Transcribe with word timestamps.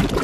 Stiamo 0.00 0.19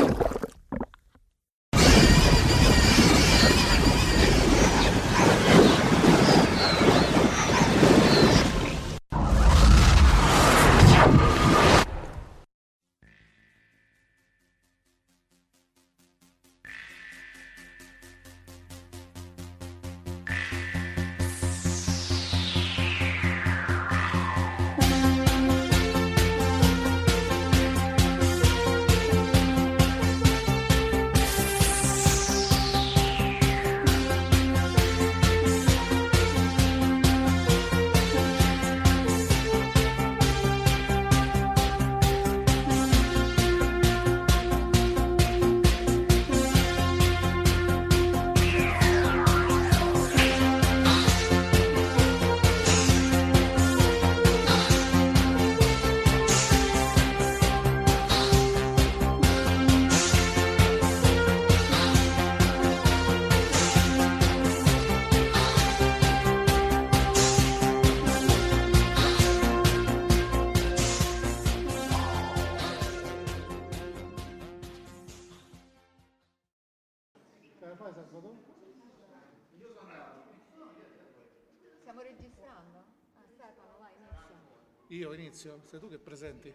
Io 85.36 85.42
inizio, 85.42 85.60
sei 85.68 85.80
tu 85.80 85.90
che 85.90 85.98
presenti. 85.98 86.50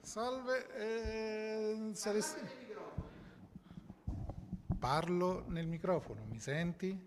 Salve, 0.00 0.74
eh, 0.74 1.90
saresti- 1.92 2.40
Parlo 4.78 5.44
nel 5.48 5.66
microfono, 5.66 6.24
mi 6.24 6.40
senti? 6.40 6.98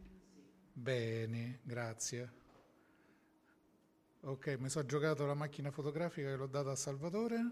Bene, 0.71 1.61
grazie. 1.63 2.31
Ok, 4.21 4.55
mi 4.59 4.69
sono 4.69 4.85
giocato 4.85 5.25
la 5.25 5.33
macchina 5.33 5.71
fotografica 5.71 6.29
che 6.29 6.35
l'ho 6.35 6.45
data 6.45 6.69
a 6.69 6.75
Salvatore. 6.75 7.51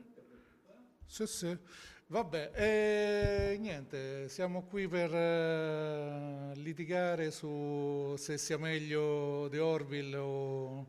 Sì, 1.07 1.25
sì. 1.25 1.57
Vabbè, 2.11 2.51
eh, 2.55 3.57
niente, 3.57 4.27
siamo 4.27 4.63
qui 4.63 4.85
per 4.85 5.16
eh, 5.16 6.51
litigare 6.55 7.31
su 7.31 8.13
se 8.17 8.38
sia 8.38 8.57
meglio 8.57 9.47
The 9.49 9.59
Orville 9.59 10.17
o, 10.17 10.85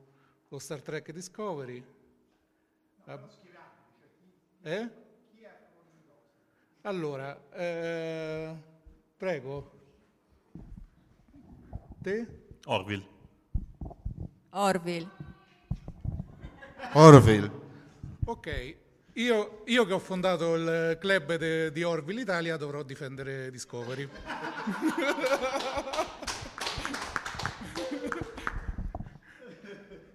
o 0.49 0.59
Star 0.59 0.83
Trek 0.83 1.13
Discovery. 1.13 1.81
Ah, 3.05 3.21
Eh? 4.63 4.91
Allora, 6.81 7.41
eh, 7.53 8.57
prego. 9.17 9.71
Te? 12.03 12.27
Orville. 12.65 13.07
Orville. 14.51 15.09
Orville. 16.95 17.51
Ok, 18.25 18.77
io, 19.15 19.63
io 19.67 19.85
che 19.85 19.93
ho 19.93 19.99
fondato 19.99 20.55
il 20.55 20.97
club 20.99 21.37
de- 21.37 21.71
di 21.71 21.83
Orville 21.83 22.23
Italia 22.23 22.57
dovrò 22.57 22.83
difendere 22.83 23.51
Discovery. 23.51 24.09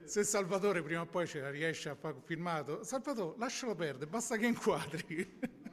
Se 0.04 0.24
Salvatore 0.24 0.82
prima 0.82 1.02
o 1.02 1.06
poi 1.06 1.28
ce 1.28 1.42
la 1.42 1.50
riesce 1.50 1.90
a 1.90 1.96
fare 1.96 2.16
filmato, 2.24 2.84
Salvatore 2.84 3.36
lascialo 3.38 3.76
perdere, 3.76 4.10
basta 4.10 4.38
che 4.38 4.46
inquadri. 4.48 5.40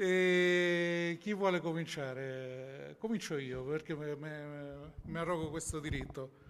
E 0.00 1.18
chi 1.20 1.34
vuole 1.34 1.58
cominciare? 1.58 2.94
Comincio 3.00 3.36
io 3.36 3.64
perché 3.64 3.96
mi 3.96 5.18
arrogo 5.18 5.50
questo 5.50 5.80
diritto. 5.80 6.47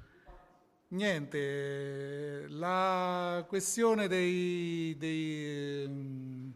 Niente, 0.90 2.46
la 2.49 3.44
questione 3.46 4.08
dei, 4.08 4.96
dei, 4.96 5.82
ehm, 5.85 6.55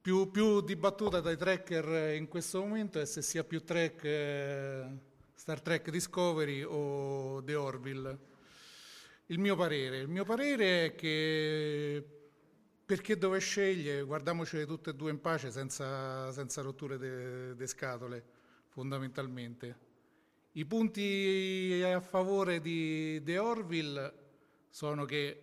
più, 0.00 0.30
più 0.32 0.60
dibattuta 0.62 1.20
dai 1.20 1.36
tracker 1.36 2.14
in 2.14 2.26
questo 2.26 2.60
momento 2.60 2.98
è 2.98 3.06
se 3.06 3.22
sia 3.22 3.44
più 3.44 3.62
track 3.62 4.04
eh, 4.04 4.84
Star 5.34 5.60
Trek 5.60 5.90
Discovery 5.90 6.64
o 6.64 7.40
The 7.44 7.54
Orville. 7.54 8.18
Il 9.26 9.38
mio 9.38 9.54
parere, 9.54 9.98
il 10.00 10.08
mio 10.08 10.24
parere 10.24 10.86
è 10.86 10.94
che 10.96 12.04
perché 12.84 13.16
dove 13.16 13.38
sceglie, 13.38 14.02
guardiamocele 14.02 14.66
tutte 14.66 14.90
e 14.90 14.94
due 14.94 15.12
in 15.12 15.20
pace 15.20 15.52
senza, 15.52 16.32
senza 16.32 16.62
rotture 16.62 17.54
di 17.56 17.66
scatole, 17.68 18.24
fondamentalmente. 18.68 19.85
I 20.56 20.64
punti 20.64 21.82
a 21.84 22.00
favore 22.00 22.62
di 22.62 23.20
The 23.22 23.36
Orville 23.36 24.14
sono 24.70 25.04
che 25.04 25.42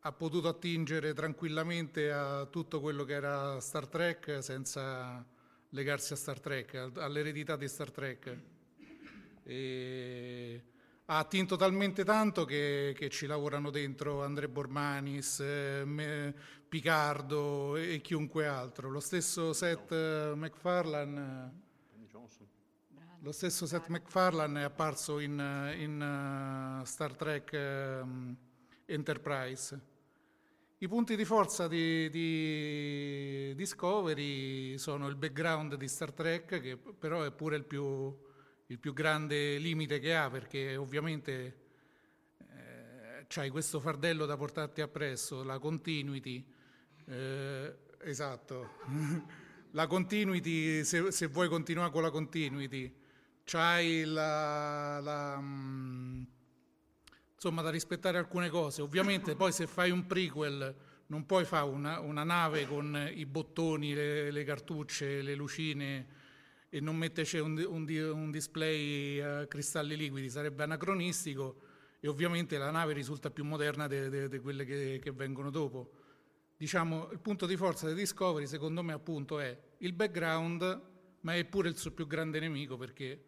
ha 0.00 0.12
potuto 0.12 0.48
attingere 0.48 1.14
tranquillamente 1.14 2.12
a 2.12 2.44
tutto 2.44 2.82
quello 2.82 3.04
che 3.04 3.14
era 3.14 3.58
Star 3.60 3.86
Trek 3.86 4.42
senza 4.42 5.24
legarsi 5.70 6.12
a 6.12 6.16
Star 6.16 6.40
Trek, 6.40 6.90
all'eredità 6.96 7.56
di 7.56 7.66
Star 7.66 7.90
Trek. 7.90 8.38
E 9.44 10.64
ha 11.06 11.16
attinto 11.16 11.56
talmente 11.56 12.04
tanto 12.04 12.44
che, 12.44 12.92
che, 12.94 13.08
ci 13.08 13.24
lavorano 13.24 13.70
dentro 13.70 14.22
André 14.22 14.50
Bormanis, 14.50 15.40
eh, 15.40 16.34
Picardo 16.68 17.76
e, 17.76 18.02
chiunque 18.02 18.46
altro. 18.46 18.90
Lo 18.90 19.00
stesso 19.00 19.54
Seth 19.54 20.34
MacFarlane, 20.34 21.63
lo 23.24 23.32
stesso 23.32 23.64
Seth 23.64 23.86
MacFarlane 23.86 24.60
è 24.60 24.64
apparso 24.64 25.18
in, 25.18 25.32
in 25.78 26.78
uh, 26.78 26.84
Star 26.84 27.14
Trek 27.14 27.52
um, 28.02 28.36
Enterprise. 28.84 29.80
I 30.76 30.88
punti 30.88 31.16
di 31.16 31.24
forza 31.24 31.66
di, 31.66 32.10
di, 32.10 33.54
Discovery 33.54 34.76
sono 34.76 35.08
il 35.08 35.16
background 35.16 35.76
di 35.76 35.88
Star 35.88 36.12
Trek, 36.12 36.60
che 36.60 36.76
però 36.76 37.22
è 37.22 37.32
pure 37.32 37.56
il 37.56 37.64
più, 37.64 38.14
il 38.66 38.78
più 38.78 38.92
grande 38.92 39.56
limite 39.56 40.00
che 40.00 40.14
ha, 40.14 40.28
perché 40.28 40.76
ovviamente 40.76 41.60
eh, 42.40 43.24
c'hai 43.26 43.48
questo 43.48 43.80
fardello 43.80 44.26
da 44.26 44.36
portarti 44.36 44.82
appresso, 44.82 45.42
la 45.42 45.58
continuity. 45.58 46.46
Eh, 47.06 47.74
esatto. 48.00 48.68
la 49.72 49.86
continuity, 49.86 50.84
se, 50.84 51.10
se, 51.10 51.26
vuoi 51.28 51.48
continuare 51.48 51.90
con 51.90 52.02
la 52.02 52.10
continuity, 52.10 53.02
c'hai 53.44 54.04
la, 54.04 54.98
la 55.00 55.38
mm, 55.40 56.22
insomma, 57.34 57.62
da 57.62 57.70
rispettare 57.70 58.18
alcune 58.18 58.48
cose. 58.48 58.82
Ovviamente 58.82 59.36
poi 59.36 59.52
se 59.52 59.66
fai 59.66 59.90
un 59.90 60.06
prequel 60.06 60.74
non 61.06 61.26
puoi 61.26 61.44
fare 61.44 61.68
una, 61.68 62.00
una 62.00 62.24
nave 62.24 62.66
con 62.66 63.10
i 63.14 63.26
bottoni, 63.26 63.92
le, 63.92 64.30
le, 64.30 64.44
cartucce, 64.44 65.20
le 65.20 65.34
lucine 65.34 66.06
e 66.70 66.80
non 66.80 66.96
metterci 66.96 67.38
un, 67.38 67.62
un, 67.68 67.86
un 67.88 68.30
display 68.30 69.20
a 69.20 69.46
cristalli 69.46 69.96
liquidi, 69.96 70.30
sarebbe 70.30 70.62
anacronistico 70.62 71.60
e 72.00 72.08
ovviamente 72.08 72.58
la 72.58 72.70
nave 72.70 72.94
risulta 72.94 73.30
più 73.30 73.44
moderna 73.44 73.86
di 73.86 74.38
quelle 74.40 74.64
che, 74.64 74.98
che 75.02 75.12
vengono 75.12 75.50
dopo. 75.50 75.92
Diciamo, 76.56 77.10
il 77.12 77.20
punto 77.20 77.46
di 77.46 77.56
forza 77.56 77.86
di 77.88 77.94
Discovery 77.94 78.46
secondo 78.46 78.82
me 78.82 78.92
appunto 78.92 79.38
è 79.38 79.56
il 79.78 79.92
background, 79.92 80.82
ma 81.20 81.34
è 81.34 81.44
pure 81.44 81.68
il 81.68 81.76
suo 81.76 81.90
più 81.92 82.06
grande 82.06 82.40
nemico 82.40 82.76
perché 82.76 83.22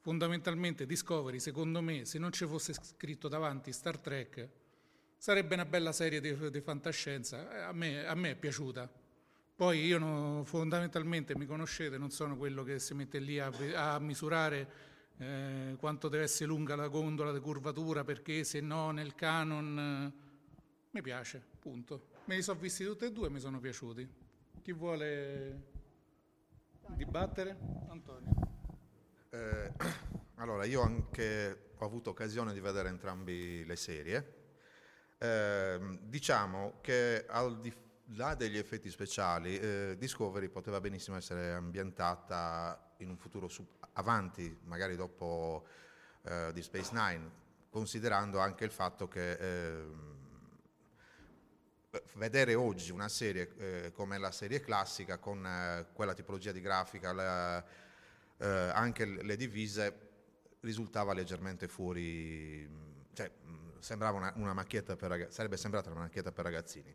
fondamentalmente 0.00 0.86
Discovery, 0.86 1.38
secondo 1.38 1.80
me, 1.80 2.04
se 2.04 2.18
non 2.18 2.32
ci 2.32 2.46
fosse 2.46 2.74
scritto 2.74 3.28
davanti 3.28 3.72
Star 3.72 3.98
Trek, 3.98 4.48
sarebbe 5.16 5.54
una 5.54 5.66
bella 5.66 5.92
serie 5.92 6.20
di, 6.20 6.60
fantascienza. 6.60 7.56
Eh, 7.56 7.60
a 7.60 7.72
me, 7.72 8.06
a 8.06 8.14
me, 8.14 8.30
è 8.30 8.34
piaciuta. 8.36 8.90
Poi 9.54 9.84
io 9.84 9.98
no, 9.98 10.42
fondamentalmente 10.44 11.36
mi 11.36 11.44
conoscete, 11.44 11.98
non 11.98 12.10
sono 12.10 12.36
quello 12.38 12.62
che 12.62 12.78
si 12.78 12.94
mette 12.94 13.18
lì 13.18 13.38
a, 13.38 13.52
a 13.74 13.98
misurare 13.98 14.88
eh, 15.18 15.76
quanto 15.78 16.08
deve 16.08 16.22
essere 16.24 16.46
lunga 16.46 16.74
la 16.76 16.88
gondola 16.88 17.30
di 17.30 17.40
curvatura, 17.40 18.02
perché 18.02 18.42
se 18.42 18.60
no 18.60 18.90
nel 18.90 19.14
canon 19.14 19.78
eh, 19.78 20.28
mi 20.92 21.02
piace, 21.02 21.42
punto. 21.58 22.08
Me 22.24 22.36
li 22.36 22.42
sono 22.42 22.58
visti 22.58 22.84
tutti 22.84 23.04
e 23.04 23.12
due 23.12 23.26
e 23.26 23.30
mi 23.30 23.40
sono 23.40 23.60
piaciuti. 23.60 24.08
Chi 24.62 24.72
vuole 24.72 25.62
dibattere? 26.96 27.58
Antonio. 27.88 28.39
Eh, 29.32 29.72
allora, 30.36 30.64
io 30.64 30.82
anche 30.82 31.70
ho 31.76 31.84
avuto 31.84 32.10
occasione 32.10 32.52
di 32.52 32.60
vedere 32.60 32.88
entrambi 32.88 33.64
le 33.64 33.76
serie. 33.76 34.38
Eh, 35.18 35.98
diciamo 36.02 36.78
che 36.80 37.26
al 37.28 37.60
di 37.60 37.72
là 38.14 38.34
degli 38.34 38.58
effetti 38.58 38.90
speciali, 38.90 39.56
eh, 39.58 39.96
Discovery 39.98 40.48
poteva 40.48 40.80
benissimo 40.80 41.16
essere 41.16 41.52
ambientata 41.52 42.94
in 42.98 43.08
un 43.08 43.16
futuro 43.16 43.46
sub- 43.48 43.86
avanti, 43.92 44.58
magari 44.64 44.96
dopo 44.96 45.64
eh, 46.22 46.50
di 46.52 46.62
Space 46.62 46.90
Nine, 46.92 47.30
considerando 47.70 48.40
anche 48.40 48.64
il 48.64 48.72
fatto 48.72 49.06
che 49.06 49.32
ehm, 49.34 50.18
vedere 52.14 52.54
oggi 52.54 52.90
una 52.90 53.08
serie 53.08 53.54
eh, 53.56 53.92
come 53.92 54.18
la 54.18 54.32
serie 54.32 54.60
classica 54.60 55.18
con 55.18 55.46
eh, 55.46 55.86
quella 55.92 56.14
tipologia 56.14 56.50
di 56.50 56.60
grafica, 56.60 57.12
la, 57.12 57.64
eh, 58.40 58.46
anche 58.46 59.04
le 59.04 59.36
divise 59.36 60.08
risultava 60.60 61.12
leggermente 61.12 61.68
fuori, 61.68 62.68
cioè 63.12 63.30
sembrava 63.78 64.16
una, 64.16 64.32
una 64.36 64.52
macchietta 64.52 64.96
per 64.96 65.10
ragazzini, 65.10 65.34
sarebbe 65.34 65.56
sembrata 65.56 65.90
una 65.90 66.00
macchietta 66.00 66.32
per 66.32 66.44
ragazzini. 66.44 66.94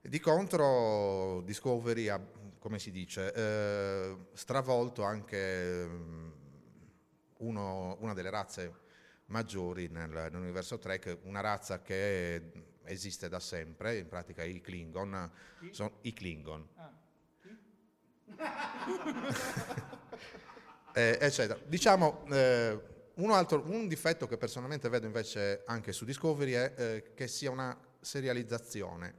Di 0.00 0.20
contro 0.20 1.40
Discovery 1.42 2.08
ha, 2.08 2.20
come 2.58 2.78
si 2.78 2.90
dice, 2.90 3.32
eh, 3.32 4.16
stravolto 4.34 5.02
anche 5.02 5.88
uno, 7.38 7.96
una 8.00 8.14
delle 8.14 8.30
razze 8.30 8.84
maggiori 9.26 9.88
nel, 9.88 10.10
nell'universo 10.10 10.78
Trek, 10.78 11.18
una 11.22 11.40
razza 11.40 11.82
che 11.82 12.52
esiste 12.84 13.28
da 13.28 13.40
sempre, 13.40 13.96
in 13.98 14.06
pratica 14.08 14.44
i 14.44 14.60
Klingon, 14.60 15.30
sono 15.70 15.98
i 16.02 16.12
Klingon. 16.12 16.68
Ah. 16.76 16.94
eh, 20.96 21.18
eccetera. 21.20 21.60
Diciamo, 21.62 22.24
eh, 22.30 22.80
un, 23.16 23.30
altro, 23.30 23.62
un 23.66 23.86
difetto 23.86 24.26
che 24.26 24.38
personalmente 24.38 24.88
vedo 24.88 25.04
invece 25.04 25.62
anche 25.66 25.92
su 25.92 26.06
Discovery 26.06 26.52
è 26.52 26.72
eh, 26.74 27.12
che 27.14 27.28
sia 27.28 27.50
una 27.50 27.78
serializzazione, 28.00 29.14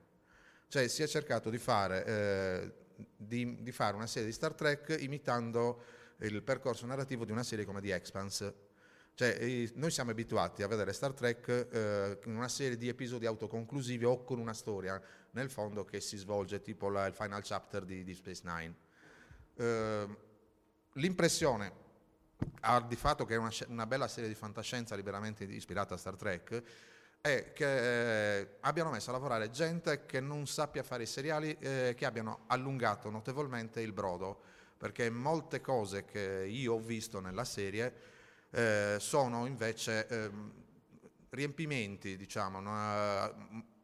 cioè 0.70 0.88
si 0.88 1.04
è 1.04 1.08
cercato 1.08 1.52
di 1.52 1.60
fare, 1.60 2.06
eh, 2.06 2.74
di, 3.16 3.62
di 3.62 3.72
fare, 3.72 3.96
una 3.96 4.08
serie 4.08 4.28
di 4.28 4.34
Star 4.34 4.54
Trek 4.54 4.98
imitando 5.00 5.84
il 6.22 6.42
percorso 6.42 6.88
narrativo 6.88 7.26
di 7.26 7.32
una 7.32 7.44
serie 7.44 7.64
come 7.64 7.80
The 7.80 7.94
Expanse. 7.94 8.66
Cioè, 9.14 9.70
noi 9.76 9.92
siamo 9.92 10.12
abituati 10.12 10.64
a 10.64 10.68
vedere 10.68 10.94
Star 10.94 11.14
Trek 11.14 11.48
eh, 11.72 12.20
in 12.26 12.36
una 12.36 12.50
serie 12.50 12.78
di 12.78 12.88
episodi 12.88 13.28
autoconclusivi 13.28 14.04
o 14.04 14.24
con 14.24 14.40
una 14.40 14.54
storia 14.54 15.00
nel 15.32 15.52
fondo 15.52 15.86
che 15.86 16.02
si 16.02 16.18
svolge 16.18 16.62
tipo 16.62 16.90
la, 16.90 17.06
il 17.06 17.14
final 17.14 17.42
chapter 17.44 17.84
di, 17.84 18.04
di 18.04 18.14
Space 18.16 18.42
Nine. 18.44 18.76
Eh, 19.56 20.26
l'impressione 20.98 21.86
di 22.88 22.96
fatto 22.96 23.26
che 23.26 23.34
è 23.34 23.38
una, 23.38 23.52
una, 23.68 23.88
bella 23.88 24.08
serie 24.08 24.30
di 24.30 24.36
fantascienza 24.36 24.96
liberamente 24.96 25.44
ispirata 25.44 25.96
a 25.96 25.98
Star 25.98 26.16
Trek 26.16 26.64
è 27.20 27.52
che 27.52 28.40
eh, 28.40 28.58
abbiano 28.62 28.92
messo 28.92 29.10
a 29.10 29.14
lavorare 29.14 29.50
gente 29.50 30.06
che 30.06 30.20
non 30.20 30.46
sappia 30.46 30.84
fare 30.84 31.04
i 31.04 31.08
seriali, 31.08 31.56
eh, 31.60 31.94
che 31.98 32.06
abbiano 32.06 32.42
allungato 32.48 33.10
notevolmente 33.10 33.82
il 33.82 33.92
brodo, 33.92 34.40
perché 34.78 35.10
molte 35.10 35.62
cose 35.62 36.06
che 36.06 36.46
io 36.48 36.76
ho 36.76 36.80
visto 36.80 37.20
nella 37.20 37.44
serie 37.44 37.94
eh, 38.52 38.98
sono 39.00 39.46
invece 39.46 40.08
ehm, 40.08 40.52
riempimenti, 41.30 42.16
diciamo, 42.16 42.60
una, 42.60 43.34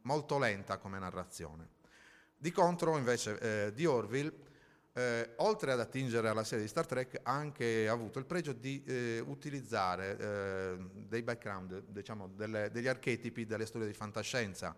molto 0.03 0.37
lenta 0.37 0.77
come 0.77 0.99
narrazione. 0.99 1.69
Di 2.37 2.51
contro 2.51 2.97
invece 2.97 3.39
eh, 3.39 3.73
di 3.73 3.85
Orville 3.85 4.42
eh, 4.93 5.31
oltre 5.37 5.71
ad 5.71 5.79
attingere 5.79 6.29
alla 6.29 6.43
serie 6.43 6.63
di 6.63 6.69
Star 6.69 6.85
Trek, 6.85 7.19
ha 7.23 7.31
anche 7.31 7.87
avuto 7.87 8.19
il 8.19 8.25
pregio 8.25 8.53
di 8.53 8.83
eh, 8.85 9.23
utilizzare 9.25 10.17
eh, 10.17 10.77
dei 10.93 11.23
background, 11.23 11.83
diciamo, 11.87 12.29
delle, 12.35 12.69
degli 12.71 12.87
archetipi 12.87 13.45
delle 13.45 13.65
storie 13.65 13.87
di 13.87 13.93
fantascienza. 13.93 14.75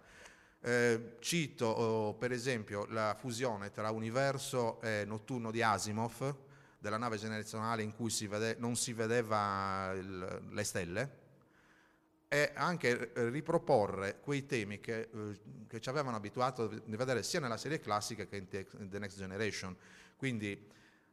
Eh, 0.62 1.18
cito 1.20 1.66
oh, 1.66 2.14
per 2.16 2.32
esempio 2.32 2.86
la 2.88 3.16
fusione 3.20 3.72
tra 3.72 3.92
universo 3.92 4.82
e 4.82 5.04
notturno 5.06 5.52
di 5.52 5.62
Asimov, 5.62 6.36
della 6.80 6.98
nave 6.98 7.18
generazionale 7.18 7.84
in 7.84 7.94
cui 7.94 8.10
si 8.10 8.26
vede, 8.26 8.56
non 8.58 8.76
si 8.76 8.94
vedeva 8.94 9.92
il, 9.94 10.42
le 10.50 10.64
stelle, 10.64 11.24
e 12.28 12.52
anche 12.56 13.14
eh, 13.14 13.30
riproporre 13.30 14.20
quei 14.20 14.46
temi 14.46 14.80
che, 14.80 15.10
eh, 15.14 15.40
che, 15.68 15.80
ci 15.80 15.90
avevano 15.90 16.16
abituato 16.18 16.64
a 16.64 16.70
vedere 16.86 17.22
sia 17.22 17.40
nella 17.40 17.58
serie 17.58 17.80
classica 17.80 18.26
che 18.26 18.38
in 18.38 18.90
The 18.90 19.00
Next 19.00 19.18
Generation. 19.18 19.76
Quindi, 20.16 20.58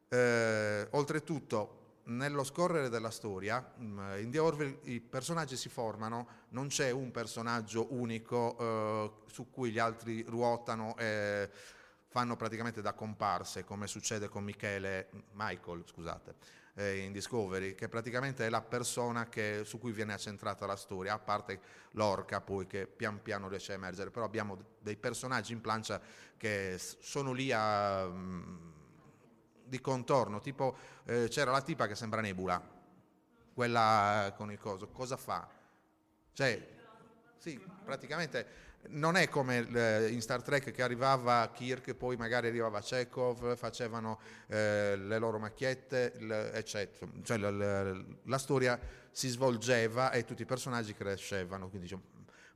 eh, 0.08 0.86
oltretutto, 0.90 1.80
nello 2.04 2.42
scorrere 2.42 2.88
della 2.88 3.10
storia, 3.10 3.74
mm, 3.78 4.18
in 4.18 4.30
The 4.30 4.38
Orville 4.38 4.78
i 4.84 5.00
personaggi 5.00 5.56
si 5.56 5.68
formano, 5.68 6.46
non 6.50 6.68
c'è 6.68 6.90
un 6.90 7.10
personaggio 7.10 7.92
unico 7.94 8.56
eh, 8.58 9.30
su 9.30 9.50
cui 9.50 9.70
gli 9.70 9.78
altri 9.78 10.24
ruotano 10.26 10.96
e 10.96 11.48
fanno 12.08 12.36
praticamente 12.36 12.82
da 12.82 12.92
comparse, 12.92 13.64
come 13.64 13.86
succede 13.86 14.28
con 14.28 14.44
Michele, 14.44 15.08
Michael, 15.32 15.84
scusate, 15.86 16.34
eh, 16.74 16.98
in 16.98 17.12
Discovery, 17.12 17.74
che 17.74 17.88
praticamente 17.88 18.44
è 18.46 18.50
la 18.50 18.60
persona 18.60 19.28
che, 19.28 19.62
su 19.64 19.78
cui 19.78 19.92
viene 19.92 20.12
accentrata 20.12 20.66
la 20.66 20.76
storia, 20.76 21.14
a 21.14 21.18
parte 21.18 21.60
l'orca 21.92 22.40
poi 22.40 22.66
che 22.66 22.86
pian 22.86 23.22
piano 23.22 23.48
riesce 23.48 23.72
a 23.72 23.76
emergere, 23.76 24.10
però 24.10 24.26
abbiamo 24.26 24.58
dei 24.80 24.96
personaggi 24.96 25.52
in 25.52 25.60
plancia 25.60 26.00
che 26.36 26.78
sono 26.78 27.32
lì 27.32 27.52
a... 27.52 28.04
Um, 28.04 28.80
di 29.72 29.80
contorno, 29.80 30.38
tipo 30.38 30.76
eh, 31.04 31.28
c'era 31.30 31.50
la 31.50 31.62
tipa 31.62 31.86
che 31.86 31.94
sembra 31.94 32.20
Nebula, 32.20 32.62
quella 33.54 34.34
con 34.36 34.52
il 34.52 34.58
coso, 34.58 34.88
cosa 34.88 35.16
fa? 35.16 35.48
Cioè, 36.34 36.68
sì, 37.38 37.58
praticamente 37.82 38.60
non 38.88 39.16
è 39.16 39.30
come 39.30 39.66
eh, 39.66 40.08
in 40.10 40.20
Star 40.20 40.42
Trek 40.42 40.72
che 40.72 40.82
arrivava 40.82 41.50
Kirk, 41.54 41.94
poi 41.94 42.16
magari 42.16 42.48
arrivava 42.48 42.80
Chekhov, 42.80 43.56
facevano 43.56 44.20
eh, 44.48 44.94
le 44.94 45.18
loro 45.18 45.38
macchiette, 45.38 46.12
eccetera. 46.52 47.10
Cioè, 47.22 47.38
la, 47.38 47.50
la, 47.50 48.04
la, 48.24 48.38
storia 48.38 48.78
si 49.10 49.28
svolgeva 49.28 50.10
e 50.10 50.26
tutti 50.26 50.42
i 50.42 50.46
personaggi 50.46 50.92
crescevano. 50.92 51.70
Quindi, 51.70 51.86
diciamo, 51.86 52.02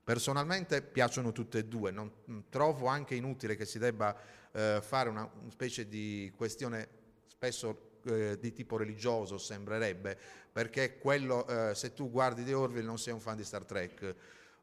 personalmente 0.04 0.82
piacciono 0.82 1.32
tutte 1.32 1.60
e 1.60 1.64
due. 1.64 1.90
Non, 1.92 2.12
trovo 2.50 2.88
anche 2.88 3.14
inutile 3.14 3.56
che 3.56 3.64
si 3.64 3.78
debba 3.78 4.14
eh, 4.52 4.80
fare 4.82 5.08
una, 5.08 5.30
una, 5.40 5.50
specie 5.50 5.86
di 5.86 6.32
questione 6.34 6.95
spesso 7.36 7.98
eh, 8.04 8.38
di 8.40 8.52
tipo 8.52 8.78
religioso, 8.78 9.36
sembrerebbe, 9.36 10.16
perché 10.50 10.98
quello, 10.98 11.46
eh, 11.46 11.74
se 11.74 11.92
tu 11.92 12.10
guardi 12.10 12.44
The 12.44 12.54
Orville 12.54 12.86
non 12.86 12.98
sei 12.98 13.12
un 13.12 13.20
fan 13.20 13.36
di 13.36 13.44
Star 13.44 13.64
Trek. 13.64 14.14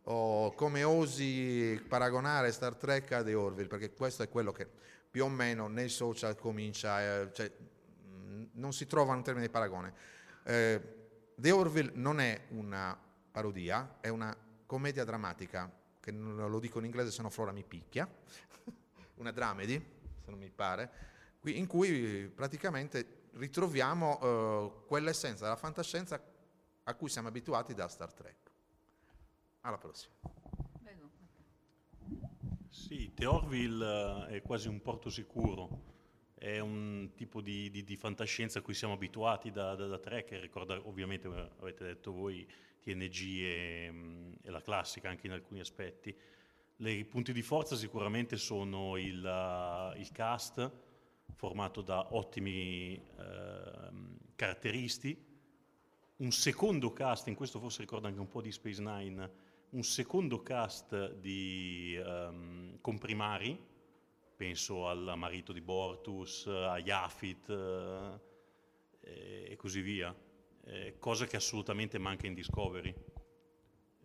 O 0.05 0.53
come 0.53 0.83
osi 0.83 1.81
paragonare 1.87 2.51
Star 2.51 2.75
Trek 2.75 3.11
a 3.11 3.23
The 3.23 3.35
Orville, 3.35 3.67
perché 3.67 3.93
questo 3.93 4.23
è 4.23 4.29
quello 4.29 4.51
che 4.51 4.67
più 5.09 5.23
o 5.23 5.29
meno 5.29 5.67
nei 5.67 5.87
social 5.87 6.35
comincia, 6.35 7.21
eh, 7.21 7.31
cioè, 7.31 7.51
non 8.53 8.73
si 8.73 8.87
trova 8.87 9.13
un 9.13 9.23
termine 9.23 9.45
di 9.45 9.51
paragone. 9.51 9.93
Eh, 10.43 10.81
The 11.35 11.51
Orville 11.51 11.91
non 11.93 12.19
è 12.19 12.45
una 12.49 12.99
parodia, 13.31 13.97
è 14.01 14.09
una 14.09 14.35
commedia 14.65 15.03
drammatica, 15.03 15.71
che 15.99 16.11
lo 16.11 16.59
dico 16.59 16.79
in 16.79 16.85
inglese 16.85 17.11
se 17.11 17.21
no 17.21 17.29
Flora 17.29 17.51
mi 17.51 17.63
picchia, 17.63 18.09
una 19.15 19.31
dramedy, 19.31 19.79
se 20.23 20.31
non 20.31 20.39
mi 20.39 20.49
pare, 20.49 21.12
in 21.45 21.67
cui 21.67 22.31
praticamente 22.33 23.21
ritroviamo 23.33 24.19
eh, 24.19 24.85
quell'essenza 24.87 25.43
della 25.43 25.55
fantascienza 25.55 26.21
a 26.83 26.95
cui 26.95 27.09
siamo 27.09 27.27
abituati 27.27 27.73
da 27.73 27.87
Star 27.87 28.13
Trek. 28.13 28.51
Alla 29.61 29.77
prossima. 29.77 30.13
Sì, 32.69 33.13
Theorville 33.13 34.27
eh, 34.29 34.37
è 34.37 34.41
quasi 34.41 34.67
un 34.67 34.81
porto 34.81 35.09
sicuro, 35.09 35.91
è 36.33 36.59
un 36.59 37.11
tipo 37.15 37.39
di, 37.39 37.69
di, 37.69 37.83
di 37.83 37.95
fantascienza 37.95 38.59
a 38.59 38.61
cui 38.61 38.73
siamo 38.73 38.95
abituati 38.95 39.51
da, 39.51 39.75
da, 39.75 39.87
da 39.87 39.99
Trek, 39.99 40.31
ricorda 40.41 40.79
ovviamente, 40.85 41.27
come 41.27 41.51
avete 41.59 41.85
detto 41.85 42.11
voi, 42.11 42.45
TNG 42.81 43.21
e, 43.41 43.89
mm, 43.91 44.33
e, 44.41 44.49
la 44.49 44.61
classica 44.61 45.07
anche 45.07 45.27
in 45.27 45.33
alcuni 45.33 45.59
aspetti. 45.59 46.13
Le, 46.77 46.91
I 46.91 47.05
punti 47.05 47.31
di 47.31 47.41
forza 47.41 47.75
sicuramente 47.75 48.35
sono 48.35 48.97
il, 48.97 49.23
uh, 49.23 49.97
il 49.97 50.11
cast, 50.11 50.69
formato 51.33 51.81
da 51.81 52.13
ottimi 52.15 52.95
uh, 52.95 54.17
caratteristi, 54.35 55.31
un 56.17 56.31
secondo 56.31 56.93
cast, 56.93 57.27
in 57.27 57.35
questo 57.35 57.59
forse 57.59 57.81
ricorda 57.81 58.07
anche 58.07 58.19
un 58.19 58.27
po' 58.27 58.41
di 58.41 58.51
Space 58.51 58.81
Nine, 58.81 59.31
un 59.71 59.83
secondo 59.83 60.41
cast 60.41 61.15
di 61.15 61.99
um, 62.03 62.79
comprimari, 62.79 63.59
penso 64.35 64.87
al 64.87 65.13
marito 65.15 65.51
di 65.51 65.61
Bortus, 65.61 66.47
a 66.47 66.77
Yafit 66.77 67.49
uh, 67.49 68.19
e 68.99 69.55
così 69.57 69.81
via, 69.81 70.15
eh, 70.65 70.95
cosa 70.97 71.25
che 71.25 71.35
assolutamente 71.35 71.97
manca 71.97 72.27
in 72.27 72.33
Discovery. 72.33 72.93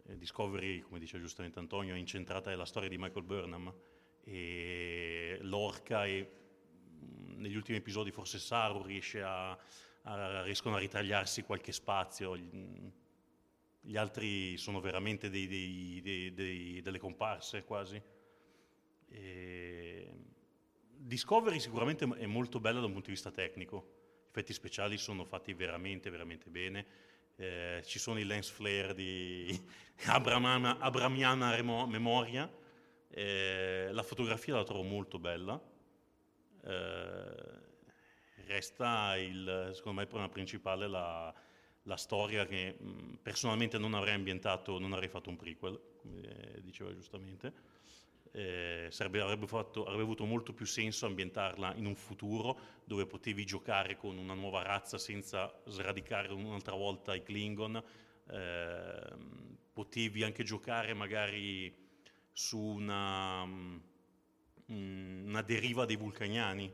Eh, 0.07 0.17
Discovery, 0.17 0.81
come 0.81 0.99
dice 0.99 1.21
giustamente 1.21 1.59
Antonio, 1.59 1.95
è 1.95 1.99
incentrata 1.99 2.51
nella 2.51 2.65
storia 2.65 2.89
di 2.89 2.99
Michael 2.99 3.25
Burnham. 3.25 3.73
E 4.25 5.39
l'orca 5.43 6.05
e 6.05 6.38
negli 7.39 7.57
ultimi 7.57 7.79
episodi 7.79 8.11
forse 8.11 8.39
Saru 8.39 8.83
riesce 8.83 9.23
a, 9.23 9.51
a, 10.03 10.43
riescono 10.43 10.77
a 10.77 10.79
ritagliarsi 10.79 11.43
qualche 11.43 11.73
spazio 11.73 12.37
gli 13.81 13.97
altri 13.97 14.57
sono 14.59 14.81
veramente 14.81 15.31
dei, 15.31 15.47
dei, 15.47 16.33
dei, 16.35 16.83
delle 16.83 16.99
comparse 16.99 17.65
quasi. 17.65 18.01
E 19.11 20.13
Discovery 20.91 21.59
sicuramente 21.59 22.07
è 22.19 22.27
molto 22.27 22.61
bella 22.61 22.81
da 22.81 22.87
un 22.87 22.93
punto 22.93 23.07
di 23.07 23.15
vista 23.15 23.31
tecnico, 23.31 23.77
gli 24.25 24.29
effetti 24.29 24.53
speciali 24.53 24.99
sono 24.99 25.25
fatti 25.25 25.55
veramente, 25.55 26.11
veramente 26.11 26.51
bene. 26.51 26.87
Eh, 27.37 27.83
ci 27.85 27.99
sono 27.99 28.19
i 28.19 28.25
lens 28.25 28.51
flare 28.51 28.95
di 28.95 29.59
Abramiana, 30.07 30.79
Abramiana 30.79 31.63
memoria, 31.87 32.53
eh, 33.09 33.89
la 33.91 34.03
fotografia 34.03 34.55
la 34.55 34.65
trovo 34.65 34.83
molto 34.83 35.19
bella. 35.19 35.59
Eh, 36.65 37.67
resta 38.47 39.17
il, 39.17 39.71
secondo 39.75 39.99
me 39.99 40.03
il 40.03 40.09
problema 40.09 40.33
principale 40.33 40.89
la, 40.89 41.33
la 41.83 41.97
storia 41.97 42.47
che 42.47 42.77
mh, 42.79 43.19
personalmente 43.23 43.79
non 43.79 43.95
avrei 43.95 44.15
ambientato, 44.15 44.79
non 44.79 44.93
avrei 44.93 45.09
fatto 45.09 45.31
un 45.31 45.37
prequel, 45.37 45.81
come 46.01 46.61
diceva 46.63 46.93
giustamente. 46.93 47.77
Eh, 48.31 48.89
sarebbe, 48.91 49.21
avrebbe, 49.21 49.47
fatto, 49.47 49.85
avrebbe, 49.85 50.03
avuto 50.03 50.25
molto 50.27 50.53
più 50.53 50.67
senso 50.67 51.07
ambientarla 51.07 51.75
in 51.77 51.87
un 51.87 51.95
futuro 51.95 52.59
dove 52.85 53.07
potevi 53.07 53.45
giocare 53.45 53.97
con 53.97 54.19
una 54.19 54.35
nuova 54.35 54.63
razza 54.63 54.99
senza 54.99 55.53
sradicare 55.67 56.33
un'altra 56.33 56.75
volta 56.75 57.15
i 57.15 57.23
Klingon, 57.23 57.83
eh, 58.31 59.17
potevi 59.73 60.23
anche 60.23 60.45
giocare 60.45 60.93
magari 60.93 61.75
su 62.33 62.59
una, 62.59 63.45
mh, 63.47 63.83
una 64.69 65.43
deriva 65.43 65.85
dei 65.85 65.97
vulcaniani, 65.97 66.73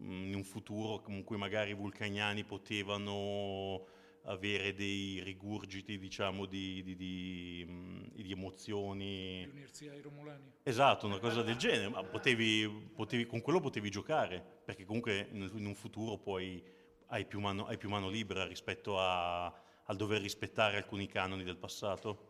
in 0.00 0.34
un 0.34 0.44
futuro 0.44 1.02
in 1.08 1.24
cui 1.24 1.36
magari 1.36 1.70
i 1.70 1.74
vulcaniani 1.74 2.44
potevano 2.44 3.86
avere 4.24 4.74
dei 4.74 5.22
rigurgiti, 5.22 5.98
diciamo, 5.98 6.46
di, 6.46 6.82
di, 6.82 6.96
di, 6.96 7.66
mm, 7.66 8.04
di 8.12 8.32
emozioni. 8.32 9.44
Di 9.44 9.50
unirsi 9.50 9.88
ai 9.88 10.00
Romulani. 10.00 10.52
Esatto, 10.62 11.06
una 11.06 11.18
cosa 11.18 11.42
del 11.42 11.56
genere, 11.56 11.88
ma 11.88 12.02
potevi, 12.02 12.90
potevi, 12.94 13.26
con 13.26 13.40
quello 13.40 13.60
potevi 13.60 13.90
giocare, 13.90 14.44
perché 14.64 14.84
comunque 14.84 15.28
in 15.32 15.66
un 15.66 15.74
futuro 15.74 16.18
poi 16.18 16.62
hai 17.06 17.24
più 17.24 17.40
mano, 17.40 17.66
hai 17.66 17.78
più 17.78 17.88
mano 17.88 18.08
libera 18.08 18.46
rispetto 18.46 18.98
a, 18.98 19.46
al 19.46 19.96
dover 19.96 20.20
rispettare 20.20 20.76
alcuni 20.76 21.06
canoni 21.06 21.42
del 21.42 21.56
passato. 21.56 22.28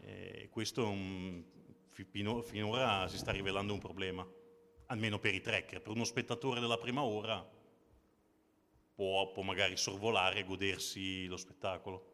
E 0.00 0.48
questo 0.50 0.88
un, 0.88 1.44
finora 1.92 3.06
si 3.08 3.18
sta 3.18 3.30
rivelando 3.30 3.72
un 3.72 3.78
problema, 3.78 4.26
almeno 4.86 5.18
per 5.18 5.34
i 5.34 5.40
tracker, 5.40 5.80
per 5.82 5.92
uno 5.92 6.04
spettatore 6.04 6.60
della 6.60 6.78
prima 6.78 7.02
ora 7.02 7.46
può, 8.94 9.30
può 9.32 9.42
magari 9.42 9.76
sorvolare 9.76 10.40
e 10.40 10.44
godersi 10.44 11.26
lo 11.26 11.36
spettacolo. 11.36 12.10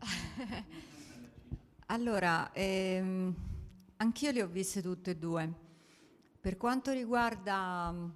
allora, 1.86 2.52
ehm, 2.52 3.34
anch'io 3.96 4.30
li 4.30 4.40
ho 4.40 4.46
viste 4.46 4.82
tutte 4.82 5.12
e 5.12 5.16
due. 5.16 5.64
Per 6.40 6.56
quanto 6.56 6.92
riguarda 6.92 7.88
um, 7.90 8.12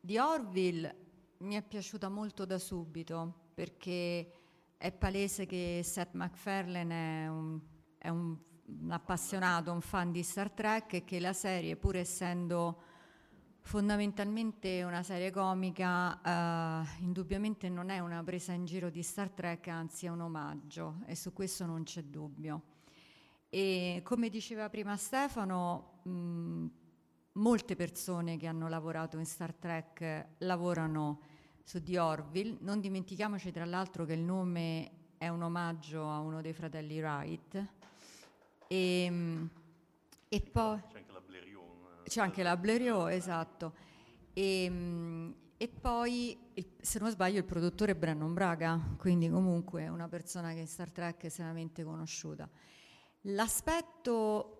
The 0.00 0.20
Orville, 0.20 1.06
mi 1.38 1.54
è 1.54 1.62
piaciuta 1.62 2.08
molto 2.08 2.44
da 2.44 2.58
subito 2.58 3.46
perché 3.54 4.32
è 4.78 4.90
palese 4.92 5.44
che 5.44 5.82
Seth 5.84 6.14
MacFarlane 6.14 7.24
è 7.24 7.28
un, 7.28 7.60
è 7.98 8.08
un, 8.08 8.36
un 8.64 8.90
appassionato, 8.90 9.70
un 9.70 9.82
fan 9.82 10.10
di 10.10 10.22
Star 10.22 10.50
Trek 10.50 10.94
e 10.94 11.04
che 11.04 11.20
la 11.20 11.34
serie, 11.34 11.76
pur 11.76 11.96
essendo 11.96 12.80
Fondamentalmente 13.68 14.82
una 14.82 15.02
serie 15.02 15.30
comica, 15.30 16.22
eh, 16.22 17.02
indubbiamente 17.02 17.68
non 17.68 17.90
è 17.90 17.98
una 17.98 18.24
presa 18.24 18.52
in 18.52 18.64
giro 18.64 18.88
di 18.88 19.02
Star 19.02 19.28
Trek, 19.28 19.68
anzi 19.68 20.06
è 20.06 20.08
un 20.08 20.22
omaggio 20.22 21.00
e 21.04 21.14
su 21.14 21.34
questo 21.34 21.66
non 21.66 21.82
c'è 21.82 22.02
dubbio. 22.04 22.62
E 23.50 24.00
come 24.04 24.30
diceva 24.30 24.70
prima 24.70 24.96
Stefano, 24.96 26.00
mh, 26.04 26.66
molte 27.32 27.76
persone 27.76 28.38
che 28.38 28.46
hanno 28.46 28.68
lavorato 28.68 29.18
in 29.18 29.26
Star 29.26 29.52
Trek 29.52 30.28
lavorano 30.38 31.20
su 31.68 31.82
The 31.82 31.98
Orville. 31.98 32.56
Non 32.60 32.80
dimentichiamoci 32.80 33.52
tra 33.52 33.66
l'altro 33.66 34.06
che 34.06 34.14
il 34.14 34.22
nome 34.22 34.90
è 35.18 35.28
un 35.28 35.42
omaggio 35.42 36.08
a 36.08 36.18
uno 36.18 36.40
dei 36.40 36.54
fratelli 36.54 36.98
Wright. 36.98 37.66
E, 38.66 39.48
e 40.28 40.40
poi... 40.40 40.80
C'è 42.04 42.22
anche 42.22 42.42
la 42.42 42.56
Blériot, 42.56 43.10
esatto. 43.10 43.74
E, 44.32 44.64
ehm, 44.64 45.34
e 45.58 45.68
poi, 45.68 46.38
se 46.80 46.98
non 47.00 47.10
sbaglio, 47.10 47.36
il 47.36 47.44
produttore 47.44 47.92
è 47.92 47.94
Brennan 47.94 48.32
Braga, 48.32 48.94
quindi 48.96 49.28
comunque 49.28 49.88
una 49.88 50.08
persona 50.08 50.54
che 50.54 50.60
in 50.60 50.66
Star 50.66 50.90
Trek 50.90 51.20
è 51.20 51.26
estremamente 51.26 51.84
conosciuta. 51.84 52.48
L'aspetto 53.22 54.54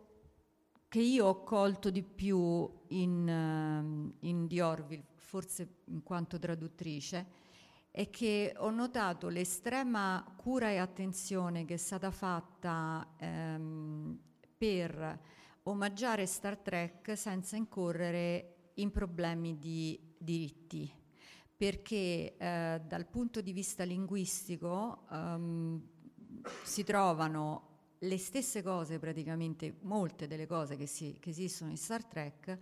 che 0.88 1.00
io 1.00 1.24
ho 1.24 1.42
colto 1.42 1.88
di 1.88 2.02
più 2.02 2.70
in, 2.88 3.26
ehm, 3.26 4.14
in 4.20 4.46
The 4.46 4.60
Orville, 4.60 5.06
forse 5.28 5.80
in 5.88 6.02
quanto 6.02 6.38
traduttrice, 6.38 7.26
è 7.90 8.08
che 8.08 8.54
ho 8.56 8.70
notato 8.70 9.28
l'estrema 9.28 10.24
cura 10.38 10.70
e 10.70 10.78
attenzione 10.78 11.66
che 11.66 11.74
è 11.74 11.76
stata 11.76 12.10
fatta 12.10 13.06
ehm, 13.18 14.18
per 14.56 15.20
omaggiare 15.64 16.24
Star 16.24 16.56
Trek 16.56 17.14
senza 17.14 17.56
incorrere 17.56 18.70
in 18.76 18.90
problemi 18.90 19.58
di 19.58 20.00
diritti, 20.16 20.90
perché 21.54 22.34
eh, 22.38 22.80
dal 22.86 23.06
punto 23.06 23.42
di 23.42 23.52
vista 23.52 23.84
linguistico 23.84 25.04
um, 25.10 25.86
si 26.64 26.84
trovano 26.84 27.66
le 27.98 28.16
stesse 28.16 28.62
cose 28.62 28.98
praticamente, 28.98 29.76
molte 29.82 30.26
delle 30.26 30.46
cose 30.46 30.76
che, 30.76 30.86
si, 30.86 31.18
che 31.20 31.28
esistono 31.28 31.70
in 31.70 31.76
Star 31.76 32.02
Trek, 32.06 32.58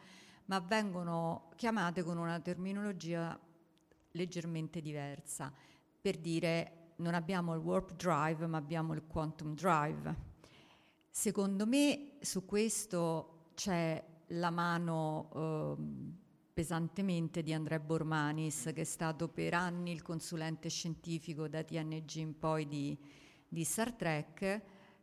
ma 0.47 0.61
vengono 0.61 1.51
chiamate 1.57 2.03
con 2.03 2.19
una 2.19 2.41
terminologia 2.41 3.39
leggermente 4.13 4.81
diversa. 4.81 5.53
Per 6.01 6.19
dire, 6.19 6.93
non 6.97 7.15
abbiamo 7.15 7.55
il 7.55 7.61
warp 7.61 7.95
drive, 7.95 8.47
ma 8.47 8.57
abbiamo 8.57 8.95
il 8.95 9.05
quantum 9.07 9.55
drive. 9.55 10.35
Secondo 11.11 11.67
me 11.67 12.13
su 12.21 12.45
questo 12.45 13.51
c'è 13.55 14.03
la 14.29 14.51
mano 14.51 15.31
eh, 15.35 15.75
pesantemente 16.53 17.43
di 17.43 17.53
Andrea 17.53 17.79
Bormanis, 17.79 18.71
che 18.75 18.83
è 18.83 18.85
stato 18.85 19.29
per 19.29 19.55
anni 19.55 19.93
il 19.93 20.03
consulente 20.03 20.69
scientifico 20.69 21.49
da 21.49 21.63
TNG 21.63 22.15
in 22.17 22.39
poi 22.39 22.67
di, 22.67 22.97
di 23.49 23.65
Star 23.65 23.93
Trek. 23.93 24.63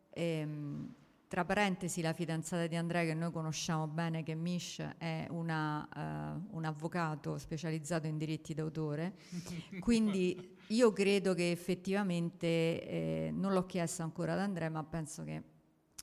Ehm, 0.09 0.95
tra 1.33 1.45
parentesi, 1.45 2.03
la 2.03 2.13
fidanzata 2.13 2.67
di 2.67 2.75
Andrea 2.75 3.03
che 3.05 3.15
noi 3.15 3.31
conosciamo 3.31 3.87
bene, 3.87 4.21
che 4.21 4.35
Mish 4.35 4.87
è 4.99 5.25
una, 5.31 5.81
uh, 5.81 6.55
un 6.55 6.63
avvocato 6.63 7.39
specializzato 7.39 8.05
in 8.05 8.19
diritti 8.19 8.53
d'autore, 8.53 9.15
quindi 9.81 10.55
io 10.67 10.93
credo 10.93 11.33
che 11.33 11.49
effettivamente, 11.49 12.45
eh, 12.47 13.31
non 13.33 13.51
l'ho 13.51 13.65
chiesto 13.65 14.03
ancora 14.03 14.33
ad 14.33 14.41
Andrea, 14.41 14.69
ma 14.69 14.83
penso 14.83 15.23
che 15.23 15.41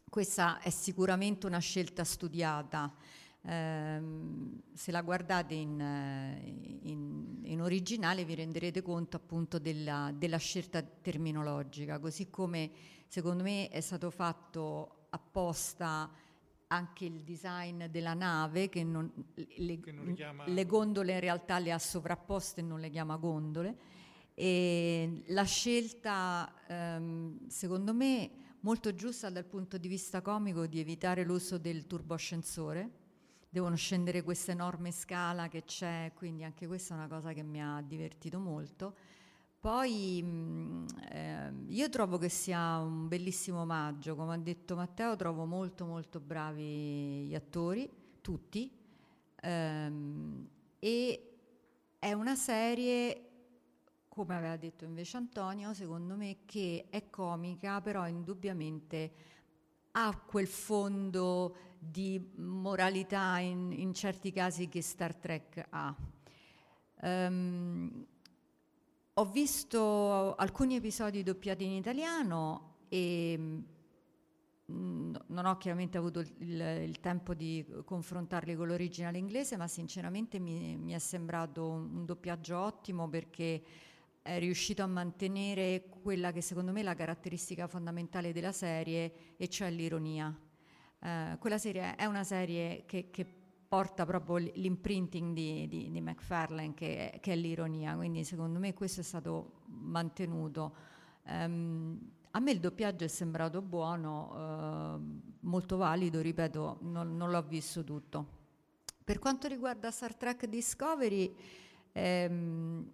questa 0.09 0.59
è 0.59 0.71
sicuramente 0.71 1.47
una 1.47 1.61
scelta 1.61 2.03
studiata. 2.03 2.93
Eh, 3.43 4.01
se 4.75 4.91
la 4.91 5.01
guardate 5.01 5.55
in, 5.55 5.81
in, 6.83 7.39
in, 7.45 7.63
originale 7.63 8.25
vi 8.25 8.35
renderete 8.35 8.83
conto 8.83 9.17
appunto 9.17 9.61
della, 9.61 10.13
della 10.13 10.39
scelta 10.39 10.83
terminologica, 10.83 12.01
così 12.01 12.29
come 12.31 12.73
secondo 13.07 13.45
me 13.45 13.69
è 13.69 13.81
stato 13.81 14.11
fatto 14.11 14.97
apposta 15.11 16.11
anche 16.73 17.05
il 17.05 17.23
design 17.23 17.87
della 17.87 18.15
nave 18.15 18.69
che, 18.69 18.85
non, 18.85 19.11
le, 19.35 19.81
che 19.81 19.93
non 19.93 20.15
chiama... 20.15 20.47
le, 20.47 20.67
gondole 20.67 21.15
in 21.15 21.21
realtà 21.21 21.59
le 21.59 21.73
ha 21.73 21.79
sovrapposte 21.79 22.61
e 22.61 22.65
non 22.65 22.81
le 22.81 22.91
chiama 22.91 23.17
gondole. 23.17 23.77
E 24.35 25.23
la 25.29 25.43
scelta 25.43 26.53
ehm, 26.67 27.49
secondo 27.49 27.93
me 27.93 28.31
molto 28.61 28.95
giusta 28.95 29.31
dal 29.31 29.45
punto 29.45 29.79
di 29.79 29.89
vista 29.89 30.23
comico 30.23 30.67
di 30.67 30.79
evitare 30.79 31.25
l'uso 31.25 31.59
del 31.59 31.87
turboascensore. 31.87 32.99
Devono 33.49 33.75
scendere 33.75 34.23
questa 34.23 34.53
enorme 34.53 34.93
scala 34.93 35.49
che 35.49 35.65
c'è 35.65 36.13
quindi 36.15 36.45
anche 36.45 36.69
questa 36.69 36.95
è 36.95 36.97
una 36.99 37.09
cosa 37.09 37.33
che 37.33 37.43
mi 37.43 37.61
ha 37.61 37.83
divertito 37.85 38.39
molto 38.39 38.95
poi 39.61 40.25
eh, 41.11 41.53
io 41.69 41.89
trovo 41.91 42.17
che 42.17 42.31
sia 42.31 42.79
un 42.79 43.09
bellissimo 43.09 43.61
omaggio, 43.61 44.17
come 44.17 44.35
ha 44.35 44.39
detto 44.39 44.75
Matteo, 44.75 45.17
trovo 45.17 45.45
molto 45.45 45.85
molto 45.85 46.19
bravi 46.19 47.27
gli 47.27 47.35
attori, 47.35 47.89
tutti, 48.23 48.73
ehm, 49.37 50.49
e 50.79 51.37
è 51.99 52.13
una 52.15 52.37
serie, 52.37 53.29
come 54.09 54.35
aveva 54.35 54.57
detto 54.57 54.87
invece 54.87 55.19
Antonio, 55.19 55.75
secondo 55.75 56.17
me 56.17 56.39
che 56.47 56.87
è 56.89 57.11
comica, 57.11 57.83
però 57.83 58.09
indubbiamente 58.09 59.13
ha 59.93 60.17
quel 60.17 60.47
fondo 60.47 61.57
di 61.79 62.33
moralità 62.37 63.39
in, 63.41 63.73
in 63.73 63.93
certi 63.93 64.33
casi 64.33 64.71
che 64.71 64.81
Star 64.81 65.15
Trek 65.15 65.67
ha. 65.69 65.95
Um, 67.03 68.07
ho 69.15 69.25
visto 69.25 70.35
alcuni 70.35 70.77
episodi 70.77 71.23
doppiati 71.23 71.65
in 71.65 71.73
italiano 71.73 72.77
e 72.89 73.37
mm, 74.71 75.15
non 75.27 75.47
ho 75.47 75.57
chiaramente 75.57 75.99
avuto 75.99 76.21
il, 76.21 76.61
il, 76.61 77.01
tempo 77.01 77.35
di 77.35 77.65
confrontarli 77.85 78.55
con 78.55 78.69
l'originale 78.69 79.19
inglese, 79.19 79.57
ma 79.57 79.67
sinceramente 79.67 80.39
mi, 80.39 80.77
mi, 80.77 80.93
è 80.93 80.99
sembrato 80.99 81.69
un 81.69 82.05
doppiaggio 82.05 82.59
ottimo 82.59 83.09
perché 83.09 83.63
è 84.23 84.39
riuscito 84.39 84.83
a 84.83 84.87
mantenere 84.87 85.87
quella 86.03 86.31
che 86.31 86.41
secondo 86.41 86.73
me 86.73 86.81
è 86.81 86.85
la 86.85 86.95
caratteristica 86.95 87.67
fondamentale 87.67 88.33
della 88.33 88.53
serie, 88.53 89.35
e 89.37 89.49
cioè 89.49 89.71
l'ironia. 89.71 90.35
Eh, 91.03 91.37
quella 91.39 91.59
serie 91.59 91.97
è 91.97 92.05
una 92.05 92.25
serie 92.25 92.85
che, 92.87 93.11
che 93.11 93.40
porta 93.71 94.05
proprio 94.05 94.51
l'imprinting 94.53 95.33
di, 95.33 95.69
di, 95.69 95.93
di 95.93 96.01
McFarlane 96.01 96.75
che, 96.75 97.21
che, 97.21 97.33
è 97.35 97.37
l'ironia, 97.37 97.95
quindi 97.95 98.25
secondo 98.25 98.59
me 98.59 98.75
questo 98.75 98.99
è 99.01 99.05
stato 99.05 99.61
mantenuto. 99.67 100.75
Um, 101.27 101.97
a 102.33 102.41
me 102.41 102.51
il 102.51 102.59
doppiaggio 102.59 103.05
è 103.05 103.07
sembrato 103.07 103.63
buono, 103.63 104.97
uh, 104.97 105.21
molto 105.47 105.77
valido, 105.77 106.21
ripeto, 106.21 106.79
non, 106.81 107.17
non, 107.17 107.31
l'ho 107.31 107.43
visto 107.43 107.85
tutto. 107.85 108.27
Per 109.05 109.21
quanto 109.21 109.47
riguarda 109.47 109.93
Star 109.93 110.17
Trek 110.17 110.47
Discovery, 110.47 111.33
ehm, 111.93 112.91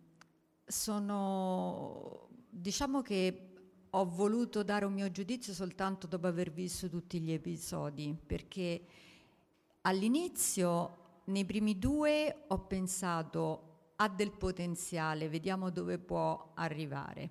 sono, 0.67 2.29
diciamo 2.51 3.01
che 3.01 3.49
ho 3.89 4.05
voluto 4.05 4.63
dare 4.63 4.85
un 4.85 4.93
mio 4.93 5.11
giudizio 5.11 5.55
soltanto 5.55 6.07
dopo 6.07 6.27
aver 6.27 6.53
visto 6.53 6.91
tutti 6.91 7.19
gli 7.19 7.33
episodi, 7.33 8.15
perché 8.27 8.85
All'inizio, 9.87 11.21
nei 11.27 11.45
primi 11.45 11.79
due, 11.79 12.43
ho 12.49 12.59
pensato 12.59 13.93
ha 13.99 14.09
del 14.09 14.33
potenziale, 14.33 15.29
vediamo 15.29 15.71
dove 15.71 15.99
può 15.99 16.55
arrivare. 16.55 17.31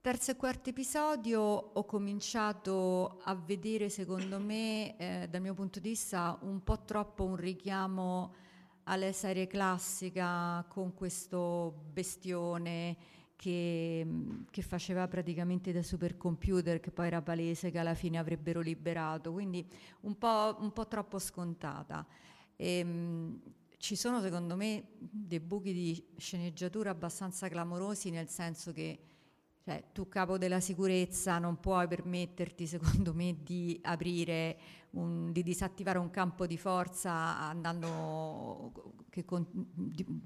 Terzo 0.00 0.30
e 0.30 0.36
quarto 0.36 0.70
episodio 0.70 1.40
ho 1.40 1.84
cominciato 1.84 3.18
a 3.24 3.34
vedere, 3.34 3.88
secondo 3.88 4.38
me, 4.38 4.96
eh, 4.98 5.28
dal 5.28 5.40
mio 5.40 5.52
punto 5.52 5.80
di 5.80 5.88
vista, 5.88 6.38
un 6.42 6.62
po' 6.62 6.84
troppo 6.84 7.24
un 7.24 7.34
richiamo 7.34 8.32
alla 8.84 9.10
serie 9.10 9.48
classica 9.48 10.64
con 10.68 10.94
questo 10.94 11.86
bestione 11.92 12.96
che, 13.40 14.06
che, 14.50 14.60
faceva 14.60 15.08
praticamente 15.08 15.72
da 15.72 15.82
supercomputer, 15.82 16.78
che 16.78 16.90
poi 16.90 17.06
era 17.06 17.22
palese 17.22 17.70
che 17.70 17.78
alla 17.78 17.94
fine 17.94 18.18
avrebbero 18.18 18.60
liberato, 18.60 19.32
quindi 19.32 19.66
un 20.00 20.18
po', 20.18 20.58
un 20.60 20.70
po 20.74 20.86
troppo 20.86 21.18
scontata. 21.18 22.06
E, 22.54 22.78
ehm, 22.80 23.40
ci 23.78 23.96
sono 23.96 24.20
secondo 24.20 24.56
me 24.56 24.88
dei 24.98 25.40
buchi 25.40 25.72
di 25.72 26.04
sceneggiatura 26.18 26.90
abbastanza 26.90 27.48
clamorosi, 27.48 28.10
nel 28.10 28.28
senso 28.28 28.72
che 28.72 28.98
cioè, 29.62 29.84
tu 29.92 30.08
capo 30.08 30.38
della 30.38 30.60
sicurezza 30.60 31.38
non 31.38 31.60
puoi 31.60 31.86
permetterti, 31.86 32.66
secondo 32.66 33.12
me, 33.12 33.36
di 33.42 33.78
aprire, 33.82 34.58
un, 34.92 35.32
di 35.32 35.42
disattivare 35.42 35.98
un 35.98 36.10
campo 36.10 36.46
di 36.46 36.56
forza 36.56 37.38
andando, 37.38 38.72
che, 39.10 39.24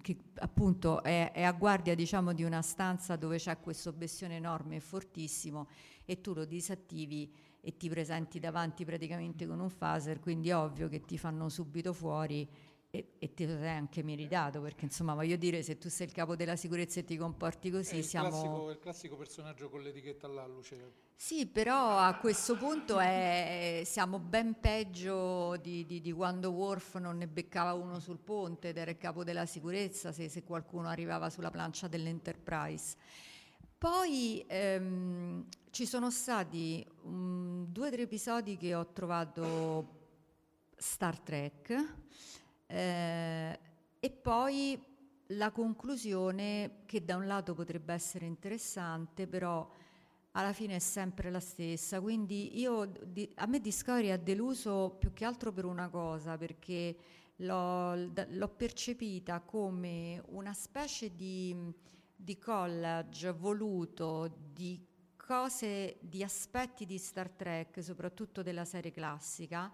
che 0.00 0.16
appunto 0.36 1.02
è, 1.02 1.32
è, 1.32 1.42
a 1.42 1.52
guardia 1.52 1.94
diciamo, 1.94 2.32
di 2.32 2.44
una 2.44 2.62
stanza 2.62 3.16
dove 3.16 3.38
c'è 3.38 3.58
questo 3.58 3.92
bestione 3.92 4.36
enorme 4.36 4.76
e 4.76 4.80
fortissimo 4.80 5.68
e 6.04 6.20
tu 6.20 6.32
lo 6.32 6.44
disattivi 6.44 7.30
e 7.60 7.76
ti 7.76 7.88
presenti 7.88 8.38
davanti 8.38 8.84
praticamente 8.84 9.46
con 9.46 9.58
un 9.58 9.74
phaser, 9.76 10.20
quindi 10.20 10.52
ovvio 10.52 10.88
che 10.88 11.00
ti 11.00 11.18
fanno 11.18 11.48
subito 11.48 11.92
fuori 11.92 12.48
e, 12.94 13.14
e 13.18 13.46
lo 13.46 13.56
sei 13.58 13.70
anche 13.70 14.04
meritato, 14.04 14.60
perché 14.60 14.84
insomma 14.84 15.14
voglio 15.14 15.34
dire, 15.34 15.64
se 15.64 15.78
tu 15.78 15.88
sei 15.88 16.06
il 16.06 16.12
capo 16.12 16.36
della 16.36 16.54
sicurezza 16.54 17.00
e 17.00 17.04
ti 17.04 17.16
comporti 17.16 17.68
così, 17.68 17.94
è 17.94 17.98
il 17.98 18.04
siamo... 18.04 18.28
Classico, 18.28 18.70
il 18.70 18.78
classico 18.78 19.16
personaggio 19.16 19.68
con 19.68 19.82
l'etichetta 19.82 20.28
all'alluce. 20.28 20.92
Sì, 21.16 21.46
però 21.46 21.98
a 21.98 22.14
questo 22.18 22.56
punto 22.56 23.00
è, 23.00 23.82
siamo 23.84 24.20
ben 24.20 24.60
peggio 24.60 25.56
di, 25.56 25.84
di, 25.86 26.00
di, 26.00 26.12
quando 26.12 26.50
Worf 26.50 26.98
non 26.98 27.16
ne 27.16 27.26
beccava 27.26 27.72
uno 27.72 27.98
sul 27.98 28.18
ponte 28.18 28.68
ed 28.68 28.76
era 28.76 28.92
il 28.92 28.98
capo 28.98 29.24
della 29.24 29.46
sicurezza 29.46 30.12
se, 30.12 30.28
se 30.28 30.44
qualcuno 30.44 30.86
arrivava 30.86 31.30
sulla 31.30 31.50
plancia 31.50 31.88
dell'Enterprise. 31.88 32.96
Poi 33.76 34.44
ehm, 34.46 35.46
ci 35.70 35.84
sono 35.84 36.12
stati 36.12 36.86
um, 37.02 37.66
due 37.66 37.88
o 37.88 37.90
tre 37.90 38.02
episodi 38.02 38.56
che 38.56 38.74
ho 38.74 38.86
trovato 38.92 40.02
Star 40.76 41.18
Trek 41.18 42.02
eh, 42.66 43.58
e 44.00 44.10
poi 44.10 44.82
la 45.28 45.50
conclusione 45.50 46.82
che 46.86 47.04
da 47.04 47.16
un 47.16 47.26
lato 47.26 47.54
potrebbe 47.54 47.94
essere 47.94 48.26
interessante, 48.26 49.26
però 49.26 49.68
alla 50.32 50.52
fine 50.52 50.76
è 50.76 50.80
sempre 50.80 51.30
la 51.30 51.40
stessa. 51.40 52.00
Quindi 52.00 52.58
io, 52.58 52.86
di, 53.04 53.30
a 53.36 53.46
me 53.46 53.60
Discovery 53.60 54.10
ha 54.10 54.16
deluso 54.16 54.96
più 54.98 55.12
che 55.12 55.24
altro 55.24 55.52
per 55.52 55.64
una 55.64 55.88
cosa, 55.88 56.36
perché 56.36 56.96
l'ho, 57.36 57.94
l'ho 57.94 58.48
percepita 58.48 59.40
come 59.40 60.22
una 60.28 60.52
specie 60.52 61.14
di, 61.14 61.72
di 62.14 62.38
collage 62.38 63.32
voluto 63.32 64.36
di 64.52 64.92
cose, 65.16 65.96
di 66.00 66.22
aspetti 66.22 66.84
di 66.84 66.98
Star 66.98 67.30
Trek, 67.30 67.82
soprattutto 67.82 68.42
della 68.42 68.64
serie 68.64 68.90
classica, 68.90 69.72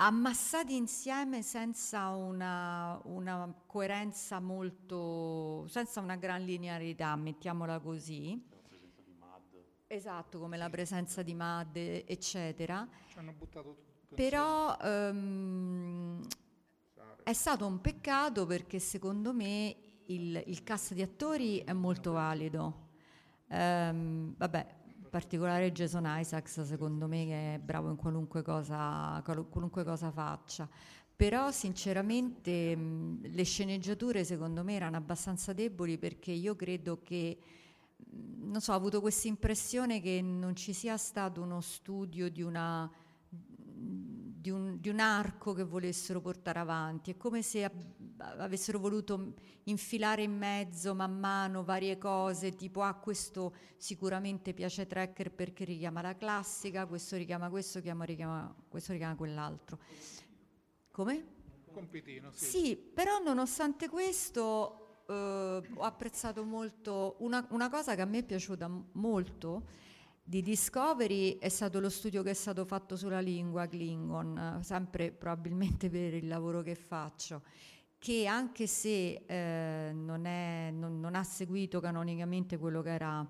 ammassati 0.00 0.76
insieme 0.76 1.42
senza 1.42 2.08
una, 2.10 3.00
una, 3.04 3.52
coerenza 3.66 4.38
molto, 4.38 5.66
senza 5.68 6.00
una 6.00 6.16
gran 6.16 6.44
linearità, 6.44 7.16
mettiamola 7.16 7.80
così. 7.80 8.40
Esatto, 9.90 10.38
come 10.38 10.56
la 10.56 10.68
presenza 10.68 11.22
di 11.22 11.34
Mad, 11.34 11.74
eccetera. 11.76 12.86
Ci 13.08 13.18
hanno 13.18 13.32
buttato 13.32 13.74
tutto. 13.74 14.14
Però 14.14 14.76
ehm, 14.78 16.26
è 17.22 17.32
stato 17.32 17.66
un 17.66 17.80
peccato 17.80 18.44
perché 18.46 18.78
secondo 18.78 19.32
me 19.32 19.76
il, 20.06 20.42
il 20.46 20.62
cast 20.62 20.92
di 20.92 21.02
attori 21.02 21.58
è 21.60 21.72
molto 21.72 22.12
valido. 22.12 22.86
Ehm, 23.48 24.34
vabbè, 24.36 24.77
particolare 25.08 25.72
Jason 25.72 26.04
Isaacs 26.06 26.62
secondo 26.62 27.06
me 27.06 27.26
che 27.26 27.54
è 27.54 27.58
bravo 27.58 27.90
in 27.90 27.96
qualunque 27.96 28.42
cosa, 28.42 29.22
qualunque 29.24 29.84
cosa 29.84 30.10
faccia. 30.10 30.68
Però 31.16 31.50
sinceramente 31.50 32.76
le 33.20 33.42
sceneggiature 33.42 34.24
secondo 34.24 34.62
me 34.62 34.74
erano 34.74 34.96
abbastanza 34.96 35.52
deboli 35.52 35.98
perché 35.98 36.30
io 36.30 36.54
credo 36.54 37.02
che 37.02 37.38
non 38.10 38.60
so, 38.60 38.72
ho 38.72 38.76
avuto 38.76 39.00
questa 39.00 39.28
impressione 39.28 40.00
che 40.00 40.22
non 40.22 40.54
ci 40.54 40.72
sia 40.72 40.96
stato 40.96 41.42
uno 41.42 41.60
studio 41.60 42.30
di, 42.30 42.42
una, 42.42 42.90
di, 44.40 44.50
un, 44.50 44.78
di 44.80 44.88
un 44.88 45.00
arco 45.00 45.52
che 45.52 45.64
volessero 45.64 46.20
portare 46.20 46.60
avanti. 46.60 47.10
È 47.10 47.16
come 47.16 47.42
se 47.42 47.68
avessero 48.18 48.78
voluto 48.78 49.34
infilare 49.64 50.22
in 50.22 50.36
mezzo 50.36 50.94
man 50.94 51.18
mano 51.18 51.64
varie 51.64 51.98
cose, 51.98 52.54
tipo 52.54 52.82
ah 52.82 52.94
questo 52.94 53.54
sicuramente 53.76 54.54
piace 54.54 54.86
Tracker 54.86 55.32
perché 55.32 55.64
richiama 55.64 56.02
la 56.02 56.16
classica, 56.16 56.86
questo 56.86 57.16
richiama 57.16 57.50
questo, 57.50 57.80
richiama, 57.80 58.54
questo 58.68 58.92
richiama 58.92 59.16
quell'altro. 59.16 59.78
Come? 60.92 61.36
Compitino, 61.72 62.30
sì. 62.32 62.44
Sì, 62.44 62.76
però 62.76 63.18
nonostante 63.18 63.88
questo 63.88 65.02
eh, 65.08 65.62
ho 65.74 65.82
apprezzato 65.82 66.44
molto 66.44 67.16
una, 67.18 67.44
una, 67.50 67.68
cosa 67.68 67.94
che 67.94 68.00
a 68.00 68.04
me 68.04 68.18
è 68.18 68.24
piaciuta 68.24 68.70
molto 68.92 69.86
di 70.28 70.42
Discovery 70.42 71.38
è 71.38 71.48
stato 71.48 71.80
lo 71.80 71.88
studio 71.88 72.22
che 72.22 72.28
è 72.28 72.34
stato 72.34 72.66
fatto 72.66 72.96
sulla 72.96 73.20
lingua 73.20 73.66
Klingon, 73.66 74.58
sempre 74.62 75.10
probabilmente 75.10 75.88
per 75.88 76.12
il 76.12 76.28
lavoro 76.28 76.60
che 76.60 76.74
faccio 76.74 77.40
che 77.98 78.26
anche 78.26 78.66
se 78.66 79.24
eh, 79.26 79.90
non, 79.92 80.26
è, 80.26 80.70
non, 80.70 81.00
non, 81.00 81.14
ha 81.14 81.24
seguito 81.24 81.80
canonicamente 81.80 82.58
quello 82.58 82.82
che 82.82 82.90
era 82.90 83.26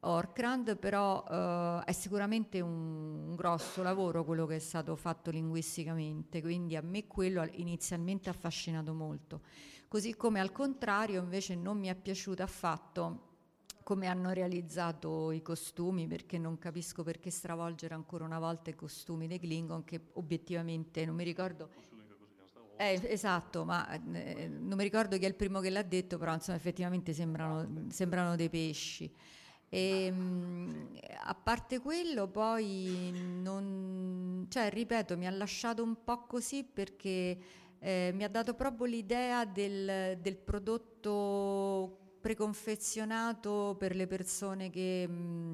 Orkrand, 0.00 0.78
però 0.78 1.22
eh, 1.30 1.82
è 1.84 1.92
sicuramente 1.92 2.60
un, 2.60 3.28
un, 3.28 3.36
grosso 3.36 3.82
lavoro 3.82 4.24
quello 4.24 4.46
che 4.46 4.56
è 4.56 4.60
stato 4.60 4.96
fatto 4.96 5.30
linguisticamente, 5.30 6.40
quindi 6.40 6.74
a 6.74 6.80
me 6.80 7.06
quello 7.06 7.46
inizialmente 7.52 8.30
ha 8.30 8.32
affascinato 8.32 8.94
molto. 8.94 9.42
Così 9.86 10.16
come 10.16 10.40
al 10.40 10.50
contrario 10.50 11.20
invece 11.20 11.54
non 11.54 11.78
mi 11.78 11.86
è 11.88 11.94
piaciuto 11.94 12.42
affatto 12.42 13.33
come 13.84 14.08
hanno 14.08 14.32
realizzato 14.32 15.30
i 15.30 15.42
costumi, 15.42 16.08
perché 16.08 16.38
non 16.38 16.58
capisco 16.58 17.04
perché 17.04 17.30
stravolgere 17.30 17.94
ancora 17.94 18.24
una 18.24 18.40
volta 18.40 18.70
i 18.70 18.74
costumi 18.74 19.28
dei 19.28 19.38
Klingon, 19.38 19.84
che 19.84 20.00
obiettivamente 20.14 21.04
non 21.04 21.14
mi 21.14 21.22
ricordo. 21.22 21.68
Eh, 22.76 23.00
esatto, 23.04 23.64
ma 23.64 23.88
eh, 23.92 24.48
non 24.48 24.76
mi 24.76 24.82
ricordo 24.82 25.16
chi 25.16 25.24
è 25.24 25.28
il 25.28 25.36
primo 25.36 25.60
che 25.60 25.70
l'ha 25.70 25.82
detto, 25.82 26.18
però 26.18 26.34
insomma 26.34 26.56
effettivamente 26.56 27.12
sembrano, 27.12 27.86
sembrano 27.90 28.34
dei 28.34 28.48
pesci. 28.48 29.08
E, 29.68 30.04
ehm, 30.06 30.88
a 31.24 31.34
parte 31.34 31.78
quello, 31.78 32.26
poi 32.28 33.12
non, 33.42 34.46
cioè, 34.48 34.70
ripeto, 34.70 35.16
mi 35.16 35.26
ha 35.26 35.30
lasciato 35.30 35.82
un 35.82 36.02
po' 36.02 36.26
così 36.26 36.64
perché 36.64 37.38
eh, 37.78 38.12
mi 38.14 38.24
ha 38.24 38.28
dato 38.28 38.54
proprio 38.54 38.86
l'idea 38.86 39.44
del, 39.44 40.18
del, 40.20 40.36
prodotto 40.36 41.98
preconfezionato 42.24 43.76
per 43.78 43.94
le 43.94 44.06
persone 44.06 44.70
che, 44.70 45.06
mh, 45.06 45.12
mm, 45.12 45.52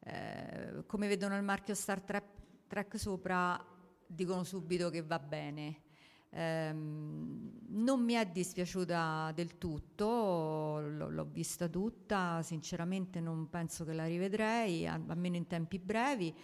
eh, 0.00 0.82
come 0.86 1.08
vedono 1.08 1.36
il 1.36 1.42
marchio 1.42 1.74
Star 1.74 2.00
Trek, 2.00 2.98
sopra, 2.98 3.62
dicono 4.06 4.42
subito 4.42 4.88
che 4.88 5.02
va 5.02 5.18
bene. 5.18 5.82
Um, 6.30 7.60
non 7.68 8.02
mi 8.02 8.14
è 8.14 8.24
dispiaciuta 8.24 9.30
del 9.34 9.58
tutto, 9.58 10.78
l- 10.80 11.06
l'ho 11.10 11.28
vista 11.30 11.68
tutta, 11.68 12.40
sinceramente 12.42 13.20
non 13.20 13.50
penso 13.50 13.84
che 13.84 13.92
la 13.92 14.06
rivedrei, 14.06 14.86
almeno 14.86 15.36
in 15.36 15.46
tempi 15.46 15.78
brevi. 15.78 16.34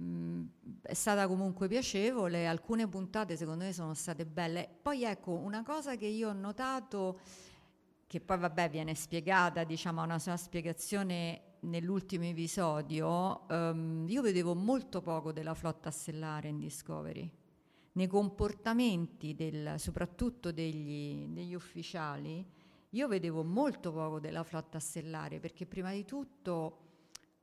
Mm, 0.00 0.46
è 0.80 0.94
stata 0.94 1.26
comunque 1.26 1.68
piacevole, 1.68 2.46
alcune 2.46 2.88
puntate 2.88 3.36
secondo 3.36 3.64
me 3.64 3.74
sono 3.74 3.92
state 3.92 4.24
belle. 4.24 4.66
Poi 4.80 5.04
ecco, 5.04 5.32
una 5.32 5.62
cosa 5.62 5.96
che 5.96 6.06
io 6.06 6.30
ho 6.30 6.32
notato, 6.32 7.20
che 8.10 8.20
poi 8.20 8.38
vabbè 8.38 8.68
viene 8.70 8.96
spiegata, 8.96 9.62
diciamo, 9.62 10.02
una 10.02 10.18
sua 10.18 10.36
spiegazione 10.36 11.58
nell'ultimo 11.60 12.24
episodio, 12.24 13.46
um, 13.48 14.04
io 14.08 14.20
vedevo 14.20 14.52
molto 14.52 15.00
poco 15.00 15.30
della 15.30 15.54
flotta 15.54 15.92
stellare 15.92 16.48
in 16.48 16.58
Discovery. 16.58 17.30
Nei 17.92 18.08
comportamenti 18.08 19.36
del, 19.36 19.74
soprattutto 19.76 20.50
degli, 20.50 21.28
degli 21.28 21.54
ufficiali, 21.54 22.44
io 22.88 23.06
vedevo 23.06 23.44
molto 23.44 23.92
poco 23.92 24.18
della 24.18 24.42
flotta 24.42 24.80
stellare 24.80 25.38
perché 25.38 25.64
prima 25.64 25.92
di 25.92 26.04
tutto 26.04 26.78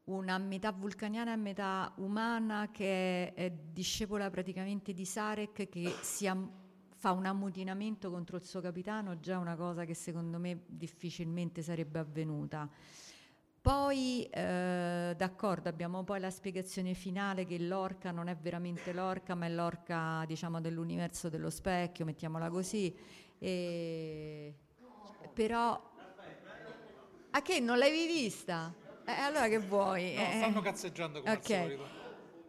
una 0.08 0.38
metà 0.38 0.73
vulcaniana 0.73 1.32
e 1.32 1.38
metà 1.38 1.93
umana 1.99 2.71
che 2.73 3.34
è 3.34 3.49
discepola 3.49 4.30
praticamente 4.30 4.91
di 4.91 5.06
Sarek 5.06 5.69
che 5.69 5.93
am- 6.27 6.51
fa 6.98 7.12
un 7.12 7.26
ammutinamento 7.26 8.10
contro 8.10 8.38
il 8.38 8.44
suo 8.44 8.60
capitano, 8.60 9.20
già 9.20 9.38
una 9.38 9.56
cosa 9.56 9.86
che 9.86 9.94
secondo 9.94 10.40
me 10.40 10.64
difficilmente 10.66 11.62
sarebbe 11.62 12.00
avvenuta. 12.00 12.68
Poi, 13.62 14.24
eh, 14.32 15.14
d'accordo, 15.16 15.70
abbiamo 15.70 16.04
poi 16.04 16.20
la 16.20 16.32
spiegazione 16.32 16.94
finale 16.94 17.46
che 17.46 17.60
l'orca 17.60 18.12
non 18.12 18.30
è 18.30 18.36
veramente 18.36 18.94
l'orca, 18.94 19.36
ma 19.36 19.46
è 19.46 19.50
l'orca, 19.50 20.24
diciamo, 20.26 20.60
dell'universo 20.62 21.30
dello 21.30 21.50
specchio, 21.50 22.06
mettiamola 22.06 22.50
così. 22.50 22.96
E... 23.38 24.56
Però... 25.34 25.96
A 27.30 27.42
che 27.42 27.60
non 27.60 27.78
l'hai 27.78 28.08
vista? 28.08 28.74
Eh, 29.06 29.12
allora 29.12 29.48
che 29.48 29.60
vuoi? 29.60 30.16
No, 30.16 30.24
stanno 30.24 30.62
cazzeggiando 30.62 31.20
come 31.20 31.34
okay. 31.34 31.58
al 31.58 31.64
solito. 31.64 31.97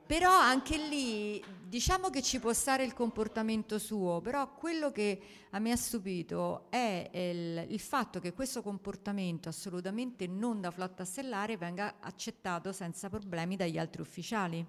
Però 0.09 0.33
anche 0.33 0.79
lì 0.79 1.44
diciamo 1.66 2.09
che 2.09 2.23
ci 2.23 2.40
può 2.40 2.55
stare 2.55 2.83
il 2.83 2.94
comportamento 2.94 3.79
suo, 3.79 4.23
però 4.23 4.55
quello 4.55 4.90
che 4.90 5.21
a 5.51 5.59
me 5.59 5.71
ha 5.71 5.77
stupito 5.77 6.71
è 6.71 7.11
il, 7.12 7.66
il, 7.68 7.79
fatto 7.79 8.18
che 8.18 8.33
questo 8.33 8.62
comportamento 8.62 9.51
assolutamente 9.51 10.27
non 10.27 10.62
da 10.62 10.71
flotta 10.71 11.05
stellare 11.05 11.59
venga 11.59 11.97
accettato 12.01 12.73
senza 12.73 13.11
problemi 13.11 13.57
dagli 13.57 13.77
altri 13.77 14.01
ufficiali. 14.01 14.66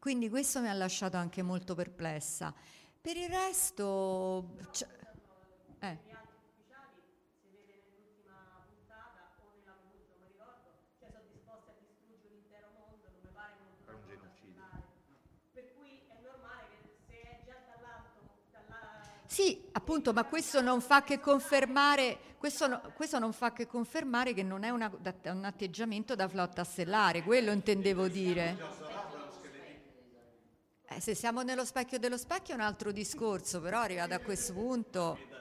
Quindi 0.00 0.28
questo 0.28 0.60
mi 0.60 0.68
ha 0.68 0.72
lasciato 0.72 1.16
anche 1.16 1.42
molto 1.42 1.76
perplessa. 1.76 2.52
Per 3.00 3.16
il 3.16 3.28
resto... 3.28 4.56
Cioè, 4.72 4.88
eh. 5.78 6.14
Sì, 19.34 19.63
appunto, 19.76 20.12
ma 20.12 20.24
questo 20.24 20.60
non 20.60 20.80
fa 20.80 21.02
che 21.02 21.20
confermare, 21.20 22.18
questo, 22.38 22.66
no, 22.66 22.80
questo 22.94 23.18
non 23.18 23.32
fa 23.32 23.52
che, 23.52 23.66
confermare 23.66 24.32
che 24.32 24.42
non 24.42 24.62
è 24.62 24.70
una, 24.70 24.90
un 24.90 25.44
atteggiamento 25.44 26.14
da 26.14 26.28
flotta 26.28 26.64
stellare, 26.64 27.22
quello 27.22 27.50
intendevo 27.52 28.08
dire. 28.08 28.56
Eh, 30.86 31.00
se 31.00 31.14
siamo 31.14 31.42
nello 31.42 31.64
specchio 31.64 31.98
dello 31.98 32.16
specchio 32.16 32.54
è 32.54 32.56
un 32.56 32.62
altro 32.62 32.92
discorso, 32.92 33.60
però 33.60 33.80
arrivato 33.80 34.14
a 34.14 34.18
questo 34.18 34.52
punto... 34.52 35.32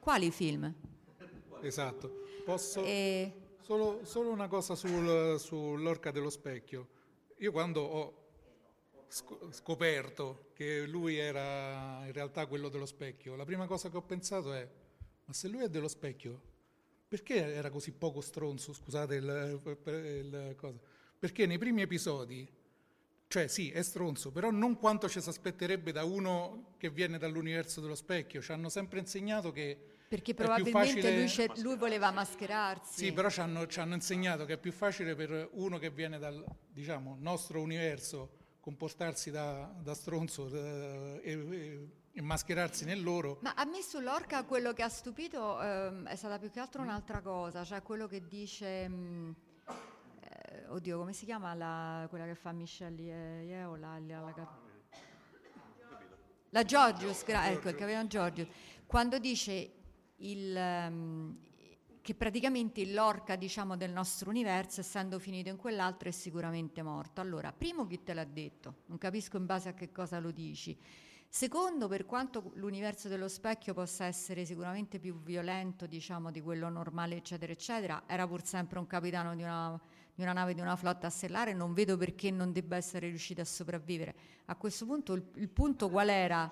Quali 0.00 0.30
film? 0.30 0.72
Esatto. 1.62 2.22
Posso... 2.44 2.82
E... 2.84 3.40
Solo, 3.60 4.04
solo, 4.04 4.30
una 4.30 4.46
cosa 4.46 4.76
sul, 4.76 5.34
sull'orca 5.40 6.12
dello 6.12 6.30
specchio. 6.30 6.86
Io 7.38 7.50
quando 7.50 7.80
ho 7.80 8.25
scoperto 9.08 10.50
che 10.52 10.86
lui 10.86 11.16
era 11.16 12.04
in 12.06 12.12
realtà 12.12 12.46
quello 12.46 12.68
dello 12.68 12.86
specchio, 12.86 13.36
la 13.36 13.44
prima 13.44 13.66
cosa 13.66 13.90
che 13.90 13.96
ho 13.96 14.02
pensato 14.02 14.52
è, 14.52 14.68
ma 15.24 15.32
se 15.32 15.48
lui 15.48 15.62
è 15.62 15.68
dello 15.68 15.88
specchio, 15.88 16.54
perché 17.08 17.54
era 17.54 17.70
così 17.70 17.92
poco 17.92 18.20
stronzo, 18.20 18.72
scusate 18.72 19.14
il, 19.14 19.60
il 19.84 20.54
cosa? 20.56 20.78
Perché 21.18 21.46
nei 21.46 21.58
primi 21.58 21.82
episodi, 21.82 22.48
cioè 23.28 23.46
sì, 23.48 23.70
è 23.70 23.82
stronzo, 23.82 24.30
però 24.30 24.50
non 24.50 24.76
quanto 24.76 25.08
ci 25.08 25.20
si 25.20 25.28
aspetterebbe 25.28 25.92
da 25.92 26.04
uno 26.04 26.74
che 26.76 26.90
viene 26.90 27.18
dall'universo 27.18 27.80
dello 27.80 27.94
specchio, 27.94 28.42
ci 28.42 28.52
hanno 28.52 28.68
sempre 28.68 28.98
insegnato 28.98 29.52
che... 29.52 29.94
Perché 30.08 30.34
probabilmente 30.34 31.26
facile... 31.26 31.46
lui, 31.46 31.62
lui, 31.62 31.76
voleva 31.76 32.12
mascherarsi. 32.12 33.06
Sì, 33.06 33.12
però 33.12 33.28
ci 33.28 33.40
hanno, 33.40 33.66
ci 33.66 33.80
hanno 33.80 33.94
insegnato 33.94 34.44
che 34.44 34.52
è 34.52 34.58
più 34.58 34.70
facile 34.70 35.16
per 35.16 35.48
uno 35.54 35.78
che 35.78 35.90
viene 35.90 36.18
dal 36.18 36.44
diciamo, 36.68 37.16
nostro 37.18 37.60
universo 37.60 38.35
comportarsi 38.66 39.30
da, 39.30 39.72
da 39.80 39.94
stronzo 39.94 40.48
eh, 40.52 41.20
e, 41.22 41.88
e, 42.10 42.20
mascherarsi 42.20 42.84
nel 42.84 43.00
loro. 43.00 43.38
Ma 43.42 43.54
a 43.54 43.64
me 43.64 43.80
sull'orca 43.80 44.42
quello 44.42 44.72
che 44.72 44.82
ha 44.82 44.88
stupito 44.88 45.62
eh, 45.62 46.02
è 46.02 46.16
stata 46.16 46.36
più 46.40 46.50
che 46.50 46.58
altro 46.58 46.82
un'altra 46.82 47.20
cosa, 47.20 47.62
cioè 47.62 47.80
quello 47.82 48.08
che 48.08 48.26
dice... 48.26 48.88
Mh, 48.88 48.94
mm, 48.94 49.30
eh, 50.18 50.66
oddio, 50.66 50.98
come 50.98 51.12
si 51.12 51.26
chiama 51.26 51.54
la, 51.54 52.06
quella 52.08 52.24
che 52.24 52.34
fa 52.34 52.50
Michelle 52.50 53.44
Yeo? 53.44 53.76
La, 53.76 54.00
la, 54.00 54.32
la, 54.34 54.58
la 56.48 56.64
Georgius, 56.64 57.22
ecco, 57.24 57.68
il 57.68 57.76
capitano 57.76 58.08
Georgius, 58.08 58.48
quando 58.84 59.20
dice 59.20 59.74
il, 60.16 60.56
um, 60.56 61.38
che 62.06 62.14
praticamente 62.14 62.86
l'orca 62.86 63.34
diciamo, 63.34 63.76
del 63.76 63.90
nostro 63.90 64.30
universo, 64.30 64.78
essendo 64.78 65.18
finito 65.18 65.48
in 65.48 65.56
quell'altro, 65.56 66.08
è 66.08 66.12
sicuramente 66.12 66.80
morto. 66.80 67.20
Allora, 67.20 67.52
primo 67.52 67.84
chi 67.84 68.04
te 68.04 68.14
l'ha 68.14 68.22
detto? 68.22 68.82
Non 68.86 68.96
capisco 68.96 69.36
in 69.38 69.44
base 69.44 69.70
a 69.70 69.74
che 69.74 69.90
cosa 69.90 70.20
lo 70.20 70.30
dici. 70.30 70.78
Secondo, 71.28 71.88
per 71.88 72.06
quanto 72.06 72.52
l'universo 72.54 73.08
dello 73.08 73.26
specchio 73.26 73.74
possa 73.74 74.04
essere 74.04 74.44
sicuramente 74.44 75.00
più 75.00 75.20
violento, 75.20 75.88
diciamo, 75.88 76.30
di 76.30 76.40
quello 76.40 76.68
normale, 76.68 77.16
eccetera, 77.16 77.50
eccetera, 77.50 78.04
era 78.06 78.24
pur 78.28 78.46
sempre 78.46 78.78
un 78.78 78.86
capitano 78.86 79.34
di 79.34 79.42
una, 79.42 79.76
di 80.14 80.22
una 80.22 80.32
nave, 80.32 80.54
di 80.54 80.60
una 80.60 80.76
flotta 80.76 81.10
stellare, 81.10 81.54
non 81.54 81.74
vedo 81.74 81.96
perché 81.96 82.30
non 82.30 82.52
debba 82.52 82.76
essere 82.76 83.08
riuscito 83.08 83.40
a 83.40 83.44
sopravvivere. 83.44 84.14
A 84.44 84.54
questo 84.54 84.86
punto 84.86 85.12
il, 85.12 85.24
il 85.34 85.48
punto 85.48 85.90
qual 85.90 86.08
era? 86.08 86.48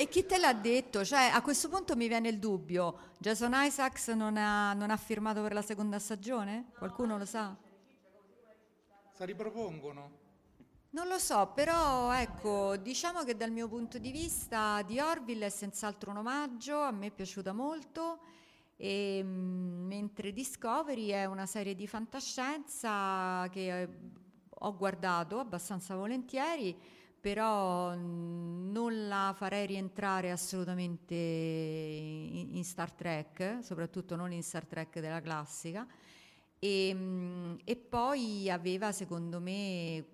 E 0.00 0.08
chi 0.08 0.24
te 0.24 0.38
l'ha 0.38 0.54
detto? 0.54 1.04
Cioè, 1.04 1.24
a 1.24 1.42
questo 1.42 1.68
punto 1.68 1.94
mi 1.94 2.08
viene 2.08 2.30
il 2.30 2.38
dubbio, 2.38 3.10
Jason 3.18 3.52
Isaacs 3.54 4.08
non 4.08 4.38
ha, 4.38 4.72
non 4.72 4.88
ha 4.88 4.96
firmato 4.96 5.42
per 5.42 5.52
la 5.52 5.60
seconda 5.60 5.98
stagione? 5.98 6.70
Qualcuno 6.78 7.18
lo 7.18 7.26
sa? 7.26 7.54
Si 9.12 9.24
ripropongono. 9.26 10.10
Non 10.92 11.06
lo 11.06 11.18
so, 11.18 11.52
però 11.54 12.14
ecco, 12.14 12.78
diciamo 12.78 13.24
che 13.24 13.36
dal 13.36 13.50
mio 13.50 13.68
punto 13.68 13.98
di 13.98 14.10
vista 14.10 14.80
di 14.86 14.98
Orville 14.98 15.44
è 15.44 15.50
senz'altro 15.50 16.12
un 16.12 16.16
omaggio, 16.16 16.80
a 16.80 16.92
me 16.92 17.08
è 17.08 17.10
piaciuta 17.10 17.52
molto, 17.52 18.20
e, 18.76 19.20
mm, 19.22 19.86
mentre 19.86 20.32
Discovery 20.32 21.08
è 21.08 21.26
una 21.26 21.44
serie 21.44 21.74
di 21.74 21.86
fantascienza 21.86 23.46
che 23.50 23.88
ho 24.48 24.76
guardato 24.78 25.38
abbastanza 25.38 25.94
volentieri 25.94 26.74
però 27.20 27.94
non 27.94 29.06
la 29.08 29.34
farei 29.36 29.66
rientrare 29.66 30.30
assolutamente 30.30 31.14
in, 31.14 32.56
in, 32.56 32.64
Star 32.64 32.92
Trek, 32.92 33.58
soprattutto 33.62 34.16
non 34.16 34.32
in 34.32 34.42
Star 34.42 34.64
Trek 34.64 35.00
della 35.00 35.20
classica. 35.20 35.86
E, 36.58 37.58
e, 37.64 37.76
poi 37.76 38.50
aveva, 38.50 38.92
secondo 38.92 39.38
me, 39.40 40.04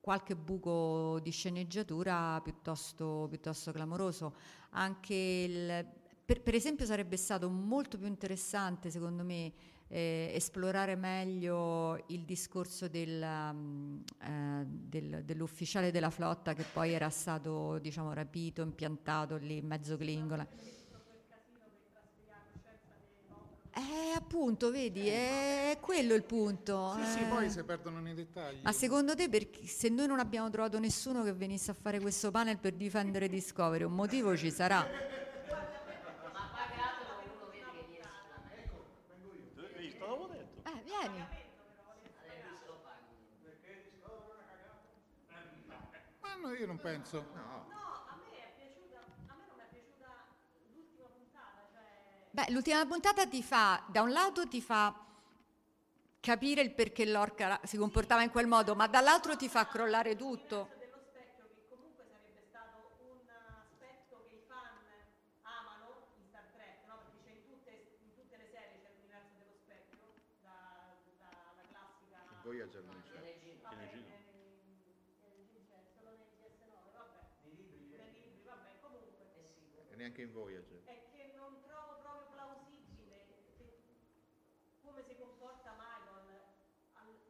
qualche 0.00 0.36
buco 0.36 1.18
di 1.20 1.30
sceneggiatura 1.30 2.40
piuttosto, 2.42 3.26
piuttosto 3.28 3.70
clamoroso. 3.72 4.34
Anche 4.70 5.14
il, 5.14 5.86
per, 6.24 6.40
per 6.40 6.54
esempio 6.54 6.86
sarebbe 6.86 7.16
stato 7.16 7.50
molto 7.50 7.98
più 7.98 8.06
interessante, 8.06 8.90
secondo 8.90 9.22
me, 9.22 9.52
eh, 9.88 10.32
esplorare 10.34 10.96
meglio 10.96 12.02
il 12.08 12.24
discorso 12.24 12.88
del, 12.88 13.22
um, 13.22 14.02
eh, 14.22 14.64
del, 14.66 15.22
dell'ufficiale 15.24 15.90
della 15.90 16.10
flotta 16.10 16.54
che 16.54 16.64
poi 16.72 16.92
era 16.92 17.10
stato 17.10 17.78
diciamo, 17.78 18.12
rapito, 18.12 18.62
impiantato 18.62 19.36
lì 19.36 19.58
in 19.58 19.66
mezzo 19.66 19.96
Klingon. 19.96 20.46
Eh, 23.76 24.12
appunto, 24.16 24.70
vedi, 24.70 25.08
è 25.08 25.76
quello 25.80 26.14
il 26.14 26.22
punto. 26.22 26.94
Sì, 26.94 27.00
eh. 27.00 27.04
sì, 27.06 27.24
poi 27.24 27.50
si 27.50 27.64
perdono 27.64 28.00
nei 28.00 28.14
dettagli. 28.14 28.60
Ma 28.62 28.70
secondo 28.70 29.16
te, 29.16 29.28
perché, 29.28 29.66
se 29.66 29.88
noi 29.88 30.06
non 30.06 30.20
abbiamo 30.20 30.48
trovato 30.48 30.78
nessuno 30.78 31.24
che 31.24 31.32
venisse 31.32 31.72
a 31.72 31.74
fare 31.74 31.98
questo 31.98 32.30
panel 32.30 32.58
per 32.58 32.74
difendere 32.74 33.28
Discovery, 33.28 33.82
un 33.82 33.94
motivo 33.94 34.36
ci 34.36 34.52
sarà? 34.52 34.86
vieni. 40.84 41.26
Ma 46.20 46.34
no, 46.40 46.43
io 46.56 46.66
non 46.66 46.78
penso. 46.78 47.26
No. 47.34 47.66
a 48.08 48.16
me 48.16 48.38
è 48.38 48.52
piaciuta, 48.56 48.98
a 49.26 49.34
me 49.34 49.46
non 49.48 49.60
è 49.60 49.68
piaciuta 49.70 50.06
l'ultima 50.72 51.08
puntata. 51.08 51.68
Cioè... 51.72 52.30
Beh, 52.30 52.52
l'ultima 52.52 52.86
puntata 52.86 53.26
ti 53.26 53.42
fa, 53.42 53.82
da 53.88 54.02
un 54.02 54.10
lato 54.10 54.46
ti 54.48 54.60
fa 54.60 54.94
capire 56.20 56.62
il 56.62 56.72
perché 56.72 57.04
l'orca 57.04 57.60
si 57.64 57.76
comportava 57.76 58.22
in 58.22 58.30
quel 58.30 58.46
modo, 58.46 58.74
ma 58.74 58.86
dall'altro 58.86 59.36
ti 59.36 59.48
fa 59.48 59.66
crollare 59.66 60.16
tutto. 60.16 60.82
Voyager 72.44 72.82
non 72.84 73.02
c'è. 73.02 74.23
Neanche 80.04 80.20
in 80.20 80.32
Voyager. 80.32 80.84
È 80.84 81.00
che 81.16 81.32
non 81.34 81.56
trovo 81.64 81.96
proprio 82.04 82.28
plausibile 82.28 83.24
come 84.84 85.00
si 85.02 85.16
comporta 85.16 85.72
Michael 85.72 86.44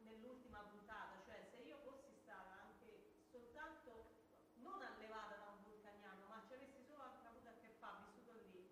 nell'ultima 0.03 0.59
puntata, 0.67 1.15
cioè 1.23 1.39
se 1.55 1.63
io 1.63 1.79
fossi 1.87 2.11
stata 2.19 2.67
anche 2.67 3.23
soltanto 3.31 4.11
non 4.59 4.81
allevata 4.83 5.39
da 5.39 5.55
un 5.55 5.63
vulcaniano, 5.63 6.27
ma 6.27 6.43
ci 6.45 6.53
avessi 6.53 6.83
solo 6.83 7.03
anche 7.03 7.23
avuto 7.23 7.47
a 7.47 7.55
che 7.63 7.71
fare, 7.79 8.11
vissuto 8.11 8.35
lì, 8.51 8.67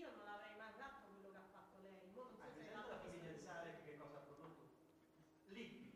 io 0.00 0.08
non 0.16 0.26
avrei 0.26 0.56
mai 0.56 0.72
fatto 0.72 1.12
quello 1.12 1.28
che 1.28 1.36
ha 1.36 1.48
fatto 1.52 1.76
lei. 1.84 2.08
Mo 2.16 2.24
non 2.24 2.40
so 2.40 2.48
se 2.56 2.72
l'ha 2.72 3.04
pensare 3.20 3.82
che 3.84 3.98
cosa 3.98 4.16
ha 4.16 4.24
prodotto. 4.24 4.64
Lì 5.52 5.92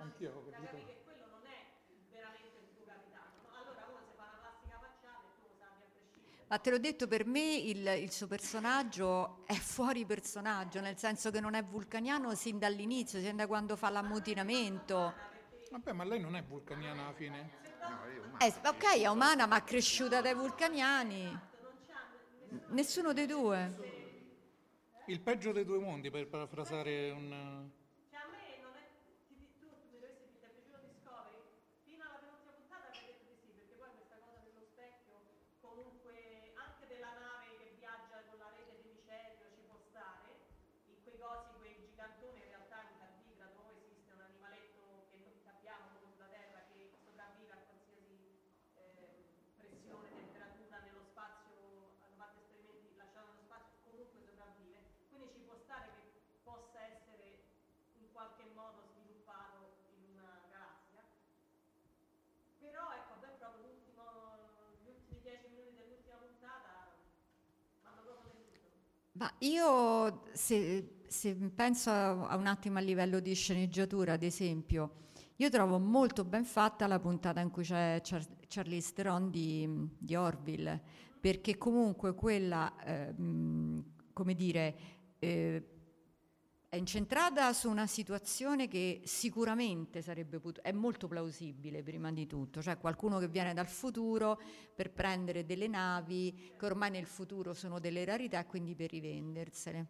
Anch'io 0.00 0.32
ho 0.32 0.44
capito. 0.48 0.76
Da 0.76 0.84
che 0.84 1.00
quello 1.04 1.26
non 1.28 1.44
è 1.44 1.60
veramente 2.08 2.58
il 2.60 2.72
tuo 2.72 2.84
capitano. 2.84 3.40
No? 3.40 3.56
Allora 3.56 3.84
uno 3.88 4.00
si 4.04 4.12
fa 4.16 4.28
una 4.28 4.40
plastica 4.40 4.78
facciale 4.80 5.28
e 5.28 5.32
tu 5.36 5.48
lo 5.48 5.54
sapi 5.56 5.80
a 5.80 5.88
prescindere. 5.92 6.39
Ma 6.50 6.58
te 6.58 6.70
l'ho 6.70 6.78
detto, 6.78 7.06
per 7.06 7.26
me 7.26 7.54
il, 7.54 7.86
il, 7.86 8.10
suo 8.10 8.26
personaggio 8.26 9.46
è 9.46 9.54
fuori 9.54 10.04
personaggio, 10.04 10.80
nel 10.80 10.98
senso 10.98 11.30
che 11.30 11.38
non 11.38 11.54
è 11.54 11.62
vulcaniano 11.62 12.34
sin 12.34 12.58
dall'inizio, 12.58 13.20
sin 13.20 13.36
da 13.36 13.46
quando 13.46 13.76
fa 13.76 13.88
l'ammutinamento. 13.88 15.14
Vabbè, 15.70 15.92
ma 15.92 16.02
lei 16.02 16.18
non 16.18 16.34
è 16.34 16.42
vulcaniana 16.42 17.02
alla 17.02 17.12
fine? 17.12 17.50
No, 17.80 18.02
è 18.02 18.18
umana. 18.18 18.38
Eh, 18.38 18.68
ok, 18.68 19.00
è 19.00 19.06
umana, 19.06 19.46
ma 19.46 19.62
cresciuta 19.62 20.20
dai 20.20 20.34
vulcaniani. 20.34 21.38
Nessuno 22.70 23.12
dei 23.12 23.26
due. 23.26 23.98
Il 25.06 25.20
peggio 25.20 25.52
dei 25.52 25.64
due 25.64 25.78
mondi, 25.78 26.10
per 26.10 26.26
parafrasare 26.26 27.10
un 27.12 27.70
Ma 69.12 69.32
io 69.38 70.22
se, 70.32 71.00
se 71.06 71.34
penso 71.34 71.90
a, 71.90 72.36
un 72.36 72.46
attimo 72.46 72.78
a 72.78 72.80
livello 72.80 73.20
di 73.20 73.34
sceneggiatura, 73.34 74.12
ad 74.12 74.22
esempio, 74.22 75.08
io 75.36 75.48
trovo 75.48 75.78
molto 75.78 76.24
ben 76.24 76.44
fatta 76.44 76.86
la 76.86 77.00
puntata 77.00 77.40
in 77.40 77.50
cui 77.50 77.64
c'è 77.64 78.00
Char- 78.02 78.36
Charlize 78.46 78.92
Theron 78.92 79.30
di, 79.30 79.68
di, 79.98 80.14
Orville, 80.14 80.80
perché 81.18 81.58
comunque 81.58 82.14
quella, 82.14 82.72
eh, 82.84 83.14
come 84.12 84.34
dire, 84.34 84.76
eh, 85.18 85.79
è 86.70 86.76
incentrata 86.76 87.52
su 87.52 87.68
una 87.68 87.88
situazione 87.88 88.68
che 88.68 89.00
sicuramente 89.04 90.02
sarebbe 90.02 90.38
potuta, 90.38 90.68
è 90.68 90.70
molto 90.70 91.08
plausibile 91.08 91.82
prima 91.82 92.12
di 92.12 92.28
tutto, 92.28 92.62
cioè 92.62 92.78
qualcuno 92.78 93.18
che 93.18 93.26
viene 93.26 93.52
dal 93.52 93.66
futuro 93.66 94.40
per 94.72 94.92
prendere 94.92 95.44
delle 95.44 95.66
navi 95.66 96.52
che 96.56 96.64
ormai 96.64 96.90
nel 96.92 97.06
futuro 97.06 97.54
sono 97.54 97.80
delle 97.80 98.04
rarità 98.04 98.38
e 98.38 98.46
quindi 98.46 98.76
per 98.76 98.90
rivendersele, 98.90 99.86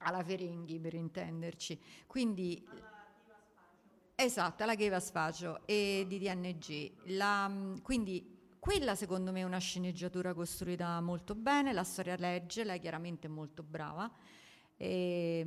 alla 0.00 0.22
Ferenghi 0.22 0.78
per 0.78 0.92
intenderci. 0.92 1.80
Quindi, 2.06 2.62
esatto, 4.14 4.62
alla 4.64 4.74
Cheva 4.74 5.00
Sfacio 5.00 5.62
e 5.64 6.04
di 6.06 6.18
DNG. 6.18 6.92
La, 7.16 7.50
quindi 7.80 8.50
quella 8.58 8.94
secondo 8.96 9.32
me 9.32 9.40
è 9.40 9.44
una 9.44 9.56
sceneggiatura 9.56 10.34
costruita 10.34 11.00
molto 11.00 11.34
bene, 11.34 11.72
la 11.72 11.84
storia 11.84 12.16
legge, 12.16 12.64
lei 12.64 12.80
chiaramente 12.80 13.28
è 13.28 13.30
molto 13.30 13.62
brava. 13.62 14.12
E, 14.76 15.44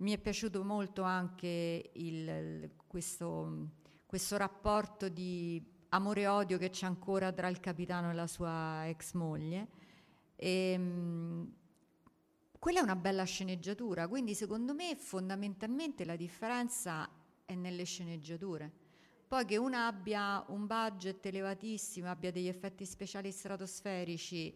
mi 0.00 0.12
è 0.12 0.18
piaciuto 0.18 0.64
molto 0.64 1.02
anche 1.02 1.90
il, 1.92 2.70
questo, 2.86 3.68
questo 4.06 4.36
rapporto 4.36 5.08
di 5.08 5.62
amore 5.90 6.22
e 6.22 6.26
odio 6.26 6.58
che 6.58 6.70
c'è 6.70 6.86
ancora 6.86 7.32
tra 7.32 7.48
il 7.48 7.60
capitano 7.60 8.10
e 8.10 8.14
la 8.14 8.26
sua 8.26 8.88
ex 8.88 9.12
moglie. 9.12 9.68
E, 10.36 10.78
mh, 10.78 11.52
quella 12.58 12.80
è 12.80 12.82
una 12.82 12.96
bella 12.96 13.24
sceneggiatura, 13.24 14.08
quindi 14.08 14.34
secondo 14.34 14.74
me 14.74 14.94
fondamentalmente 14.96 16.04
la 16.04 16.16
differenza 16.16 17.08
è 17.44 17.54
nelle 17.54 17.84
sceneggiature. 17.84 18.70
Poi 19.26 19.44
che 19.44 19.56
una 19.56 19.86
abbia 19.86 20.44
un 20.48 20.66
budget 20.66 21.24
elevatissimo, 21.24 22.08
abbia 22.08 22.32
degli 22.32 22.48
effetti 22.48 22.84
speciali 22.84 23.30
stratosferici, 23.30 24.54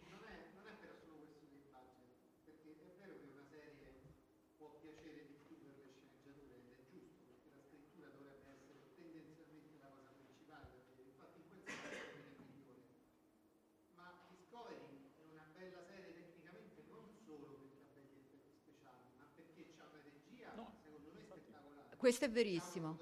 Questo 22.05 22.25
è 22.25 22.29
verissimo. 22.29 22.99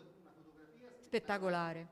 Spettacolare. 1.02 1.90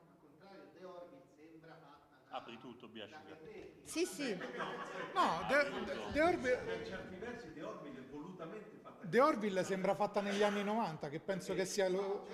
Apri 2.30 2.58
tutto, 2.58 2.88
Biascica. 2.88 3.36
Sì, 3.84 4.06
sì. 4.06 4.32
No, 4.32 5.44
The, 5.46 6.10
The 6.12 6.22
Orville... 6.22 6.56
Per 6.56 6.86
certi 6.86 7.14
versi 7.16 7.52
The 7.52 7.62
Orville 7.64 7.98
è 7.98 8.04
volutamente 8.04 8.78
fatta 8.80 9.06
The 9.06 9.20
Orville 9.20 9.62
sembra 9.62 9.94
fatta 9.94 10.22
negli 10.22 10.42
anni 10.42 10.64
90, 10.64 11.10
che 11.10 11.20
penso 11.20 11.52
che 11.52 11.66
sia 11.66 11.86
lo... 11.90 12.28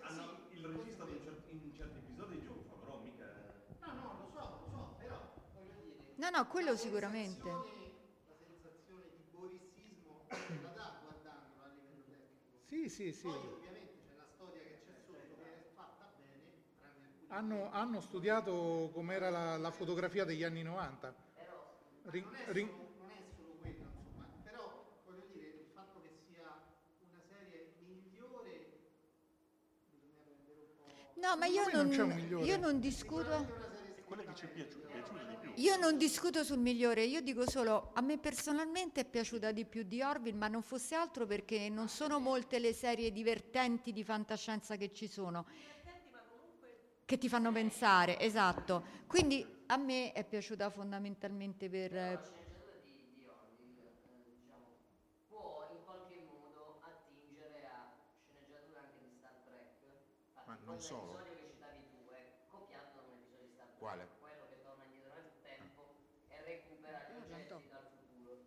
Hanno 0.00 0.46
il 0.48 0.64
regista 0.64 1.04
in 1.04 1.20
certi, 1.22 1.50
episodi 1.50 2.38
di 2.38 2.46
John 2.46 2.64
Favreau, 2.70 3.02
mica... 3.02 3.26
No, 3.80 3.92
no, 3.92 4.16
lo 4.18 4.30
so, 4.32 4.40
lo 4.40 4.66
so, 4.70 4.94
però 4.98 5.30
voglio 5.52 5.74
dire... 5.82 6.14
No, 6.14 6.30
no, 6.30 6.46
quello 6.48 6.74
sicuramente. 6.74 7.50
La 7.50 7.66
sensazione 8.38 9.10
di 9.14 9.24
borisismo 9.30 10.24
la 10.62 10.68
dà 10.70 11.00
guardandolo 11.02 11.64
a 11.64 11.68
livello 11.68 12.04
tecnico. 12.06 12.64
Sì, 12.64 12.88
sì, 12.88 13.12
sì. 13.12 13.24
Poi 13.24 13.36
ovviamente 13.36 13.80
c'è 14.02 14.16
la 14.16 14.24
storia 14.24 14.60
che 14.62 14.80
c'è 14.84 14.94
sotto 15.04 15.36
che 15.36 15.44
è 15.44 15.70
fatta 15.74 16.12
bene, 16.16 16.64
tranne 16.78 17.04
alcuni 17.06 17.21
Hanno, 17.32 17.70
hanno 17.72 18.02
studiato 18.02 18.90
com'era 18.92 19.30
la, 19.30 19.56
la 19.56 19.70
fotografia 19.70 20.22
degli 20.26 20.44
anni 20.44 20.62
90. 20.62 21.14
Rin- 22.02 22.24
non 22.24 22.34
è, 22.34 22.44
solo, 22.44 22.92
non 22.98 23.08
è 23.08 23.24
solo 23.34 23.56
quello, 23.58 23.88
insomma, 23.96 24.26
però 24.44 24.84
voglio 25.06 25.24
dire 25.32 25.46
il 25.46 25.70
fatto 25.72 26.02
che 26.02 26.10
sia 26.28 26.44
una 27.08 27.22
serie 27.26 27.72
migliore 27.86 28.68
bisogna 29.88 30.12
prendere 30.22 30.60
un 30.60 30.76
po'. 30.76 31.20
No, 31.20 31.36
ma 31.38 31.46
io 31.46 31.62
non 31.72 31.88
c'è 31.88 32.02
un 32.02 32.08
non, 32.08 32.16
migliore. 32.18 32.44
io 32.44 32.56
non 32.58 32.80
discuto. 32.80 33.46
È 33.94 34.04
quella 34.04 34.24
che 34.24 34.34
ci 34.34 34.44
è 34.44 34.48
piaciuta, 34.48 34.88
piaciuta 34.88 35.22
di 35.22 35.36
più. 35.40 35.52
Io 35.54 35.76
non 35.78 35.96
discuto 35.96 36.44
sul 36.44 36.58
migliore, 36.58 37.04
io 37.04 37.22
dico 37.22 37.48
solo 37.48 37.92
a 37.94 38.02
me 38.02 38.18
personalmente 38.18 39.00
è 39.00 39.04
piaciuta 39.06 39.52
di 39.52 39.64
più 39.64 39.84
di 39.84 40.02
Orville, 40.02 40.36
ma 40.36 40.48
non 40.48 40.60
fosse 40.60 40.94
altro 40.96 41.24
perché 41.24 41.70
non 41.70 41.88
sono 41.88 42.18
molte 42.18 42.58
le 42.58 42.74
serie 42.74 43.10
divertenti 43.10 43.90
di 43.90 44.04
fantascienza 44.04 44.76
che 44.76 44.92
ci 44.92 45.06
sono. 45.06 45.46
Che 47.12 47.18
ti 47.18 47.28
fanno 47.28 47.52
pensare, 47.52 48.18
esatto. 48.18 49.04
Quindi 49.06 49.44
a 49.66 49.76
me 49.76 50.12
è 50.12 50.24
piaciuta 50.24 50.70
fondamentalmente 50.70 51.68
per. 51.68 51.92
La 51.92 51.98
sceneggiatura 52.16 52.72
di, 52.80 53.12
di 53.12 53.28
Orville, 53.28 53.84
eh, 54.08 54.32
diciamo, 54.40 54.64
può 55.28 55.68
in 55.76 55.84
qualche 55.84 56.24
modo 56.24 56.80
attingere 56.80 57.68
a 57.68 57.92
sceneggiature 58.24 58.78
anche 58.80 58.96
di 59.04 59.12
Star 59.12 59.36
Trek. 59.44 59.76
Infatti, 60.32 60.48
Ma 60.48 60.56
non 60.64 60.80
solo. 60.80 61.12
L'episodio 61.20 61.36
che 61.36 61.52
citavi 61.52 61.80
tu 61.92 62.00
è 62.16 62.32
copiato 62.48 62.96
da 62.96 63.02
un 63.04 63.12
episodio 63.20 63.44
di 63.44 63.52
Star 63.52 63.66
Trek. 63.68 63.78
Quale? 63.78 64.08
Quello 64.16 64.44
che 64.48 64.56
torna 64.64 64.84
indietro 64.88 65.12
nel 65.12 65.36
tempo 65.44 65.80
e 66.32 66.36
recupera 66.48 66.96
gli 67.12 67.20
oggetti 67.20 67.68
dal 67.68 67.88
futuro. 67.92 68.40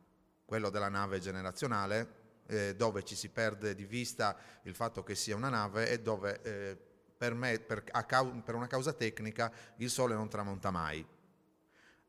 quello 0.45 0.69
della 0.69 0.89
nave 0.89 1.19
generazionale, 1.19 2.25
eh, 2.47 2.75
dove 2.75 3.03
ci 3.03 3.15
si 3.15 3.29
perde 3.29 3.75
di 3.75 3.85
vista 3.85 4.37
il 4.63 4.73
fatto 4.73 5.03
che 5.03 5.15
sia 5.15 5.35
una 5.35 5.49
nave 5.49 5.89
e 5.89 6.01
dove 6.01 6.41
eh, 6.41 6.77
per 7.17 7.33
me, 7.33 7.59
per, 7.59 7.83
cau- 7.83 8.43
per 8.43 8.55
una 8.55 8.67
causa 8.67 8.93
tecnica, 8.93 9.51
il 9.77 9.89
sole 9.89 10.13
non 10.13 10.29
tramonta 10.29 10.69
mai. 10.71 11.05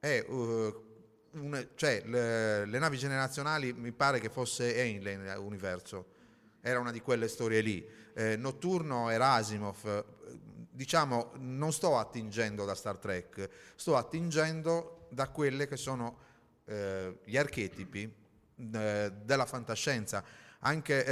E, 0.00 0.20
uh, 0.28 0.86
un- 1.32 1.68
cioè, 1.74 2.02
le, 2.04 2.66
le 2.66 2.78
navi 2.78 2.98
generazionali 2.98 3.72
mi 3.72 3.92
pare 3.92 4.20
che 4.20 4.28
fosse 4.28 4.80
Alien 4.80 5.34
Universo, 5.38 6.16
era 6.60 6.78
una 6.78 6.92
di 6.92 7.00
quelle 7.00 7.28
storie 7.28 7.60
lì. 7.60 7.86
Eh, 8.14 8.36
Notturno 8.36 9.08
era 9.10 9.32
Asimov, 9.32 9.86
eh, 9.86 10.38
diciamo, 10.70 11.32
non 11.36 11.72
sto 11.72 11.98
attingendo 11.98 12.64
da 12.64 12.74
Star 12.74 12.98
Trek, 12.98 13.48
sto 13.74 13.96
attingendo 13.96 15.06
da 15.10 15.28
quelle 15.28 15.66
che 15.66 15.76
sono 15.76 16.18
eh, 16.66 17.18
gli 17.24 17.36
archetipi 17.36 18.26
eh, 18.58 19.12
della 19.22 19.46
fantascienza. 19.46 20.24
Anche 20.60 21.06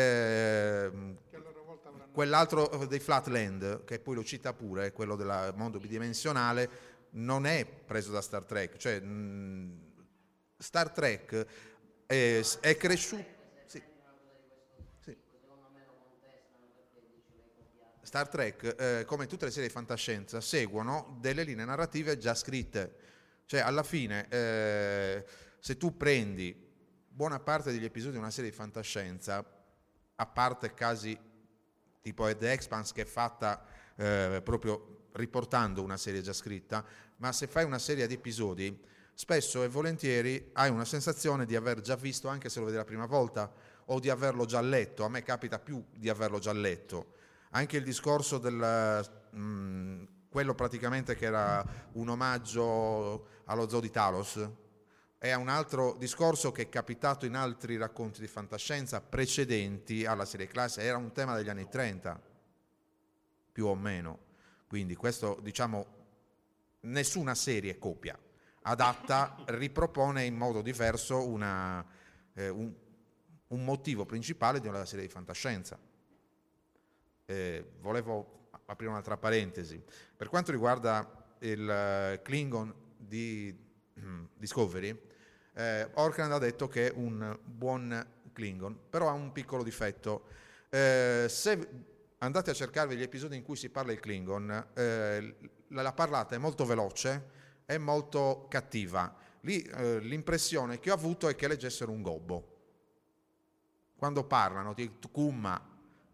avranno... 0.86 2.10
quell'altro 2.10 2.84
dei 2.86 2.98
Flatland, 2.98 3.84
che 3.84 4.00
poi 4.00 4.16
lo 4.16 4.24
cita 4.24 4.52
pure, 4.52 4.90
quello 4.92 5.14
del 5.14 5.52
mondo 5.54 5.78
bidimensionale, 5.78 6.94
non 7.10 7.46
è 7.46 7.64
preso 7.64 8.10
da 8.10 8.20
Star 8.20 8.44
Trek. 8.44 8.76
Cioè, 8.76 8.98
mh, 9.00 9.80
Star 10.58 10.90
Trek 10.90 11.46
è, 12.06 12.40
è 12.60 12.76
cresciuto... 12.76 13.24
sì. 13.66 13.80
Sì. 15.00 15.16
Star 18.02 18.28
Trek, 18.28 18.74
eh, 18.78 19.04
come 19.06 19.26
tutte 19.26 19.44
le 19.44 19.50
serie 19.52 19.68
di 19.68 19.72
fantascienza, 19.72 20.40
seguono 20.40 21.16
delle 21.20 21.44
linee 21.44 21.64
narrative 21.64 22.18
già 22.18 22.34
scritte. 22.34 22.94
Cioè, 23.46 23.60
alla 23.60 23.84
fine, 23.84 24.26
eh, 24.28 25.24
se 25.60 25.76
tu 25.76 25.96
prendi 25.96 26.65
buona 27.16 27.40
parte 27.40 27.72
degli 27.72 27.86
episodi 27.86 28.12
di 28.12 28.18
una 28.18 28.30
serie 28.30 28.50
di 28.50 28.56
fantascienza, 28.56 29.42
a 30.16 30.26
parte 30.26 30.74
casi 30.74 31.18
tipo 32.02 32.36
The 32.36 32.52
Expanse 32.52 32.92
che 32.92 33.02
è 33.02 33.04
fatta 33.06 33.64
eh, 33.96 34.42
proprio 34.44 35.06
riportando 35.12 35.82
una 35.82 35.96
serie 35.96 36.20
già 36.20 36.34
scritta, 36.34 36.84
ma 37.16 37.32
se 37.32 37.46
fai 37.46 37.64
una 37.64 37.78
serie 37.78 38.06
di 38.06 38.12
episodi, 38.12 38.78
spesso 39.14 39.62
e 39.62 39.68
volentieri 39.68 40.50
hai 40.52 40.68
una 40.68 40.84
sensazione 40.84 41.46
di 41.46 41.56
aver 41.56 41.80
già 41.80 41.96
visto 41.96 42.28
anche 42.28 42.50
se 42.50 42.58
lo 42.58 42.66
vedi 42.66 42.76
la 42.76 42.84
prima 42.84 43.06
volta 43.06 43.50
o 43.86 43.98
di 43.98 44.10
averlo 44.10 44.44
già 44.44 44.60
letto. 44.60 45.02
A 45.02 45.08
me 45.08 45.22
capita 45.22 45.58
più 45.58 45.82
di 45.96 46.10
averlo 46.10 46.38
già 46.38 46.52
letto. 46.52 47.14
Anche 47.52 47.78
il 47.78 47.82
discorso 47.82 48.36
del 48.36 49.08
mm, 49.34 50.04
quello 50.28 50.54
praticamente 50.54 51.16
che 51.16 51.24
era 51.24 51.64
un 51.92 52.10
omaggio 52.10 53.28
allo 53.46 53.66
zoo 53.70 53.80
di 53.80 53.90
Talos 53.90 54.64
è 55.18 55.32
un 55.34 55.48
altro 55.48 55.94
discorso 55.94 56.52
che 56.52 56.62
è 56.62 56.68
capitato 56.68 57.24
in 57.26 57.34
altri 57.34 57.76
racconti 57.76 58.20
di 58.20 58.26
fantascienza 58.26 59.00
precedenti 59.00 60.04
alla 60.04 60.24
serie 60.24 60.46
classe, 60.46 60.82
era 60.82 60.98
un 60.98 61.12
tema 61.12 61.34
degli 61.36 61.48
anni 61.48 61.68
30. 61.68 62.20
più 63.52 63.66
o 63.66 63.74
meno. 63.74 64.18
Quindi 64.66 64.94
questo, 64.94 65.38
diciamo, 65.40 65.86
nessuna 66.80 67.34
serie 67.34 67.78
copia. 67.78 68.18
Adatta, 68.62 69.36
ripropone 69.46 70.24
in 70.24 70.36
modo 70.36 70.60
diverso 70.60 71.26
una, 71.26 71.84
eh, 72.34 72.48
un, 72.48 72.74
un 73.48 73.64
motivo 73.64 74.04
principale 74.04 74.60
di 74.60 74.68
una 74.68 74.84
serie 74.84 75.06
di 75.06 75.10
fantascienza. 75.10 75.78
Eh, 77.24 77.70
volevo 77.80 78.48
aprire 78.66 78.90
un'altra 78.90 79.16
parentesi. 79.16 79.82
Per 80.16 80.28
quanto 80.28 80.50
riguarda 80.50 81.34
il 81.40 81.68
eh, 81.68 82.20
Klingon 82.22 82.74
di 82.98 83.65
Discovery, 84.36 84.98
eh, 85.54 85.88
Orkland 85.94 86.32
ha 86.32 86.38
detto 86.38 86.68
che 86.68 86.88
è 86.88 86.92
un 86.94 87.38
buon 87.42 88.06
Klingon, 88.32 88.78
però 88.90 89.08
ha 89.08 89.12
un 89.12 89.32
piccolo 89.32 89.62
difetto. 89.62 90.26
Eh, 90.68 91.26
se 91.28 91.68
andate 92.18 92.50
a 92.50 92.54
cercarvi 92.54 92.96
gli 92.96 93.02
episodi 93.02 93.36
in 93.36 93.42
cui 93.42 93.56
si 93.56 93.70
parla 93.70 93.92
il 93.92 94.00
Klingon, 94.00 94.68
eh, 94.74 95.36
la, 95.68 95.82
la, 95.82 95.92
parlata 95.92 96.34
è 96.34 96.38
molto 96.38 96.66
veloce 96.66 97.30
e 97.64 97.78
molto 97.78 98.46
cattiva. 98.50 99.14
Lì 99.40 99.62
eh, 99.62 100.00
l'impressione 100.00 100.78
che 100.78 100.90
ho 100.90 100.94
avuto 100.94 101.28
è 101.28 101.34
che 101.34 101.48
leggessero 101.48 101.90
un 101.90 102.02
gobbo. 102.02 102.54
Quando 103.96 104.24
parlano 104.24 104.74
di 104.74 104.98
Tukuma, 104.98 105.58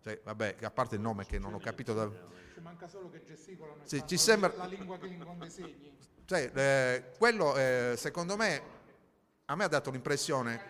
cioè, 0.00 0.20
vabbè, 0.22 0.56
a 0.62 0.70
parte 0.70 0.94
il 0.94 1.00
nome 1.00 1.26
che 1.26 1.38
non 1.38 1.54
ho 1.54 1.58
capito 1.58 1.94
da... 1.94 2.08
Ci 2.54 2.60
manca 2.60 2.86
solo 2.86 3.10
che 3.10 3.24
gesticolano 3.24 3.80
sì, 3.84 4.04
ci 4.06 4.16
sembra... 4.16 4.52
la 4.54 4.66
lingua 4.66 4.98
Klingon 4.98 5.38
dei 5.38 5.50
segni. 5.50 5.96
Cioè, 6.32 6.50
eh, 6.54 7.04
quello 7.18 7.54
eh, 7.58 7.92
secondo 7.98 8.38
me 8.38 8.62
a 9.44 9.54
me 9.54 9.64
ha 9.64 9.68
dato 9.68 9.90
l'impressione 9.90 10.60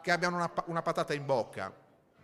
che 0.00 0.12
abbiano 0.12 0.36
una, 0.36 0.52
una 0.66 0.80
patata 0.80 1.12
in 1.12 1.26
bocca. 1.26 1.74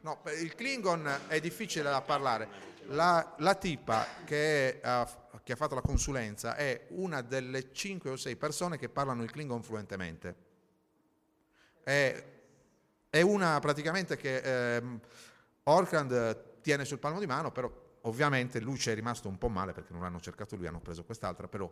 No, 0.03 0.21
il 0.41 0.55
Klingon 0.55 1.23
è 1.27 1.41
difficile 1.41 1.91
da 1.91 2.01
parlare. 2.03 2.49
La, 2.91 3.35
la 3.39 3.57
tipa 3.57 4.07
che, 4.25 4.81
è, 4.81 5.07
che, 5.43 5.53
ha 5.53 5.57
fatto 5.57 5.75
la 5.75 5.81
consulenza 5.81 6.55
è 6.55 6.87
una 6.91 7.21
delle 7.21 7.73
5 7.73 8.11
o 8.11 8.17
6 8.17 8.37
persone 8.37 8.79
che 8.79 8.89
parlano 8.89 9.25
il 9.25 9.33
Klingon 9.33 9.65
fluentemente. 9.65 10.37
È, 11.83 12.25
è 13.11 13.21
una 13.23 13.59
praticamente 13.59 14.17
che 14.17 14.37
eh, 14.77 14.83
Orkland 15.65 16.61
tiene 16.61 16.85
sul 16.85 17.01
palmo 17.01 17.19
di 17.19 17.27
mano, 17.27 17.51
però 17.51 17.69
Ovviamente 18.07 18.61
lui 18.61 18.77
ci 18.77 18.91
è 18.91 18.95
rimasto 18.95 19.29
un 19.29 19.39
po' 19.39 19.49
male 19.49 19.73
perché 19.73 19.93
non 19.93 20.03
l'hanno 20.03 20.21
cercato 20.21 20.57
lui, 20.57 20.67
hanno 20.67 20.81
preso 20.81 21.05
quest'altra, 21.05 21.49
però 21.49 21.71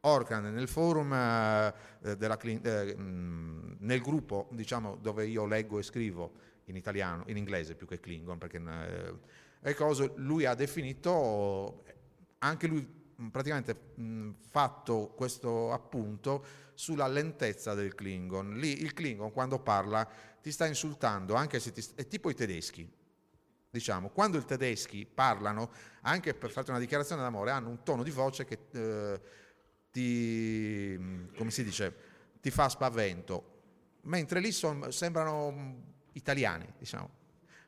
Orkan 0.00 0.52
nel 0.52 0.68
forum, 0.68 1.12
eh, 1.12 2.16
della, 2.16 2.38
eh, 2.38 2.96
mm, 2.98 3.72
nel 3.78 4.00
gruppo 4.00 4.48
diciamo, 4.52 4.96
dove 4.96 5.26
io 5.26 5.46
leggo 5.46 5.78
e 5.78 5.82
scrivo 5.82 6.32
in 6.64 6.76
italiano, 6.76 7.24
in 7.28 7.38
inglese 7.38 7.74
più 7.74 7.86
che 7.86 7.98
Klingon, 7.98 8.36
perché 8.36 8.62
eh, 9.62 9.74
cosa, 9.74 10.10
lui 10.16 10.44
ha 10.44 10.54
definito, 10.54 11.82
anche 12.38 12.66
lui 12.66 12.86
mm, 13.22 13.28
praticamente 13.28 13.74
mh, 13.94 14.02
mm, 14.02 14.30
fatto 14.50 15.14
questo 15.16 15.72
appunto 15.72 16.44
sulla 16.74 17.06
lentezza 17.06 17.72
del 17.72 17.94
Klingon. 17.94 18.58
Lì 18.58 18.82
il 18.82 18.92
Klingon 18.92 19.32
quando 19.32 19.58
parla 19.58 20.06
ti 20.42 20.52
sta 20.52 20.66
insultando, 20.66 21.34
anche 21.34 21.58
se 21.58 21.72
ti, 21.72 21.82
è 21.94 22.06
tipo 22.06 22.28
i 22.28 22.34
tedeschi 22.34 22.98
Diciamo, 23.72 24.08
quando 24.08 24.36
i 24.36 24.44
tedeschi 24.44 25.06
parlano, 25.06 25.70
anche 26.00 26.34
per 26.34 26.50
fare 26.50 26.70
una 26.70 26.80
dichiarazione 26.80 27.22
d'amore, 27.22 27.52
hanno 27.52 27.68
un 27.68 27.84
tono 27.84 28.02
di 28.02 28.10
voce 28.10 28.44
che 28.44 28.58
eh, 28.72 29.20
ti, 29.92 31.30
come 31.36 31.50
si 31.52 31.62
dice, 31.62 31.94
ti 32.40 32.50
fa 32.50 32.68
spavento, 32.68 33.58
mentre 34.02 34.40
lì 34.40 34.50
son, 34.50 34.90
sembrano 34.90 35.82
italiani, 36.12 36.66
diciamo, 36.78 37.08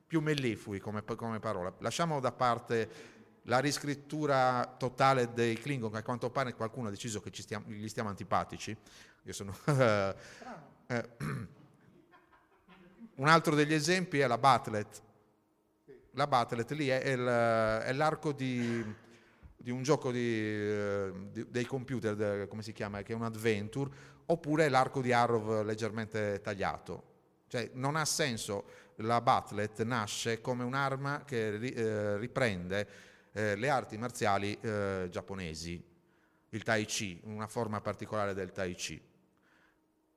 più 0.05 0.21
mellifui 0.21 0.81
come, 0.81 1.05
come 1.05 1.39
parola. 1.39 1.73
Lasciamo 1.79 2.19
da 2.19 2.33
parte 2.33 3.11
la 3.43 3.61
riscrittura 3.61 4.75
totale 4.77 5.33
dei 5.33 5.57
Klingon, 5.57 5.91
che 5.91 5.99
a 5.99 6.03
quanto 6.03 6.31
pare 6.31 6.55
qualcuno 6.55 6.89
ha 6.89 6.91
deciso 6.91 7.21
che 7.21 7.31
stiamo, 7.33 7.67
gli 7.69 7.89
stiamo 7.89 8.09
antipatici. 8.09 8.77
Io 9.23 9.33
sono... 9.33 9.57
eh, 10.87 11.09
un 13.15 13.29
altro 13.29 13.55
degli 13.55 13.73
esempi 13.73 14.19
è 14.19 14.27
la 14.27 14.39
Batlet, 14.39 15.03
la 16.13 16.27
Battlet 16.27 16.71
lì 16.73 16.89
è, 16.89 17.01
è, 17.01 17.15
è 17.15 17.93
l'arco 17.93 18.33
di, 18.33 18.85
di, 19.57 19.71
un 19.71 19.83
gioco 19.83 20.11
di, 20.11 20.19
eh, 20.19 21.13
di, 21.31 21.51
dei 21.51 21.65
computer, 21.65 22.47
come 22.49 22.63
si 22.63 22.73
chiama, 22.73 23.03
che 23.03 23.13
è 23.13 23.17
un 23.17 23.25
adventure, 23.25 23.91
oppure 24.27 24.69
l'arco 24.69 25.01
di 25.01 25.13
Arrow 25.13 25.63
leggermente 25.63 26.41
tagliato. 26.43 27.11
Cioè 27.49 27.71
non 27.75 27.97
ha 27.97 28.05
senso, 28.05 28.65
la 28.97 29.21
Battlet 29.21 29.83
nasce 29.83 30.41
come 30.41 30.65
un'arma 30.65 31.25
che 31.25 31.55
eh, 31.55 32.17
riprende 32.17 32.89
eh, 33.33 33.57
le 33.57 33.69
arti 33.69 33.99
marziali 33.99 34.57
eh, 34.61 35.09
giapponesi, 35.11 35.83
il 36.51 36.63
Tai 36.63 36.85
Chi, 36.85 37.21
una 37.25 37.47
forma 37.47 37.81
particolare 37.81 38.35
del 38.35 38.53
Tai 38.53 38.75
Chi. 38.75 39.01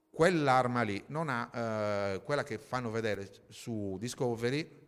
Quell'arma 0.10 0.82
lì 0.82 1.04
non 1.08 1.28
ha, 1.28 1.50
eh, 1.54 2.22
quella 2.24 2.44
che 2.44 2.58
fanno 2.58 2.90
vedere 2.90 3.30
su 3.50 3.98
Discovery, 4.00 4.84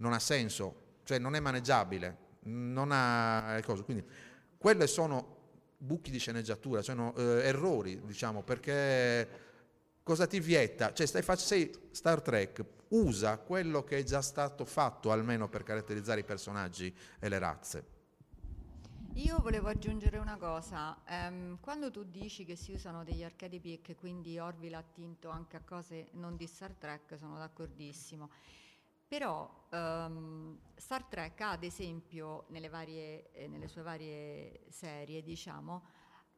non 0.00 0.12
ha 0.12 0.18
senso, 0.18 0.98
cioè 1.04 1.18
non 1.18 1.34
è 1.34 1.40
maneggiabile, 1.40 2.16
non 2.42 2.90
ha 2.92 3.60
cose. 3.64 3.84
Quindi 3.84 4.04
quelle 4.58 4.86
sono 4.86 5.38
buchi 5.76 6.10
di 6.10 6.18
sceneggiatura, 6.18 6.82
sono 6.82 7.14
eh, 7.16 7.22
errori, 7.46 8.00
diciamo, 8.04 8.42
perché 8.42 9.28
cosa 10.02 10.26
ti 10.26 10.40
vieta? 10.40 10.92
Cioè 10.92 11.06
stai 11.06 11.22
facendo 11.22 11.78
Star 11.90 12.20
Trek 12.20 12.64
usa 12.88 13.38
quello 13.38 13.84
che 13.84 13.98
è 13.98 14.02
già 14.02 14.20
stato 14.20 14.64
fatto 14.64 15.12
almeno 15.12 15.48
per 15.48 15.62
caratterizzare 15.62 16.20
i 16.20 16.24
personaggi 16.24 16.94
e 17.18 17.28
le 17.28 17.38
razze. 17.38 17.98
Io 19.14 19.38
volevo 19.40 19.68
aggiungere 19.68 20.18
una 20.18 20.36
cosa, 20.36 20.96
um, 21.08 21.58
quando 21.60 21.90
tu 21.90 22.04
dici 22.04 22.44
che 22.44 22.56
si 22.56 22.72
usano 22.72 23.02
degli 23.02 23.24
archetipi 23.24 23.74
e 23.74 23.80
che 23.82 23.96
quindi 23.96 24.38
Orville 24.38 24.76
ha 24.76 24.78
attinto 24.78 25.28
anche 25.30 25.56
a 25.56 25.62
cose 25.64 26.08
non 26.12 26.36
di 26.36 26.46
Star 26.46 26.74
Trek, 26.74 27.18
sono 27.18 27.36
d'accordissimo. 27.36 28.30
Però 29.10 29.66
um, 29.72 30.56
Star 30.76 31.02
Trek 31.02 31.40
ha 31.40 31.50
ad 31.50 31.64
esempio 31.64 32.44
nelle, 32.50 32.68
varie, 32.68 33.32
eh, 33.32 33.48
nelle 33.48 33.66
sue 33.66 33.82
varie 33.82 34.66
serie, 34.68 35.24
diciamo, 35.24 35.82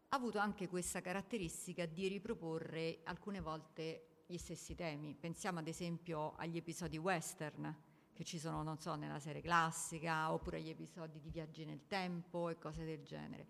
ha 0.09 0.17
avuto 0.17 0.39
anche 0.39 0.69
questa 0.69 1.03
caratteristica 1.03 1.85
di 1.85 2.09
riproporre 2.09 3.01
alcune 3.05 3.41
volte 3.41 4.23
gli 4.25 4.39
stessi 4.39 4.75
temi. 4.75 5.15
Pensiamo 5.15 5.59
ad 5.59 5.69
esempio 5.69 6.35
agli 6.37 6.57
episodi 6.57 6.97
western 6.97 7.77
che 8.15 8.25
ci 8.25 8.39
sono, 8.39 8.63
non 8.63 8.79
so, 8.79 8.95
nella 8.95 9.21
serie 9.21 9.43
classica, 9.43 10.33
oppure 10.33 10.57
agli 10.57 10.71
episodi 10.71 11.21
di 11.21 11.29
viaggi 11.29 11.67
nel 11.67 11.87
tempo 11.87 12.49
e 12.49 12.57
cose 12.57 12.87
del 12.87 13.03
genere. 13.03 13.49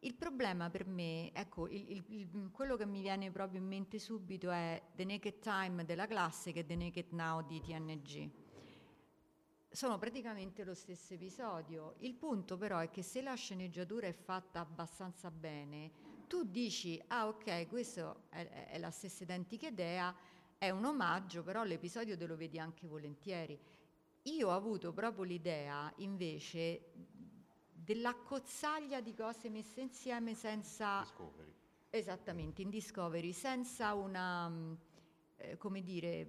Il 0.00 0.14
problema 0.14 0.68
per 0.68 0.86
me, 0.86 1.32
ecco, 1.32 1.68
il, 1.68 1.90
il, 1.90 2.04
il, 2.08 2.50
quello 2.52 2.76
che 2.76 2.84
mi 2.84 3.00
viene 3.00 3.30
proprio 3.30 3.60
in 3.60 3.66
mente 3.66 3.98
subito 3.98 4.50
è 4.50 4.82
The 4.94 5.06
Naked 5.06 5.38
Time 5.38 5.86
della 5.86 6.06
classica 6.06 6.60
e 6.60 6.66
The 6.66 6.76
Naked 6.76 7.12
Now 7.12 7.46
di 7.46 7.62
TNG 7.62 8.46
sono 9.70 9.98
praticamente 9.98 10.64
lo 10.64 10.74
stesso 10.74 11.14
episodio. 11.14 11.94
Il 11.98 12.14
punto 12.14 12.56
però 12.56 12.78
è 12.78 12.90
che 12.90 13.02
se 13.02 13.20
la 13.22 13.34
sceneggiatura 13.34 14.06
è 14.06 14.12
fatta 14.12 14.60
abbastanza 14.60 15.30
bene, 15.30 15.90
tu 16.26 16.44
dici, 16.44 17.02
ah 17.08 17.28
ok, 17.28 17.68
questa 17.68 18.14
è, 18.28 18.68
è, 18.70 18.78
la 18.78 18.90
stessa 18.90 19.22
identica 19.22 19.68
idea, 19.68 20.14
è 20.56 20.70
un 20.70 20.84
omaggio, 20.84 21.42
però 21.42 21.62
l'episodio 21.62 22.16
te 22.16 22.26
lo 22.26 22.36
vedi 22.36 22.58
anche 22.58 22.86
volentieri. 22.86 23.58
Io 24.22 24.48
ho 24.48 24.52
avuto 24.52 24.92
proprio 24.92 25.24
l'idea 25.24 25.92
invece 25.96 26.92
dell'accozzaglia 27.72 29.00
di 29.00 29.14
cose 29.14 29.48
messe 29.48 29.80
insieme 29.80 30.34
senza... 30.34 31.00
Discovery. 31.00 31.54
Esattamente, 31.90 32.60
in 32.60 32.68
Discovery, 32.68 33.32
senza 33.32 33.94
una, 33.94 34.52
eh, 35.36 35.56
come 35.56 35.82
dire, 35.82 36.28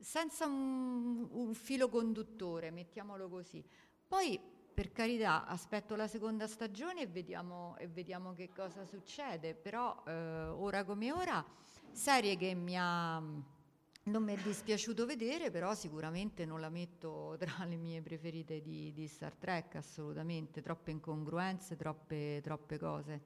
senza 0.00 0.46
un, 0.46 1.28
un 1.30 1.54
filo 1.54 1.88
conduttore, 1.88 2.70
mettiamolo 2.70 3.28
così. 3.28 3.64
Poi, 4.06 4.40
per 4.72 4.92
carità, 4.92 5.46
aspetto 5.46 5.94
la 5.94 6.08
seconda 6.08 6.46
stagione 6.46 7.02
e 7.02 7.06
vediamo, 7.06 7.76
e 7.78 7.86
vediamo 7.86 8.34
che 8.34 8.50
cosa 8.54 8.84
succede, 8.84 9.54
però 9.54 10.02
eh, 10.06 10.12
ora 10.12 10.84
come 10.84 11.12
ora, 11.12 11.44
serie 11.92 12.36
che 12.36 12.54
mi 12.54 12.76
ha, 12.78 13.18
non 13.18 14.22
mi 14.24 14.34
è 14.34 14.42
dispiaciuto 14.42 15.06
vedere, 15.06 15.50
però 15.50 15.74
sicuramente 15.74 16.44
non 16.44 16.60
la 16.60 16.70
metto 16.70 17.36
tra 17.38 17.64
le 17.64 17.76
mie 17.76 18.00
preferite 18.00 18.60
di, 18.60 18.92
di 18.92 19.06
Star 19.06 19.34
Trek, 19.34 19.76
assolutamente, 19.76 20.62
troppe 20.62 20.90
incongruenze, 20.90 21.76
troppe, 21.76 22.40
troppe 22.42 22.78
cose. 22.78 23.22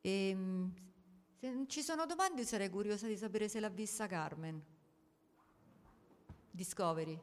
E, 0.00 0.28
ehm, 0.28 0.72
se 1.40 1.64
ci 1.68 1.82
sono 1.82 2.04
domande 2.04 2.44
sarei 2.44 2.68
curiosa 2.68 3.06
di 3.06 3.16
sapere 3.16 3.48
se 3.48 3.60
l'ha 3.60 3.68
vista 3.68 4.06
Carmen. 4.06 4.60
Discovery. 6.58 7.20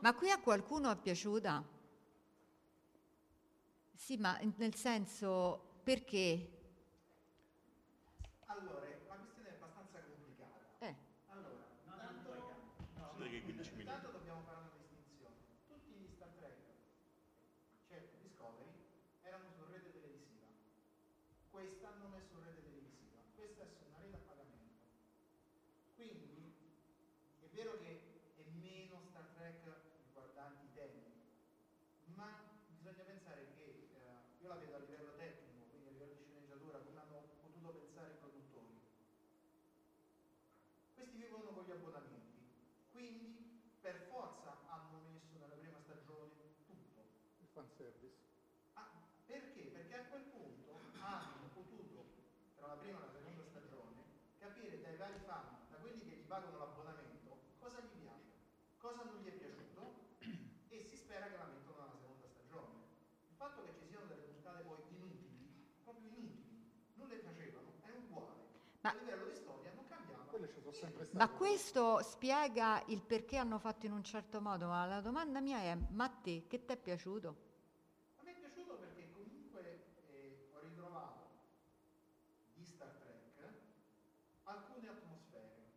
Ma 0.00 0.12
qui 0.14 0.28
a 0.30 0.38
qualcuno 0.40 0.90
è 0.90 0.96
piaciuta? 0.96 1.64
Sì, 3.94 4.16
ma 4.16 4.38
nel 4.56 4.74
senso, 4.74 5.78
perché? 5.82 6.48
Allora, 8.46 8.86
la 9.08 9.16
questione 9.16 9.48
è 9.50 9.52
abbastanza 9.54 10.00
complicata. 10.02 10.60
Eh. 10.80 10.94
Allora, 11.26 11.66
intanto, 11.84 12.30
no, 12.94 13.14
Sì, 13.16 13.30
che 13.30 13.42
15 13.42 13.70
minuti. 13.72 13.88
intanto 13.88 14.10
dobbiamo 14.10 14.42
fare 14.42 14.58
una 14.60 14.70
distinzione. 14.76 15.36
Tutti 15.66 15.94
gli 15.94 16.08
Star 16.14 16.30
Trek, 16.38 16.58
cioè 17.88 18.08
Discovery, 18.20 18.72
erano 19.22 19.50
su 19.56 19.64
rete 19.70 19.92
televisiva. 19.92 20.46
Questa 21.50 21.90
non 21.98 22.14
è 22.14 22.20
su 22.22 22.38
rete 22.38 22.62
televisiva, 22.62 23.20
questa 23.34 23.64
è 23.64 23.68
su 23.68 23.84
una 23.86 23.98
rete 23.98 24.16
a 24.16 24.20
pagamento. 24.20 24.78
Quindi 25.94 26.52
è 27.40 27.46
vero 27.52 27.78
che 27.78 28.00
è 28.36 28.42
meno 28.60 29.00
Star 29.10 29.26
Trek 29.34 29.62
riguardanti 30.06 30.64
i 30.66 30.72
temi, 30.72 31.02
ma 32.14 32.28
bisogna 32.66 33.02
pensare 33.04 33.52
che 33.54 33.88
eh, 33.92 34.42
io 34.42 34.48
la 34.48 34.56
vedo 34.56 34.76
a 34.76 34.78
livello 34.78 35.14
tecnico, 35.14 35.64
quindi 35.70 35.88
a 35.88 35.90
livello 35.92 36.14
di 36.14 36.24
sceneggiatura, 36.24 36.78
come 36.80 37.00
hanno 37.00 37.22
potuto 37.40 37.70
pensare 37.72 38.12
i 38.12 38.16
produttori. 38.18 38.68
Questi 40.94 41.16
vivono 41.16 41.50
con 41.52 41.64
gli 41.64 41.70
abbonamenti, 41.70 42.38
quindi 42.90 43.72
per 43.80 44.06
forza 44.08 44.60
hanno 44.68 44.98
messo 45.00 45.38
nella 45.38 45.54
prima 45.54 45.78
stagione 45.82 46.30
tutto. 46.66 47.08
Il 47.40 47.46
fanservice. 47.52 48.18
Ah, 48.74 48.90
perché? 49.26 49.62
Perché 49.72 49.94
a 49.94 50.04
quel 50.08 50.22
punto 50.24 50.90
hanno 50.98 51.48
potuto, 51.52 52.04
tra 52.56 52.66
la 52.68 52.74
prima 52.76 52.98
e 52.98 53.00
la 53.06 53.10
seconda 53.12 53.42
stagione, 53.44 53.96
capire 54.38 54.80
dai 54.80 54.96
vari 54.96 55.18
fan, 55.24 55.66
da 55.70 55.76
quelli 55.78 56.04
che 56.08 56.16
gli 56.16 56.26
pagano 56.26 56.58
l'abbonamento, 56.58 57.54
cosa 57.58 57.80
gli 57.80 57.96
piace, 58.00 58.32
cosa 58.78 59.02
non 59.04 59.18
gli 59.22 59.26
è 59.28 59.32
piaciuto 59.32 60.16
e 60.68 60.82
si 60.84 60.96
spera 60.96 61.26
che 61.28 61.36
la 61.36 61.46
mettono 61.46 61.78
nella 61.80 61.96
seconda 61.98 62.26
stagione. 62.28 62.68
Il 63.28 63.36
fatto 63.36 63.64
che 63.64 63.74
ci 63.78 63.86
siano 63.88 64.06
delle 64.06 64.22
puntate 64.22 64.62
poi 64.64 64.78
inutili, 64.88 65.50
proprio 65.82 66.06
inutili, 66.08 66.44
non 66.94 67.08
le 67.08 67.18
facevano, 67.18 67.72
è 67.82 67.90
uguale. 67.90 68.38
Ma- 68.82 68.90
A 68.90 68.96
livello 68.98 69.26
di 69.26 69.34
storia 69.34 69.72
non 69.74 69.86
cambiava. 69.88 70.24
Quelle 70.24 70.48
ci 70.48 70.59
sono 70.59 70.59
sempre 70.59 70.59
state. 70.59 70.59
Ma 71.12 71.28
questo 71.30 72.00
spiega 72.02 72.82
il 72.86 73.02
perché 73.02 73.36
hanno 73.36 73.58
fatto 73.58 73.86
in 73.86 73.92
un 73.92 74.02
certo 74.04 74.40
modo, 74.40 74.66
ma 74.68 74.86
la 74.86 75.00
domanda 75.00 75.40
mia 75.40 75.58
è, 75.60 75.76
ma 75.90 76.04
a 76.04 76.08
te 76.08 76.46
che 76.46 76.64
ti 76.64 76.72
è 76.72 76.76
piaciuto? 76.76 77.36
A 78.16 78.22
me 78.22 78.30
è 78.32 78.34
piaciuto 78.38 78.74
perché 78.78 79.10
comunque 79.12 79.84
eh, 80.08 80.48
ho 80.52 80.60
ritrovato 80.60 81.28
di 82.54 82.64
Star 82.64 82.92
Trek 83.02 83.52
alcune 84.44 84.88
atmosfere, 84.88 85.72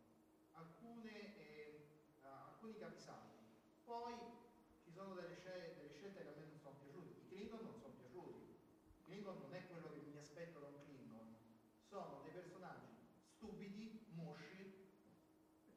alcune, 0.52 1.36
eh, 1.38 1.88
ah, 2.22 2.48
alcuni 2.52 2.76
capisaldi. 2.78 3.32
Poi 3.84 4.14
ci 4.82 4.90
sono 4.92 5.14
delle, 5.14 5.34
scel- 5.36 5.74
delle 5.76 5.92
scelte 5.94 6.22
che 6.22 6.28
a 6.28 6.32
me 6.36 6.46
non 6.46 6.58
sono 6.58 6.76
piaciute. 6.76 7.10
I 7.20 7.28
Klingon 7.28 7.62
non 7.64 7.74
sono 7.80 7.94
piaciuti. 7.94 8.42
Klingon 9.04 9.38
non 9.38 9.54
è 9.54 9.66
quello 9.68 9.90
che 9.92 10.00
mi 10.10 10.18
aspetto 10.18 10.58
da 10.60 10.66
un 10.68 10.80
Klingon. 10.84 11.34
Sono 11.88 12.20
dei 12.22 12.32
personaggi 12.32 12.92
stupidi, 13.36 14.06
mosci, 14.14 14.82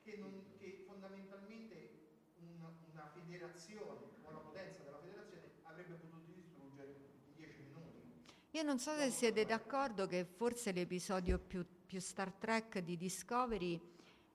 che, 0.04 0.18
non- 0.18 0.54
che 0.58 0.84
fondamentalmente 0.86 2.06
un- 2.40 2.64
una 2.92 3.10
federazione 3.28 3.82
o 3.82 4.32
la 4.32 4.40
potenza 4.40 4.84
della 4.84 5.00
federazione 5.00 5.52
avrebbe 5.64 5.96
potuto 5.96 6.32
distruggere 6.34 6.96
in 7.28 7.36
10 7.36 7.62
minuti. 7.64 8.26
Io 8.52 8.64
non 8.64 8.80
so 8.80 8.96
se 8.96 9.10
siete 9.12 9.46
d'accordo 9.46 10.08
che 10.08 10.26
forse 10.26 10.72
l'episodio 10.72 11.38
più, 11.38 11.66
più 11.86 12.00
Star 12.00 12.32
Trek 12.32 12.80
di 12.80 12.98
Discovery 12.98 13.80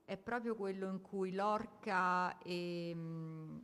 è 0.05 0.17
proprio 0.17 0.55
quello 0.55 0.89
in 0.89 1.01
cui 1.01 1.33
l'orca 1.33 2.37
e, 2.39 2.91
mm, 2.93 3.57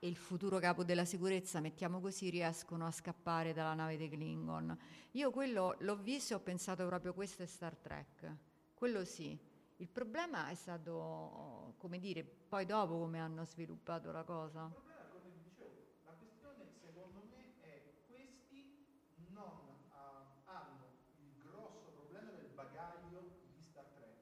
e 0.00 0.08
il 0.08 0.16
futuro 0.16 0.58
capo 0.58 0.84
della 0.84 1.04
sicurezza, 1.04 1.60
mettiamo 1.60 2.00
così, 2.00 2.30
riescono 2.30 2.86
a 2.86 2.90
scappare 2.90 3.52
dalla 3.52 3.74
nave 3.74 3.96
dei 3.96 4.08
Klingon. 4.08 4.76
Io 5.12 5.30
quello 5.30 5.76
l'ho 5.80 5.96
visto 5.96 6.32
e 6.32 6.36
ho 6.36 6.40
pensato 6.40 6.86
proprio 6.86 7.14
questo 7.14 7.42
è 7.42 7.46
Star 7.46 7.76
Trek. 7.76 8.36
Quello 8.74 9.04
sì. 9.04 9.38
Il 9.78 9.88
problema 9.88 10.48
è 10.48 10.54
stato, 10.54 11.74
come 11.78 11.98
dire, 11.98 12.24
poi 12.24 12.64
dopo 12.64 12.98
come 12.98 13.20
hanno 13.20 13.44
sviluppato 13.44 14.10
la 14.10 14.22
cosa. 14.24 14.64
Il 14.64 14.72
problema, 14.72 15.04
come 15.12 15.30
vi 15.30 15.42
dicevo, 15.42 15.84
la 16.04 16.12
questione 16.12 16.64
secondo 16.80 17.20
me 17.28 17.60
è 17.60 17.82
questi 18.06 18.86
non 19.28 19.52
ah, 19.90 20.24
hanno 20.44 20.86
il 21.18 21.32
grosso 21.42 21.88
problema 21.92 22.30
del 22.32 22.48
bagaglio 22.54 23.20
di 23.52 23.60
Star 23.62 23.84
Trek, 23.94 24.16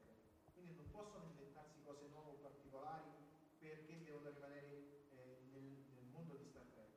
quindi 0.52 0.74
non 0.74 0.90
possono 0.90 1.24
inventarsi 1.24 1.82
cose 1.84 2.07
nuove 2.11 2.30
o 2.32 2.38
particolari 2.42 3.11
perché 3.59 4.02
devono 4.02 4.28
rimanere 4.30 5.07
eh, 5.11 5.38
nel, 5.52 5.84
nel 5.94 6.05
mondo 6.11 6.34
di 6.34 6.44
Star 6.46 6.64
Trek. 6.72 6.90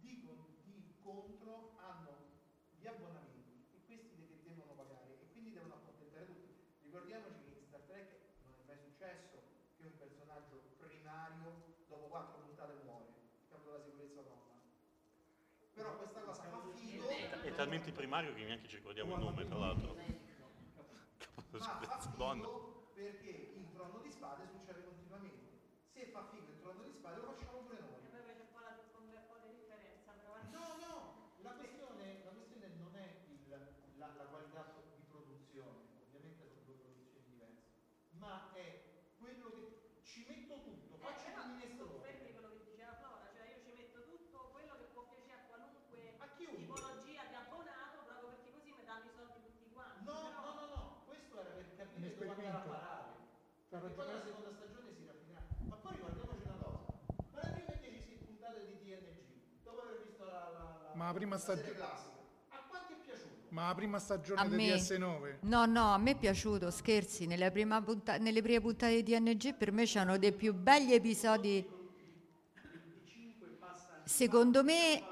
Di, 0.00 0.22
con- 0.26 0.60
di 0.64 0.94
contro 1.02 1.74
hanno 1.78 2.30
gli 2.78 2.86
abbonamenti 2.86 3.64
e 3.72 3.84
questi 3.86 4.16
de- 4.16 4.42
che 4.42 4.54
devono 4.54 4.74
pagare 4.74 5.20
e 5.20 5.30
quindi 5.30 5.52
devono 5.52 5.74
accontentare 5.74 6.26
tutti. 6.26 6.50
Ricordiamoci 6.82 7.42
che 7.48 7.58
in 7.58 7.64
Star 7.64 7.80
Trek 7.86 8.08
non 8.44 8.54
è 8.54 8.62
mai 8.66 8.78
successo 8.78 9.40
che 9.76 9.84
un 9.86 9.96
personaggio 9.98 10.60
primario 10.78 11.74
dopo 11.88 12.06
quattro 12.08 12.40
puntate 12.40 12.74
muore, 12.84 13.06
il 13.42 13.48
capo 13.48 13.70
della 13.70 13.82
sicurezza 13.82 14.20
donna. 14.22 14.50
Però 15.74 15.96
questa 15.96 16.20
cosa 16.20 16.42
fa 16.42 16.60
figo, 16.74 17.08
È 17.42 17.51
talmente 17.62 17.92
primario 17.92 18.34
che 18.34 18.44
neanche 18.44 18.66
ci 18.68 18.76
ricordiamo 18.76 19.14
il 19.14 19.20
nome, 19.22 19.46
tra 19.46 19.56
l'altro. 19.58 19.94
Capo 19.94 21.42
della 21.50 21.64
ma 21.64 21.78
fa 21.80 22.00
sicurezza 22.00 22.08
donna. 22.16 22.48
perché 22.94 23.30
il 23.54 23.70
trono 23.72 23.98
di 24.02 24.10
spade 24.10 24.46
succede 24.50 24.82
continuamente. 24.84 25.50
Se 25.92 26.06
fa 26.10 26.24
figo 26.32 26.50
il 26.50 26.58
trono 26.60 26.82
di 26.82 26.92
spade 26.92 27.20
lo 27.20 27.32
facciamo 27.32 27.58
pure 27.62 27.78
noi. 27.80 28.00
E 28.02 28.08
poi 28.10 28.20
c'è 28.24 28.34
un 28.40 28.50
po' 28.50 28.58
la 28.60 28.72
un 28.98 29.06
bel 29.10 29.22
po' 29.28 29.36
di 29.46 29.50
differenza, 29.54 30.10
però 30.12 30.34
eh. 30.36 30.50
No, 30.50 30.64
no, 30.82 30.94
la 31.42 31.52
questione, 31.54 32.24
la 32.24 32.30
questione 32.32 32.66
non 32.76 32.96
è 32.96 33.06
il- 33.30 33.48
la, 33.98 34.06
la 34.16 34.24
qualità 34.26 34.74
di 34.96 35.04
produzione, 35.06 36.02
ovviamente 36.08 36.42
sono 36.50 36.64
due 36.66 36.74
produzioni 36.82 37.24
diverse, 37.30 37.62
ma 38.18 38.50
è 38.54 38.82
quello 39.18 39.50
che 39.54 40.00
ci 40.02 40.24
metto 40.26 40.58
tutto, 40.66 40.96
faccio 40.98 41.26
Eh, 41.26 41.28
il 41.28 41.34
però 41.36 41.46
minestrone. 41.46 41.92
confermi 41.92 42.32
quello 42.32 42.50
che 42.58 42.64
diceva 42.66 42.92
Flora, 42.98 43.30
cioè 43.30 43.46
io 43.54 43.58
ci 43.62 43.70
metto 43.76 43.98
tutto 44.10 44.38
quello 44.50 44.74
che 44.80 44.86
può 44.90 45.06
piacere 45.06 45.38
a 45.38 45.46
qualunque 45.46 46.16
A 46.18 46.26
chiunque. 46.34 46.58
tipologia 46.64 47.22
di 47.30 47.34
abbonato, 47.36 47.96
proprio 48.08 48.28
perché 48.34 48.50
così 48.50 48.72
mi 48.74 48.84
danno 48.84 49.06
i 49.06 49.12
soldi 49.14 49.38
tutti 49.44 49.68
quanti. 49.70 50.04
No, 50.08 50.12
però- 50.16 50.40
no, 50.42 50.50
no, 50.58 50.66
no, 50.74 50.82
questo 51.06 51.32
era 51.38 51.50
per 51.52 51.66
Un 51.68 51.76
capire 51.76 52.08
dove 52.16 52.28
andare 52.28 52.48
a 52.48 52.58
esperimento. 52.58 52.68
parare. 52.72 53.10
Per 53.72 53.80
Perché 53.80 53.94
poi 53.96 54.04
la 54.06 54.12
ragionare- 54.12 54.28
seconda 54.28 54.52
stagione 54.52 54.88
si 54.92 55.04
raffinerà. 55.06 55.42
Ma 55.62 55.76
poi 55.76 55.92
ricordiamoci 55.96 56.42
una 56.44 56.58
cosa, 56.60 56.84
ma 57.32 57.40
le 57.40 57.50
prime 57.52 57.78
10 57.80 58.14
puntate 58.26 58.58
di 58.66 58.76
TNG, 58.82 59.62
dopo 59.62 59.80
aver 59.80 60.02
visto 60.04 60.24
la, 60.24 60.92
la, 61.12 61.26
la, 61.28 61.28
Ma 61.28 61.28
la 61.28 61.34
prima 61.34 61.38
serie 61.38 61.62
stagio- 61.62 61.76
classica, 61.76 62.10
a 62.48 62.58
quanti 62.68 62.92
è 62.92 62.96
piaciuto? 63.04 63.28
Ma 63.48 63.66
la 63.68 63.74
prima 63.74 63.98
stagione 63.98 64.40
A 64.40 64.46
di 64.48 64.54
me- 64.56 64.74
DS9? 64.74 65.36
No, 65.40 65.64
no, 65.66 65.92
a 65.92 65.98
me 65.98 66.10
è 66.12 66.16
piaciuto, 66.16 66.70
scherzi, 66.70 67.26
nelle, 67.26 67.50
prima 67.50 67.80
punta- 67.82 68.16
nelle 68.18 68.40
prime 68.42 68.60
puntate 68.60 69.02
di 69.02 69.12
TNG 69.12 69.54
per 69.54 69.72
me 69.72 69.84
c'erano 69.84 70.16
dei 70.18 70.32
più 70.32 70.54
belli 70.54 70.92
episodi. 70.94 71.80
Secondo 74.04 74.64
me, 74.64 75.02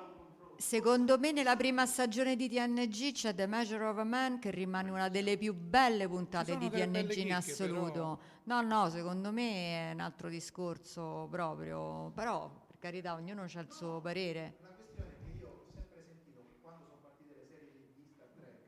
secondo 0.57 1.19
me 1.19 1.33
nella 1.33 1.57
prima 1.57 1.87
stagione 1.87 2.35
di 2.37 2.49
TNG 2.49 3.13
c'è 3.13 3.35
The 3.35 3.47
Measure 3.47 3.85
of 3.85 3.99
a 3.99 4.05
Man 4.05 4.39
che 4.41 4.51
rimane 4.51 4.91
una 4.91 5.09
delle 5.09 5.37
più 5.39 5.55
belle 5.55 6.09
puntate 6.09 6.57
di 6.59 6.69
TNG 6.69 7.17
in 7.17 7.33
assoluto. 7.35 7.93
però- 7.93 8.19
No, 8.45 8.61
no, 8.63 8.91
secondo 8.91 9.31
me 9.33 9.91
è 9.91 9.93
un 9.93 10.01
altro 10.01 10.29
discorso 10.29 11.29
proprio, 11.31 12.11
però 12.15 12.51
per 12.67 12.79
carità 12.79 13.15
ognuno 13.15 13.43
ha 13.43 13.61
il 13.61 13.71
suo 13.71 14.01
parere. 14.01 14.57
La 14.61 14.75
questione 14.75 15.11
è 15.13 15.17
che 15.23 15.39
io 15.39 15.49
ho 15.49 15.71
sempre 15.73 16.03
sentito 16.03 16.43
che 16.49 16.59
quando 16.61 16.83
sono 16.85 16.99
partite 17.01 17.35
le 17.39 17.47
serie 17.47 17.71
di 17.71 17.79
di 17.95 18.05
Star 18.11 18.27
Trek, 18.35 18.59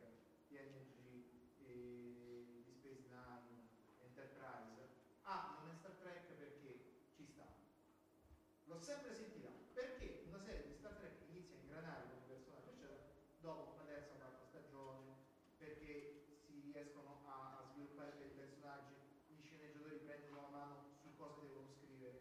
TNG, 0.49 0.95
e 1.67 2.47
di 2.63 2.73
Space 2.79 3.11
Nine, 3.11 3.67
Enterprise, 4.07 4.87
ah, 5.25 5.59
non 5.65 5.75
è 5.75 5.77
Star 5.83 5.97
Trek 5.99 6.31
perché 6.39 7.11
ci 7.17 7.25
sta. 7.27 7.43
L'ho 8.71 8.79
sempre 8.79 9.15
sentita, 9.19 9.49
perché 9.75 10.23
una 10.31 10.39
serie 10.39 10.63
di 10.69 10.75
Star 10.79 10.95
Trek 10.95 11.27
inizia 11.33 11.57
a 11.59 11.61
ingranare 11.65 12.07
con 12.07 12.23
i 12.23 12.27
personaggi, 12.31 12.71
eccetera, 12.71 13.03
dopo 13.43 13.75
la 13.83 13.85
terza 13.91 14.15
o 14.15 14.19
quarta 14.23 14.45
stagione, 14.47 15.11
perché 15.59 16.39
si 16.47 16.71
riescono 16.71 17.25
a, 17.27 17.59
a 17.59 17.61
sviluppare 17.73 18.15
per 18.21 18.31
i 18.31 18.37
personaggi, 18.39 18.95
gli 19.33 19.41
sceneggiatori 19.43 19.97
prendono 20.07 20.39
la 20.45 20.51
mano 20.53 20.75
su 21.03 21.09
cosa 21.17 21.41
devono 21.43 21.73
scrivere. 21.81 22.21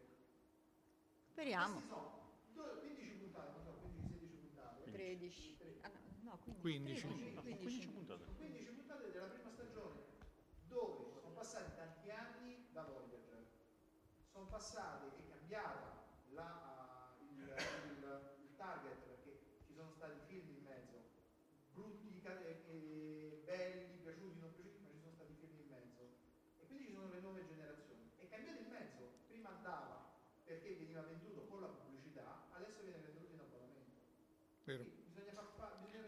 Speriamo. 1.42 1.82
Sono 1.82 2.22
due- 2.54 2.78
15 2.78 3.16
puntate, 3.18 3.50
non 3.50 3.64
so, 3.66 3.72
15-16 3.82 4.36
puntate. 4.38 4.90
13. 4.92 5.56
Ah, 5.82 5.88
no, 6.22 6.38
no, 6.38 6.38
15. 6.62 7.02
13, 7.02 7.34
Ma 7.34 7.40
15. 7.42 7.64
15 7.66 7.88
puntate. 7.88 8.22
Sono 8.22 8.36
15 8.36 8.70
puntate 8.70 9.10
della 9.10 9.26
prima 9.26 9.50
stagione 9.50 10.00
dove 10.68 11.10
sono 11.10 11.34
passati 11.34 11.74
tanti 11.74 12.10
anni 12.12 12.66
da 12.70 12.82
Voyager. 12.84 13.42
Sono 14.30 14.46
passati, 14.46 15.06
è 15.18 15.28
cambiata 15.34 16.06
la, 16.30 17.10
il, 17.18 17.40
il- 17.42 18.30
il 18.38 18.54
target 18.54 18.98
perché 19.02 19.58
ci 19.66 19.74
sono 19.74 19.90
stati 19.90 20.20
film 20.28 20.48
in 20.48 20.62
mezzo, 20.62 21.02
brutti, 21.72 22.20
ca- 22.22 22.38
e- 22.38 22.62
e 22.68 23.42
belli, 23.44 23.98
piaciuti, 24.00 24.38
non 24.38 24.54
piaciuti, 24.54 24.78
ma 24.78 24.90
ci 24.92 25.00
sono 25.00 25.12
stati 25.12 25.34
film 25.40 25.58
in 25.58 25.66
mezzo. 25.68 26.06
E 26.60 26.66
quindi 26.68 26.84
ci 26.86 26.92
sono 26.92 27.10
le 27.10 27.18
nuove 27.18 27.44
generazioni. 27.44 28.10
È 28.14 28.28
cambiato 28.28 28.60
in 28.62 28.68
mezzo, 28.70 29.02
prima 29.26 29.48
andava 29.56 30.10
perché 30.44 30.74
veniva 30.74 31.00
venduto 31.02 31.46
con 31.46 31.60
la 31.60 31.68
pubblicità, 31.68 32.48
adesso 32.52 32.82
viene 32.82 32.98
venduto 32.98 33.32
in 33.32 33.38
abbonamento. 33.40 34.00
Vero. 34.64 34.82
Quindi 34.82 35.00
Bisogna, 35.08 35.32
far 35.32 35.46
fa- 35.56 35.76
bisogna 35.80 36.02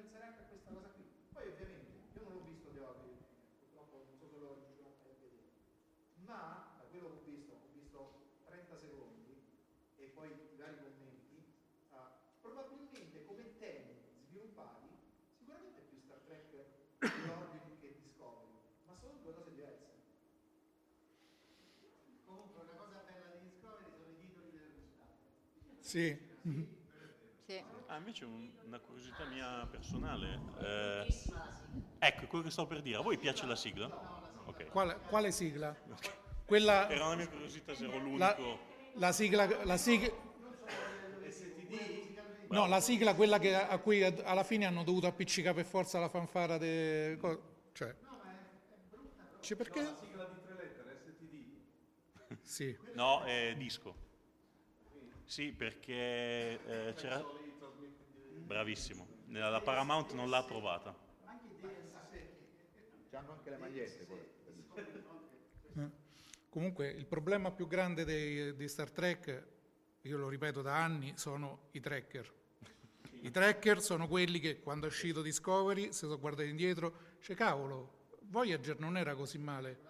ma 6.24 6.72
da 6.80 6.84
quello 6.88 7.10
che 7.12 7.16
ho 7.20 7.24
visto, 7.24 7.52
ho 7.52 7.68
visto 7.74 7.98
30 8.46 8.76
secondi 8.76 9.36
e 9.96 10.06
poi 10.06 10.28
i 10.30 10.56
vari 10.56 10.76
commenti, 10.80 11.44
ah, 11.90 12.10
probabilmente 12.40 13.24
come 13.24 13.56
temi 13.58 13.92
sviluppati, 14.26 14.88
sicuramente 15.36 15.80
più 15.82 15.98
Star 16.00 16.18
Trek 16.24 16.48
di 16.98 17.28
Orville 17.28 17.78
che 17.78 17.94
Discovery, 18.00 18.52
ma 18.86 18.94
sono 18.96 19.18
due 19.22 19.34
cose 19.34 19.50
diverse. 19.50 19.92
Comunque 22.24 22.62
una 22.62 22.72
cosa 22.72 23.04
bella 23.04 23.36
di 23.36 23.48
Discovery 23.48 23.90
sono 23.92 24.08
i 24.08 24.16
titoli 24.16 24.50
delle 24.50 24.72
puntate. 24.80 25.28
Sì. 25.84 26.16
Sì. 27.46 27.62
Ah, 27.88 27.96
invece 27.98 28.24
un- 28.24 28.50
una 28.64 28.78
curiosità 28.78 29.24
mia 29.26 29.66
personale. 29.70 30.40
eh, 30.60 31.06
ecco, 31.98 32.26
quello 32.26 32.44
che 32.44 32.50
sto 32.50 32.66
per 32.66 32.80
dire. 32.80 32.96
A 32.96 33.00
voi 33.02 33.18
piace 33.18 33.44
la 33.44 33.54
sigla? 33.54 33.86
Ok. 34.46 34.70
Quale, 34.70 34.98
quale 35.08 35.30
sigla? 35.30 35.76
Quella, 36.46 36.88
Era 36.88 37.06
una 37.06 37.16
mia 37.16 37.28
curiosità 37.28 37.74
se 37.74 37.84
ero 37.84 37.98
la, 38.16 38.34
l'unico. 38.34 38.58
la 38.94 39.12
sigla, 39.12 39.64
la 39.64 39.76
sigla, 39.76 40.10
no, 42.48 42.66
la 42.66 42.80
sigla 42.80 43.14
quella 43.14 43.38
che, 43.38 43.54
a 43.54 43.78
cui 43.78 44.02
ad- 44.02 44.22
alla 44.24 44.44
fine 44.44 44.64
hanno 44.64 44.82
dovuto 44.82 45.06
appiccicare 45.06 45.54
per 45.54 45.64
forza 45.66 45.98
la 45.98 46.08
fanfara 46.08 46.56
de, 46.56 47.18
cioè, 47.72 47.94
Cioè, 49.40 49.56
perché? 49.58 49.80
sigla 50.00 50.24
di 50.24 50.40
tre 50.42 50.54
lettere, 50.56 50.96
STD. 50.96 52.38
Sì. 52.42 52.74
No, 52.92 53.22
è 53.24 53.54
disco. 53.56 54.03
Sì, 55.24 55.52
perché 55.52 56.60
eh, 56.66 56.94
c'era... 56.94 57.22
Bravissimo. 58.44 59.06
La 59.28 59.60
Paramount 59.60 60.12
non 60.12 60.28
l'ha 60.28 60.38
approvata. 60.38 60.94
C'hanno 63.10 63.32
anche 63.32 63.50
le 63.50 63.56
magliette. 63.56 64.04
poi. 64.04 64.32
Comunque 66.48 66.88
il 66.88 67.06
problema 67.06 67.50
più 67.50 67.66
grande 67.66 68.04
dei- 68.04 68.54
di 68.54 68.68
Star 68.68 68.90
Trek, 68.90 69.46
io 70.02 70.18
lo 70.18 70.28
ripeto 70.28 70.62
da 70.62 70.76
anni, 70.82 71.14
sono 71.16 71.68
i 71.72 71.80
tracker. 71.80 72.32
I 73.22 73.30
tracker 73.30 73.80
sono 73.80 74.06
quelli 74.06 74.38
che 74.38 74.60
quando 74.60 74.86
è 74.86 74.88
uscito 74.88 75.22
Discovery 75.22 75.92
si 75.92 76.00
sono 76.00 76.18
guardati 76.18 76.48
indietro, 76.48 77.16
cioè 77.20 77.34
cavolo, 77.34 78.02
Voyager 78.22 78.78
non 78.78 78.96
era 78.96 79.14
così 79.14 79.38
male. 79.38 79.80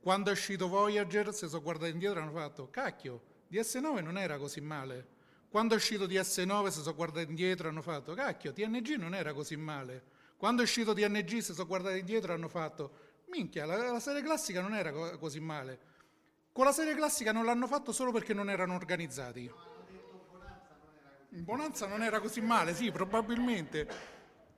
Quando 0.00 0.30
è 0.30 0.32
uscito 0.32 0.66
Voyager 0.66 1.32
si 1.34 1.46
sono 1.46 1.62
guardati 1.62 1.92
indietro 1.92 2.18
e 2.18 2.22
hanno 2.22 2.32
fatto, 2.32 2.70
cacchio, 2.70 3.22
DS9 3.50 4.02
non 4.02 4.16
era 4.16 4.38
così 4.38 4.60
male. 4.60 5.18
Quando 5.48 5.74
è 5.74 5.76
uscito 5.76 6.06
DS9 6.06 6.68
si 6.68 6.80
sono 6.80 6.94
guardati 6.94 7.28
indietro 7.28 7.68
hanno 7.68 7.82
fatto, 7.82 8.14
cacchio, 8.14 8.52
TNG 8.52 8.94
non 8.94 9.14
era 9.14 9.32
così 9.32 9.56
male. 9.56 10.18
Quando 10.36 10.62
è 10.62 10.64
uscito 10.64 10.92
TNG 10.94 11.38
si 11.38 11.52
sono 11.52 11.66
guardati 11.66 11.98
indietro 11.98 12.32
hanno 12.32 12.48
fatto, 12.48 12.92
minchia, 13.26 13.66
la, 13.66 13.90
la 13.90 14.00
serie 14.00 14.22
classica 14.22 14.60
non 14.60 14.74
era 14.74 14.92
co- 14.92 15.18
così 15.18 15.40
male. 15.40 15.78
Con 16.52 16.64
la 16.64 16.72
serie 16.72 16.94
classica 16.94 17.32
non 17.32 17.44
l'hanno 17.44 17.66
fatto 17.66 17.90
solo 17.90 18.12
perché 18.12 18.32
non 18.32 18.48
erano 18.48 18.74
organizzati. 18.74 19.50
Bonanza 21.30 21.86
non 21.86 22.02
era 22.02 22.20
così 22.20 22.40
male, 22.40 22.74
sì, 22.74 22.90
probabilmente. 22.90 23.88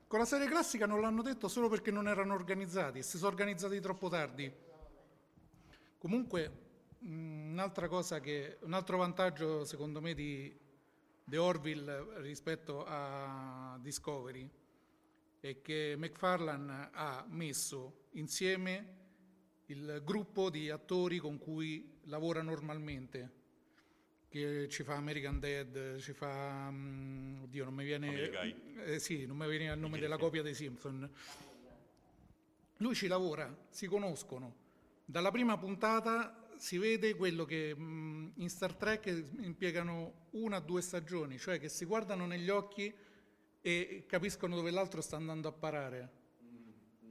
Con 0.07 0.19
la 0.19 0.25
serie 0.27 0.47
classica 0.47 0.87
non 0.87 1.01
l'hanno 1.01 1.23
detto 1.23 1.49
solo 1.49 1.69
perché 1.69 1.91
non 1.91 2.07
erano 2.07 2.35
organizzati, 2.35 3.03
si 3.03 3.17
sono 3.17 3.31
organizzati 3.31 3.81
troppo 3.81 4.09
tardi. 4.09 4.53
Comunque, 5.99 6.72
un'altra 7.03 7.89
cosa 7.89 8.21
che, 8.21 8.59
un 8.61 8.73
altro 8.73 8.99
vantaggio 8.99 9.65
secondo 9.65 10.01
me 10.01 10.15
di 10.15 10.55
The 11.25 11.37
Orville 11.39 12.21
rispetto 12.21 12.85
a 12.87 13.79
Discovery 13.81 14.49
è 15.41 15.61
che 15.61 15.95
McFarlane 15.97 16.91
ha 16.93 17.25
messo 17.29 18.07
insieme 18.13 19.01
il 19.67 20.03
gruppo 20.05 20.51
di 20.51 20.71
attori 20.71 21.19
con 21.19 21.39
cui 21.39 21.99
lavora 22.05 22.43
normalmente, 22.43 23.41
che 24.29 24.69
ci 24.69 24.83
fa 24.83 24.95
American 24.95 25.41
Dead, 25.41 25.99
ci 25.99 26.13
fa... 26.13 26.71
mm, 26.71 27.43
oddio, 27.45 27.65
non 27.65 27.75
mi 27.75 27.85
viene... 27.85 28.31
Eh, 28.85 28.99
sì, 28.99 29.27
non 29.27 29.37
mi 29.37 29.49
viene 29.49 29.73
il 29.73 29.79
nome 29.79 29.99
della 29.99 30.17
copia 30.17 30.43
dei 30.43 30.55
Simpson. 30.55 31.11
Lui 32.79 32.95
ci 32.95 33.07
lavora, 33.07 33.55
si 33.71 33.87
conoscono. 33.87 34.61
Dalla 35.05 35.31
prima 35.31 35.57
puntata 35.57 36.42
si 36.63 36.79
vede 36.79 37.17
quello 37.17 37.45
che 37.45 37.75
mm, 37.77 38.29
in 38.37 38.49
Star 38.49 38.77
Trek 38.77 39.07
impiegano 39.41 40.29
una 40.31 40.59
o 40.59 40.61
due 40.61 40.81
stagioni, 40.81 41.37
cioè 41.37 41.59
che 41.59 41.69
si 41.69 41.85
guardano 41.85 42.25
negli 42.25 42.49
occhi 42.51 42.95
e 43.61 44.05
capiscono 44.07 44.55
dove 44.55 44.71
l'altro 44.71 45.01
sta 45.01 45.17
andando 45.17 45.49
a 45.49 45.53
parare. 45.53 46.11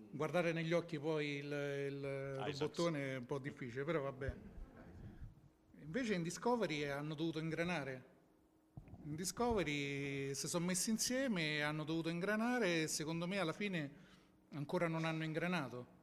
Guardare 0.10 0.54
negli 0.54 0.72
occhi 0.72 0.98
poi 0.98 1.40
il, 1.40 1.52
il 1.52 2.36
robottone 2.46 3.16
è 3.16 3.18
un 3.18 3.26
po' 3.26 3.40
difficile, 3.40 3.84
però 3.84 4.00
vabbè. 4.04 4.34
Invece 5.82 6.14
in 6.14 6.24
Discovery 6.24 6.86
hanno 6.86 7.14
dovuto 7.14 7.40
ingranare. 7.40 8.06
In 9.04 9.16
Discovery 9.16 10.34
si 10.34 10.48
sono 10.48 10.66
messi 10.66 10.92
insieme 10.92 11.62
hanno 11.62 11.84
dovuto 11.84 12.08
ingranare 12.08 12.84
e 12.84 12.88
secondo 12.88 13.28
me 13.28 13.38
alla 13.38 13.52
fine 13.52 13.92
ancora 14.52 14.88
non 14.88 15.04
hanno 15.04 15.26
ingranato. 15.26 16.00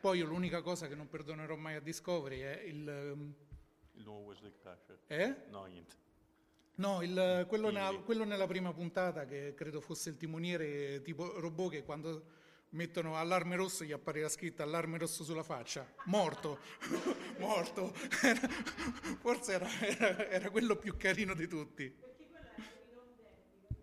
Poi 0.00 0.18
io 0.18 0.26
l'unica 0.26 0.62
cosa 0.62 0.86
che 0.88 0.94
non 0.94 1.08
perdonerò 1.08 1.56
mai 1.56 1.74
a 1.74 1.80
Discovery 1.80 2.40
è 2.40 2.60
il... 2.64 2.88
ehm, 2.88 3.34
Il 3.94 4.04
nuovo 4.04 4.20
Wesley 4.26 4.52
Crusher. 4.60 4.98
Eh? 5.06 5.34
No, 5.50 5.64
niente. 5.64 5.94
No, 6.76 7.02
il- 7.02 7.44
quello, 7.48 7.70
Quindi- 7.70 7.84
nella, 7.86 7.98
quello 8.02 8.24
nella 8.24 8.46
prima 8.46 8.72
puntata, 8.72 9.24
che 9.24 9.54
credo 9.56 9.80
fosse 9.80 10.10
il 10.10 10.16
timoniere 10.16 11.00
tipo 11.02 11.40
robot, 11.40 11.70
che 11.70 11.82
quando 11.84 12.24
mettono 12.70 13.16
allarme 13.16 13.56
rosso 13.56 13.84
gli 13.84 13.92
appare 13.92 14.20
la 14.20 14.28
scritta 14.28 14.62
allarme 14.62 14.98
rosso 14.98 15.24
sulla 15.24 15.42
faccia. 15.42 15.90
Morto, 16.04 16.58
morto. 17.38 17.94
Era- 18.22 18.48
forse 19.18 19.52
era, 19.54 19.68
era- 19.80 20.28
era 20.28 20.50
quello 20.50 20.76
più 20.76 20.96
carino 20.98 21.32
di 21.34 21.48
tutti. 21.48 21.94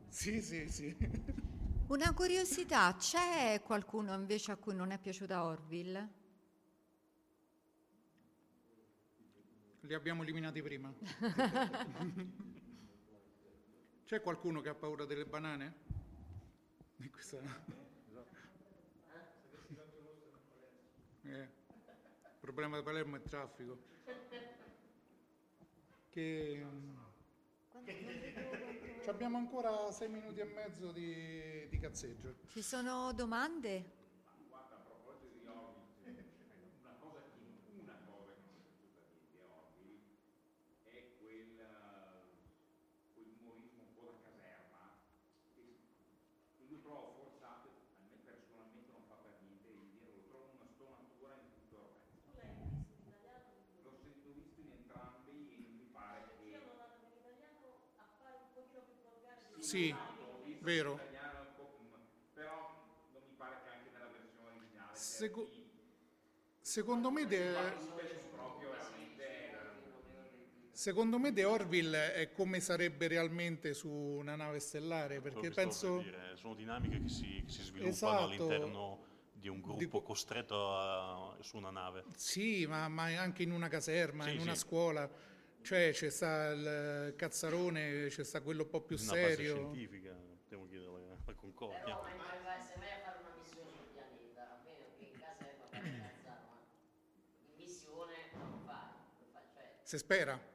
Sì, 0.09 0.41
sì, 0.43 0.69
sì. 0.69 0.95
Una 1.87 2.13
curiosità, 2.13 2.95
c'è 2.95 3.61
qualcuno 3.61 4.13
invece 4.13 4.51
a 4.51 4.55
cui 4.55 4.73
non 4.73 4.91
è 4.91 4.97
piaciuta 4.97 5.43
Orville? 5.43 6.21
Li 9.81 9.93
abbiamo 9.93 10.23
eliminati 10.23 10.61
prima. 10.61 10.91
C'è 14.05 14.21
qualcuno 14.21 14.61
che 14.61 14.69
ha 14.69 14.75
paura 14.75 15.03
delle 15.05 15.25
banane? 15.25 15.73
Di 16.95 17.09
questa- 17.09 17.37
Eh, 21.23 21.41
il 21.41 21.49
problema 22.39 22.77
di 22.77 22.83
Palermo 22.83 23.17
è 23.17 23.19
il 23.19 23.25
traffico. 23.27 23.77
Che... 26.09 26.65
Ci 27.85 29.09
abbiamo 29.09 29.37
ancora 29.37 29.91
sei 29.91 30.07
minuti 30.07 30.39
e 30.39 30.45
mezzo 30.45 30.93
di, 30.93 31.67
di 31.67 31.77
cazzeggio. 31.77 32.35
Ci 32.47 32.61
sono 32.61 33.11
domande? 33.11 33.83
Guarda, 34.47 34.75
a 34.75 34.79
proposito 34.79 35.35
di 35.35 35.45
Orville, 35.45 36.23
una 36.79 36.95
cosa 37.03 37.19
che, 37.27 37.43
una 37.75 37.99
cosa 38.07 38.31
che 38.31 38.47
non 38.47 38.63
è 38.63 38.71
piaciuta 38.79 39.03
di, 39.03 39.27
di 39.27 39.37
Orville 39.43 39.99
è 40.87 41.19
quel, 41.19 41.59
quel 43.11 43.27
umorismo 43.43 43.81
un 43.83 43.93
po' 43.93 44.07
da 44.07 44.31
caserma, 44.31 44.95
che, 45.51 45.83
che 46.55 46.63
io 46.63 46.79
trovo 46.79 47.11
forzato, 47.19 47.67
a 47.67 48.07
me 48.07 48.15
personalmente 48.23 48.87
non 48.87 49.03
fa 49.11 49.19
per 49.19 49.35
niente 49.43 49.67
ridere, 49.67 50.15
lo 50.15 50.23
trovo 50.31 50.55
una 50.55 50.71
stonatura 50.71 51.43
in 51.43 51.51
tutto 51.51 52.07
il 52.31 52.31
resto. 52.39 53.59
L'ho 53.83 53.99
sentito 53.99 54.31
visto 54.31 54.63
in 54.63 54.71
entrambi 54.71 55.51
e 55.51 55.59
non 55.59 55.75
mi 55.75 55.91
pare 55.91 56.23
che... 56.39 56.71
Sì, 59.73 59.95
vero. 60.59 60.99
però 62.35 62.85
non 63.11 63.21
mi 63.27 63.33
pare 63.35 63.55
che 63.63 63.69
anche 63.69 63.89
nella 63.91 64.05
versione 64.05 64.49
originale 64.55 64.89
Seco- 64.95 65.49
secondo 66.61 67.09
me... 67.09 67.25
De- 67.25 68.01
Secondo 70.75 71.17
me 71.17 71.31
The 71.31 71.45
Orville 71.45 72.13
è 72.13 72.31
come 72.31 72.59
sarebbe 72.59 73.07
realmente 73.07 73.73
su 73.73 73.87
una 73.89 74.35
nave 74.35 74.59
stellare, 74.59 75.21
perché 75.21 75.49
penso... 75.49 75.95
per 75.95 76.03
dire, 76.03 76.35
sono 76.35 76.55
dinamiche 76.55 76.99
che 77.01 77.09
si, 77.09 77.41
che 77.45 77.51
si 77.51 77.61
sviluppano 77.61 77.89
Esatto. 77.89 78.23
all'interno 78.23 79.05
di 79.31 79.47
un 79.47 79.61
gruppo 79.61 79.77
Di 79.79 79.89
costretto 80.03 80.75
a- 80.75 81.37
su 81.41 81.57
una 81.57 81.69
nave. 81.69 82.03
Sì, 82.15 82.65
ma, 82.67 82.87
ma 82.89 83.03
anche 83.19 83.43
in 83.43 83.51
una 83.51 83.69
caserma, 83.69 84.23
Sì, 84.25 84.33
in 84.33 84.39
una 84.41 84.55
sì. 84.55 84.59
scuola. 84.61 85.09
Cioè 85.63 85.91
c'è 85.93 86.09
sta 86.09 86.49
il 86.49 87.13
cazzarone, 87.15 88.07
c'è 88.09 88.23
sta 88.25 88.41
quello 88.41 88.63
un 88.63 88.69
po' 88.69 88.81
più 88.81 88.97
Una 88.99 89.13
base 89.13 89.35
serio. 89.35 89.55
scientifica, 89.55 90.13
devo 90.49 90.67
chiedere 90.67 90.89
alla 90.91 91.35
Concordia. 91.35 91.79
Però 91.83 92.01
mai, 92.01 92.17
mai, 92.43 92.61
se 92.61 92.73
vai 92.77 92.91
a 92.91 92.99
fare 92.99 93.19
una 93.23 93.33
missione 93.39 93.69
sul 93.71 93.87
pianeta, 93.93 94.59
almeno 94.59 94.85
che 94.97 95.05
in 95.05 95.19
casa 95.19 95.39
è 95.47 95.55
una 95.55 95.69
cazzata, 95.71 96.43
ma 96.51 96.59
in 97.47 97.55
missione 97.55 98.13
non 98.35 98.51
lo 98.51 98.59
fai, 98.65 98.91
cioè 99.31 99.71
Si 99.83 99.97
spera. 99.97 100.51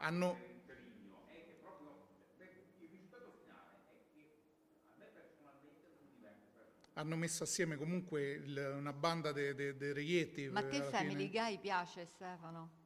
Hanno... 0.00 0.38
per 0.64 0.78
il 0.78 0.86
trigno, 0.94 1.26
è 1.26 1.34
che 1.34 1.58
proprio 1.60 2.06
beh, 2.38 2.46
il 2.78 2.88
risultato 2.88 3.32
finale 3.42 3.74
è 3.90 3.98
che 4.14 4.38
a 4.86 4.94
me 4.96 5.06
personalmente 5.10 5.82
non 5.90 5.98
mi 5.98 6.14
diverte 6.14 6.46
per 6.54 6.70
hanno 6.98 7.14
messo 7.16 7.44
assieme 7.44 7.76
comunque 7.76 8.32
il- 8.32 8.74
una 8.76 8.92
banda 8.92 9.30
dei 9.30 9.54
de, 9.54 9.76
de 9.76 9.92
reietti. 9.92 10.48
Ma 10.48 10.64
te 10.64 10.76
alla 10.78 10.90
Family 10.90 11.28
fine. 11.28 11.46
Guy 11.48 11.58
piace 11.60 12.04
Stefano? 12.04 12.76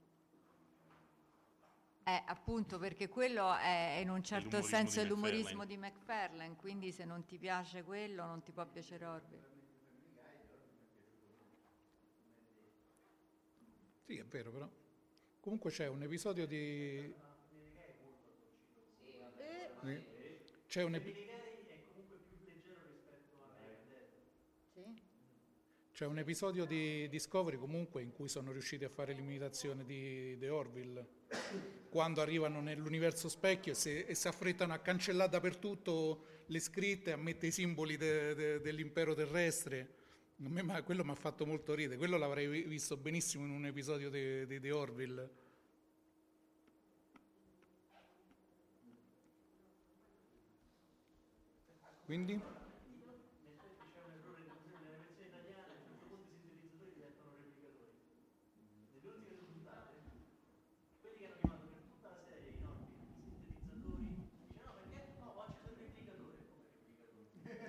Eh, 2.04 2.22
appunto 2.26 2.78
perché 2.78 3.08
quello 3.08 3.56
è 3.56 4.00
in 4.02 4.10
un 4.10 4.22
certo 4.22 4.56
l'umorismo 4.56 4.76
senso 4.76 5.02
di 5.02 5.08
l'umorismo 5.08 5.64
di 5.64 5.76
McFarlane, 5.76 6.56
quindi 6.56 6.92
se 6.92 7.04
non 7.04 7.24
ti 7.24 7.38
piace 7.38 7.84
quello 7.84 8.26
non 8.26 8.42
ti 8.42 8.50
può 8.52 8.66
piacere 8.66 9.04
Orville. 9.06 9.50
Sì, 14.04 14.16
è 14.18 14.24
vero 14.24 14.50
però. 14.50 14.68
Comunque 15.40 15.70
c'è 15.70 15.86
un 15.86 16.02
episodio 16.02 16.46
di... 16.46 17.14
Sì. 19.84 20.10
C'è 20.66 20.82
un, 20.82 20.94
epi- 20.94 21.28
c'è 25.92 26.06
un 26.06 26.18
episodio 26.18 26.64
di 26.64 27.06
Discovery 27.08 27.58
comunque 27.58 28.00
in 28.02 28.12
cui 28.12 28.28
sono 28.28 28.50
riusciti 28.50 28.84
a 28.84 28.88
fare 28.88 29.12
l'imitazione 29.12 29.84
di 29.84 30.36
The 30.38 30.48
Orville 30.48 31.06
quando 31.90 32.20
arrivano 32.22 32.60
nell'universo 32.60 33.28
specchio 33.28 33.72
e 33.72 33.74
si, 33.74 34.02
e 34.04 34.14
si 34.14 34.26
affrettano 34.26 34.72
a 34.72 34.78
cancellare 34.78 35.28
dappertutto 35.30 36.24
le 36.46 36.60
scritte, 36.60 37.12
a 37.12 37.16
mettere 37.16 37.48
i 37.48 37.50
simboli 37.52 37.96
de- 37.98 38.34
de- 38.34 38.60
dell'impero 38.60 39.14
terrestre. 39.14 40.00
Me 40.36 40.62
ma- 40.62 40.82
quello 40.82 41.04
mi 41.04 41.10
ha 41.10 41.14
fatto 41.14 41.44
molto 41.46 41.74
ridere, 41.74 41.98
quello 41.98 42.16
l'avrei 42.16 42.46
vi- 42.48 42.62
visto 42.62 42.96
benissimo 42.96 43.44
in 43.44 43.50
un 43.52 43.66
episodio 43.66 44.08
di 44.10 44.46
di 44.46 44.60
The 44.60 44.70
Orville. 44.72 45.30
Quindi? 52.04 52.40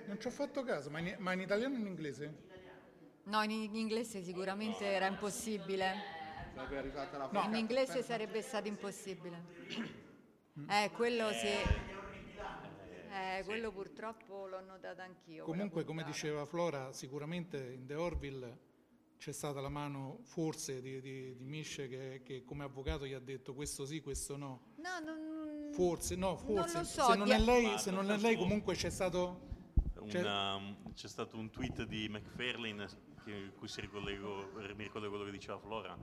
Non 0.06 0.20
ci 0.20 0.26
ho 0.26 0.30
fatto 0.30 0.62
caso, 0.62 0.90
ma 0.90 0.98
in, 0.98 1.16
ma 1.18 1.32
in 1.32 1.40
italiano 1.40 1.74
o 1.74 1.78
in 1.78 1.86
inglese? 1.86 2.34
No, 3.24 3.42
in, 3.42 3.50
in 3.50 3.74
inglese 3.74 4.22
sicuramente 4.22 4.84
era 4.84 5.06
impossibile. 5.06 5.94
La 6.54 7.44
In 7.46 7.54
inglese 7.54 8.02
sarebbe 8.02 8.42
stato 8.42 8.68
impossibile. 8.68 9.42
Eh, 10.68 10.90
quello 10.94 11.32
sì. 11.32 11.46
Eh, 11.46 13.42
quello 13.44 13.72
purtroppo 13.72 14.46
l'ho 14.46 14.60
notato 14.60 15.00
anch'io. 15.00 15.44
Comunque, 15.44 15.84
come 15.84 16.04
diceva 16.04 16.44
Flora, 16.46 16.92
sicuramente 16.92 17.72
in 17.72 17.86
The 17.86 17.94
Orville 17.94 18.58
c'è 19.16 19.32
stata 19.32 19.60
la 19.60 19.68
mano 19.68 20.18
forse 20.22 20.80
di, 20.82 21.00
di, 21.00 21.34
di 21.36 21.44
Misce 21.44 21.88
che, 21.88 22.20
che 22.22 22.44
come 22.44 22.64
avvocato 22.64 23.06
gli 23.06 23.12
ha 23.14 23.20
detto 23.20 23.54
questo 23.54 23.86
sì, 23.86 24.00
questo 24.00 24.36
no. 24.36 24.74
No, 24.76 24.98
non, 25.02 25.70
Forse, 25.72 26.14
no, 26.14 26.40
Non 26.44 26.56
forse. 26.56 26.78
lo 26.78 26.84
so, 26.84 27.10
se 27.10 27.16
non 27.16 27.30
è 27.32 27.38
lei, 27.38 27.78
se 27.78 27.90
non 27.90 28.06
non 28.06 28.16
è 28.16 28.20
lei 28.20 28.36
comunque 28.36 28.74
c'è 28.74 28.90
stato... 28.90 29.52
C'è- 30.06 30.20
Una- 30.20 30.76
c'è 30.94 31.08
stato 31.08 31.36
un 31.36 31.50
tweet 31.50 31.82
di 31.84 32.08
McFarlane 32.08 32.86
che, 33.24 33.52
cui 33.56 33.68
si 33.68 33.80
ricollego, 33.80 34.50
mi 34.54 34.82
ricordo 34.84 35.08
quello 35.08 35.24
che 35.24 35.30
diceva 35.30 35.58
Flora. 35.58 35.96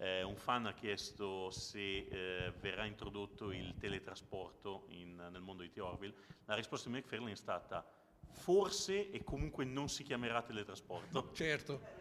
Eh, 0.00 0.22
un 0.22 0.36
fan 0.36 0.66
ha 0.66 0.74
chiesto 0.74 1.50
se 1.50 2.06
eh, 2.06 2.52
verrà 2.60 2.84
introdotto 2.84 3.50
il 3.50 3.74
teletrasporto 3.78 4.84
in- 4.90 5.16
nel 5.30 5.40
mondo 5.40 5.62
di 5.62 5.70
The 5.72 5.80
Orville. 5.80 6.14
La 6.44 6.54
risposta 6.54 6.88
di 6.88 6.96
McFarlane 6.96 7.32
è 7.32 7.36
stata 7.36 7.84
forse 8.30 9.10
e 9.10 9.24
comunque 9.24 9.64
non 9.64 9.88
si 9.88 10.02
chiamerà 10.04 10.42
teletrasporto. 10.42 11.30
Certo. 11.34 11.96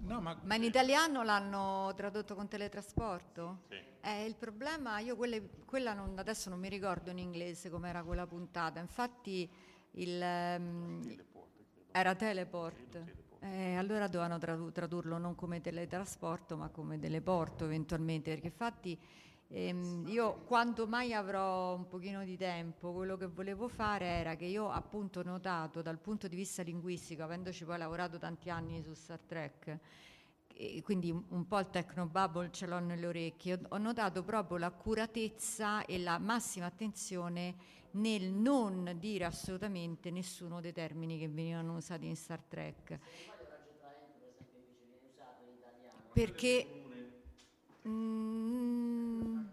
No, 0.00 0.20
ma 0.20 0.38
Ma 0.44 0.54
in 0.54 0.62
italiano 0.62 1.24
l'hanno 1.24 1.92
tradotto 1.96 2.36
con 2.36 2.46
teletrasporto? 2.46 3.62
Sì. 3.68 3.94
Eh, 4.06 4.24
il 4.24 4.36
problema, 4.36 5.00
io 5.00 5.16
quelle- 5.16 5.48
quella 5.64 5.92
non- 5.92 6.16
adesso 6.16 6.48
non 6.48 6.60
mi 6.60 6.68
ricordo 6.68 7.10
in 7.10 7.18
inglese 7.18 7.68
com'era 7.70 8.04
quella 8.04 8.24
puntata, 8.24 8.78
infatti 8.78 9.50
il, 9.94 10.22
ehm, 10.22 11.16
era 11.90 12.14
teleport. 12.14 13.04
Eh, 13.40 13.74
allora 13.74 14.06
dovevano 14.06 14.38
tradu- 14.38 14.70
tradurlo 14.72 15.18
non 15.18 15.34
come 15.34 15.60
teletrasporto 15.60 16.56
ma 16.56 16.68
come 16.68 17.00
teleporto 17.00 17.64
eventualmente, 17.64 18.30
perché 18.30 18.46
infatti 18.46 18.96
ehm, 19.48 20.04
io 20.06 20.42
quando 20.44 20.86
mai 20.86 21.12
avrò 21.12 21.74
un 21.74 21.86
pochino 21.88 22.22
di 22.24 22.36
tempo, 22.36 22.92
quello 22.92 23.16
che 23.16 23.26
volevo 23.26 23.66
fare 23.68 24.06
era 24.06 24.36
che 24.36 24.44
io 24.44 24.70
appunto 24.70 25.22
notato 25.24 25.82
dal 25.82 25.98
punto 25.98 26.28
di 26.28 26.36
vista 26.36 26.62
linguistico, 26.62 27.22
avendoci 27.24 27.64
poi 27.64 27.78
lavorato 27.78 28.18
tanti 28.18 28.50
anni 28.50 28.82
su 28.82 28.92
Star 28.94 29.20
Trek, 29.20 29.78
quindi 30.82 31.10
un 31.10 31.46
po' 31.46 31.58
il 31.58 31.68
technobubble 31.68 32.50
ce 32.50 32.66
l'ho 32.66 32.78
nelle 32.78 33.06
orecchie, 33.06 33.54
ho, 33.54 33.60
ho 33.68 33.78
notato 33.78 34.22
proprio 34.22 34.56
l'accuratezza 34.56 35.84
e 35.84 35.98
la 35.98 36.18
massima 36.18 36.66
attenzione 36.66 37.54
nel 37.92 38.30
non 38.30 38.94
dire 38.98 39.24
assolutamente 39.24 40.10
nessuno 40.10 40.60
dei 40.60 40.72
termini 40.72 41.18
che 41.18 41.28
venivano 41.28 41.76
usati 41.76 42.06
in 42.06 42.16
Star 42.16 42.42
Trek. 42.42 42.98
Perché... 46.12 46.82
Mm, 47.86 49.44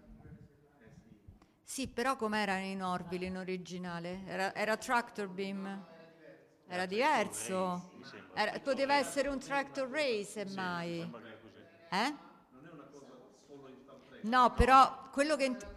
sì, 1.62 1.88
però 1.88 2.16
com'era 2.16 2.58
in 2.58 2.84
Orville 2.84 3.26
in 3.26 3.38
originale? 3.38 4.24
Era, 4.26 4.56
era 4.56 4.78
Tractor 4.78 5.28
Beam? 5.28 5.93
Era 6.68 6.86
diverso? 6.86 7.92
Era- 8.34 8.60
poteva 8.60 8.96
essere 8.96 9.28
un 9.28 9.40
Tractor 9.40 9.90
Ray 9.90 10.24
semmai. 10.24 11.08
Così. 11.12 11.32
Eh? 11.92 12.14
No, 14.22 14.54
però 14.54 15.10
quello 15.12 15.36
che, 15.36 15.44
int- 15.46 15.68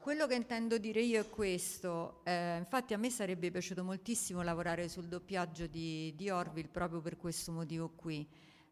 quello 0.00 0.26
che 0.26 0.34
intendo 0.34 0.78
dire 0.78 1.00
io 1.00 1.20
è 1.20 1.28
questo. 1.30 2.20
eh, 2.24 2.56
infatti 2.58 2.92
a 2.92 2.98
me 2.98 3.08
sarebbe 3.10 3.50
piaciuto 3.50 3.84
moltissimo 3.84 4.42
lavorare 4.42 4.88
sul 4.88 5.06
doppiaggio 5.06 5.66
di, 5.66 6.12
di 6.16 6.28
Orville 6.30 6.68
proprio 6.68 7.00
per 7.00 7.16
questo 7.16 7.52
motivo 7.52 7.90
qui. 7.94 8.28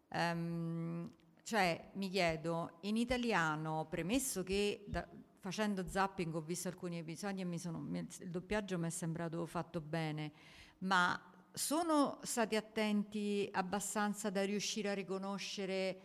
Ehm, 0.09 1.11
cioè, 1.45 1.91
mi 1.95 2.11
chiedo, 2.11 2.73
in 2.81 2.97
italiano, 2.97 3.87
premesso 3.89 4.43
che 4.43 4.85
da- 4.87 5.07
facendo 5.41 5.87
zapping 5.87 6.35
ho 6.35 6.41
visto 6.41 6.69
alcuni 6.69 6.99
episodi 6.99 7.41
e 7.41 7.45
mi 7.45 7.59
sono- 7.59 7.79
mi- 7.79 8.07
il 8.21 8.31
doppiaggio 8.31 8.77
mi 8.79 8.89
è 8.89 8.91
sembrato 8.91 9.47
fatto 9.47 9.81
bene, 9.81 10.33
ma 10.81 11.21
sono 11.53 12.19
stati 12.23 12.55
attenti 12.57 13.49
abbastanza 13.53 14.31
da 14.31 14.45
riuscire 14.45 14.91
a 14.91 14.95
riconoscere 14.95 16.01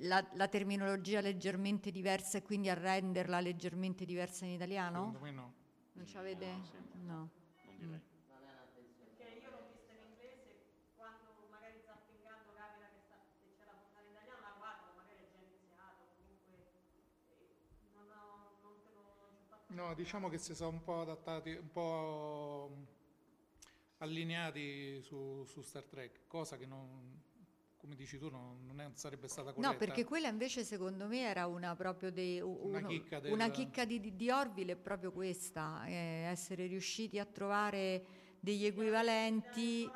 la, 0.00 0.24
la 0.34 0.48
terminologia 0.48 1.20
leggermente 1.20 1.90
diversa 1.90 2.38
e 2.38 2.42
quindi 2.42 2.68
a 2.68 2.74
renderla 2.74 3.40
leggermente 3.40 4.04
diversa 4.04 4.44
in 4.44 4.52
italiano? 4.52 5.06
secondo 5.06 5.20
me 5.20 5.30
no. 5.30 5.52
Non 5.92 6.06
ci 6.06 6.16
avete? 6.16 6.46
No. 7.04 7.30
Non 7.64 7.76
direi. 7.78 8.00
Perché 8.98 9.40
io 9.40 9.50
l'ho 9.50 9.64
vista 9.68 9.92
in 9.92 10.12
inglese, 10.12 10.60
quando 10.96 11.48
magari 11.50 11.80
zappingando 11.84 12.52
capita 12.54 12.86
che, 12.92 13.00
sta, 13.04 13.16
che 13.40 13.48
c'è 13.56 13.64
la 13.64 13.76
puntata 13.76 14.04
in 14.04 14.12
italiano, 14.12 14.40
la 14.40 14.54
guardo, 14.56 14.92
magari 14.96 15.24
è 15.24 15.28
già 15.32 15.40
iniziato, 15.40 16.04
comunque 16.16 16.56
eh, 17.32 17.92
non, 17.96 18.08
ho, 18.12 18.60
non, 18.60 18.80
te 18.80 18.90
lo, 18.92 19.02
non 19.20 19.30
ci 19.36 19.40
ho 19.40 19.46
fatto 19.48 19.72
No, 19.72 19.94
diciamo 19.94 20.28
che 20.28 20.38
si 20.38 20.54
sono 20.54 20.70
un 20.70 20.82
po' 20.82 21.00
adattati, 21.00 21.50
un 21.52 21.70
po' 21.70 22.91
allineati 24.02 25.00
su, 25.02 25.44
su 25.44 25.62
Star 25.62 25.84
Trek, 25.84 26.26
cosa 26.26 26.56
che 26.56 26.66
non, 26.66 27.20
come 27.76 27.94
dici 27.94 28.18
tu, 28.18 28.28
non, 28.30 28.64
non 28.66 28.80
è- 28.80 28.90
sarebbe 28.94 29.28
stata 29.28 29.52
corretta. 29.52 29.72
No, 29.72 29.76
perché 29.78 30.04
quella 30.04 30.28
invece 30.28 30.64
secondo 30.64 31.06
me 31.06 31.20
era 31.20 31.46
una 31.46 31.74
proprio 31.76 32.10
dei, 32.10 32.40
Una 32.40 32.78
uno- 32.78 32.88
chicca 32.88 33.20
del- 33.20 33.32
una 33.32 33.48
chicca 33.50 33.84
di, 33.84 34.00
di- 34.00 34.16
di 34.16 34.30
Orville 34.30 34.72
è 34.72 34.76
proprio 34.76 35.12
questa, 35.12 35.84
eh, 35.86 36.26
essere 36.28 36.66
riusciti 36.66 37.18
a 37.18 37.24
trovare 37.24 38.04
degli 38.40 38.64
equivalenti. 38.66 39.88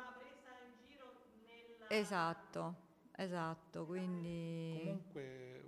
Esatto, 1.89 2.75
esatto, 3.15 3.85
quindi... 3.85 4.79
Comunque, 4.83 5.63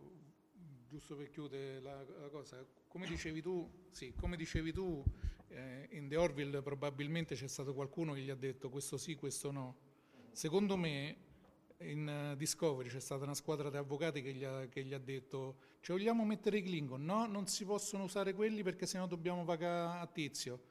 giusto 0.87 1.15
per 1.15 1.29
chiudere 1.29 1.79
la, 1.81 2.03
la 2.03 2.29
cosa, 2.29 2.65
come 2.87 3.05
dicevi 3.07 3.41
tu, 3.41 3.69
sì, 3.89 4.13
come 4.19 4.35
dicevi 4.35 4.71
tu, 4.73 5.01
eh, 5.49 5.87
in 5.91 6.07
The 6.07 6.15
Orville 6.15 6.61
probabilmente 6.61 7.35
c'è 7.35 7.47
stato 7.47 7.73
qualcuno 7.73 8.13
che 8.13 8.21
gli 8.21 8.29
ha 8.29 8.35
detto 8.35 8.69
questo 8.69 8.97
sì, 8.97 9.15
questo 9.15 9.51
no. 9.51 9.75
Secondo 10.31 10.77
me 10.77 11.17
in 11.79 12.07
eh, 12.07 12.35
Discovery 12.37 12.89
c'è 12.89 12.99
stata 12.99 13.23
una 13.23 13.33
squadra 13.33 13.69
di 13.69 13.77
avvocati 13.77 14.21
che 14.21 14.33
gli 14.33 14.43
ha, 14.43 14.67
che 14.67 14.83
gli 14.83 14.93
ha 14.93 14.99
detto 14.99 15.67
ci 15.81 15.91
vogliamo 15.91 16.25
mettere 16.25 16.57
i 16.57 16.61
Klingon? 16.61 17.03
No, 17.03 17.25
non 17.25 17.47
si 17.47 17.65
possono 17.65 18.03
usare 18.03 18.33
quelli 18.33 18.63
perché 18.63 18.85
sennò 18.85 19.07
dobbiamo 19.07 19.45
pagare 19.45 19.99
a 19.99 20.07
tizio. 20.07 20.61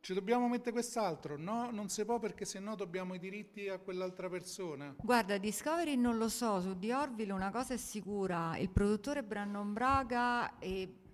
Ci 0.00 0.14
dobbiamo 0.14 0.48
mettere 0.48 0.70
quest'altro? 0.70 1.36
No, 1.36 1.70
non 1.70 1.88
si 1.88 2.04
può 2.04 2.18
perché 2.18 2.44
sennò 2.44 2.76
dobbiamo 2.76 3.14
i 3.14 3.18
diritti 3.18 3.68
a 3.68 3.78
quell'altra 3.78 4.28
persona. 4.28 4.94
Guarda, 5.02 5.36
Discovery 5.36 5.96
non 5.96 6.16
lo 6.16 6.28
so, 6.28 6.60
su 6.60 6.78
The 6.78 6.94
Orville 6.94 7.32
una 7.32 7.50
cosa 7.50 7.74
è 7.74 7.76
sicura, 7.76 8.56
il 8.56 8.70
produttore 8.70 9.24
Brandon 9.24 9.72
Braga 9.72 10.58
e 10.58 11.05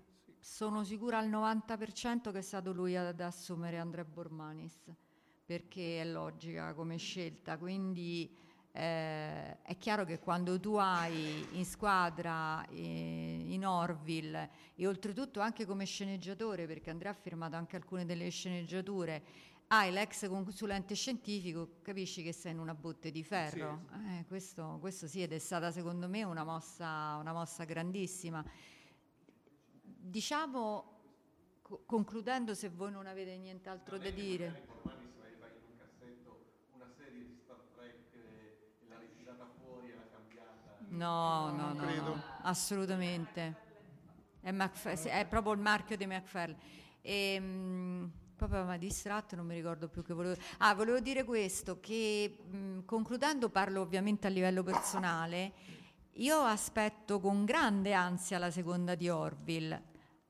sono 0.43 0.83
sicura 0.83 1.19
al 1.19 1.29
90% 1.29 2.33
che 2.33 2.39
è 2.39 2.41
stato 2.41 2.73
lui 2.73 2.97
ad 2.97 3.19
assumere 3.21 3.77
Andrea 3.77 4.03
Bormanis, 4.03 4.91
perché 5.45 6.01
è 6.01 6.05
logica 6.05 6.73
come 6.73 6.97
scelta, 6.97 7.57
quindi 7.57 8.29
eh, 8.73 9.61
è 9.61 9.77
chiaro 9.77 10.03
che 10.03 10.19
quando 10.19 10.59
tu 10.59 10.75
hai 10.75 11.47
in 11.51 11.63
squadra 11.63 12.67
eh, 12.67 13.45
in 13.47 13.65
Orville 13.65 14.49
e 14.75 14.85
oltretutto 14.85 15.39
anche 15.39 15.65
come 15.65 15.85
sceneggiatore, 15.85 16.67
perché 16.67 16.89
Andrea 16.89 17.11
ha 17.11 17.15
firmato 17.15 17.55
anche 17.55 17.77
alcune 17.77 18.03
delle 18.03 18.27
sceneggiature, 18.29 19.23
hai 19.67 19.91
l'ex 19.91 20.27
consulente 20.27 20.93
scientifico, 20.93 21.77
capisci 21.81 22.21
che 22.21 22.33
sei 22.33 22.51
in 22.51 22.59
una 22.59 22.75
botte 22.75 23.11
di 23.11 23.23
ferro. 23.23 23.85
Sì. 23.89 24.19
Eh, 24.19 24.25
questo, 24.27 24.77
questo 24.81 25.07
sì, 25.07 25.21
ed 25.21 25.31
è 25.31 25.39
stata 25.39 25.71
secondo 25.71 26.09
me 26.09 26.23
una 26.23 26.43
mossa, 26.43 27.15
una 27.15 27.31
mossa 27.31 27.63
grandissima. 27.63 28.43
Diciamo, 30.05 30.99
co- 31.61 31.83
concludendo, 31.85 32.53
se 32.55 32.69
voi 32.69 32.91
non 32.91 33.07
avete 33.07 33.37
nient'altro 33.37 33.97
da 33.97 34.09
dire. 34.09 34.61
No, 40.89 41.49
no, 41.51 41.73
no, 41.73 41.91
no, 41.93 42.23
assolutamente. 42.41 43.55
È, 44.41 44.51
McF- 44.51 44.93
sì, 44.93 45.07
è 45.07 45.25
proprio 45.27 45.53
il 45.53 45.59
marchio 45.59 45.95
di 45.97 46.05
McFarlane. 46.05 46.59
E, 47.01 47.39
mh, 47.39 48.11
proprio 48.35 48.63
mi 48.65 48.73
ha 48.73 48.77
distratto, 48.77 49.35
non 49.35 49.45
mi 49.45 49.55
ricordo 49.55 49.87
più 49.87 50.03
che 50.03 50.13
volevo... 50.13 50.39
Ah, 50.59 50.75
volevo 50.75 50.99
dire 50.99 51.23
questo, 51.23 51.79
che 51.79 52.37
mh, 52.49 52.85
concludendo 52.85 53.49
parlo 53.49 53.81
ovviamente 53.81 54.27
a 54.27 54.29
livello 54.29 54.63
personale, 54.63 55.53
io 56.13 56.41
aspetto 56.41 57.19
con 57.19 57.45
grande 57.45 57.93
ansia 57.93 58.37
la 58.37 58.51
seconda 58.51 58.95
di 58.95 59.09
Orville, 59.09 59.83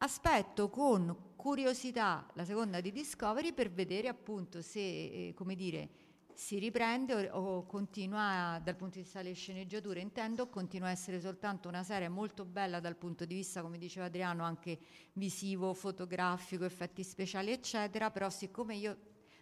aspetto 0.03 0.69
con 0.69 1.31
curiosità 1.37 2.29
la 2.33 2.43
seconda 2.43 2.81
di 2.81 2.91
Discovery 2.91 3.53
per 3.53 3.71
vedere 3.71 4.09
appunto 4.09 4.61
se, 4.61 4.79
eh, 4.79 5.33
come 5.33 5.55
dire, 5.55 5.89
si 6.33 6.59
riprende 6.59 7.29
o, 7.29 7.39
o 7.39 7.65
continua 7.65 8.59
dal 8.61 8.75
punto 8.75 8.97
di 8.97 9.03
vista 9.03 9.21
delle 9.21 9.33
sceneggiature, 9.33 10.01
intendo, 10.01 10.49
continua 10.49 10.89
a 10.89 10.91
essere 10.91 11.21
soltanto 11.21 11.69
una 11.69 11.83
serie 11.83 12.09
molto 12.09 12.43
bella 12.43 12.81
dal 12.81 12.97
punto 12.97 13.23
di 13.23 13.35
vista, 13.35 13.61
come 13.61 13.77
diceva 13.77 14.07
Adriano, 14.07 14.43
anche 14.43 14.77
visivo, 15.13 15.73
fotografico, 15.73 16.65
effetti 16.65 17.01
speciali, 17.01 17.51
eccetera, 17.51 18.11
però 18.11 18.29
siccome 18.29 18.75
io 18.75 18.97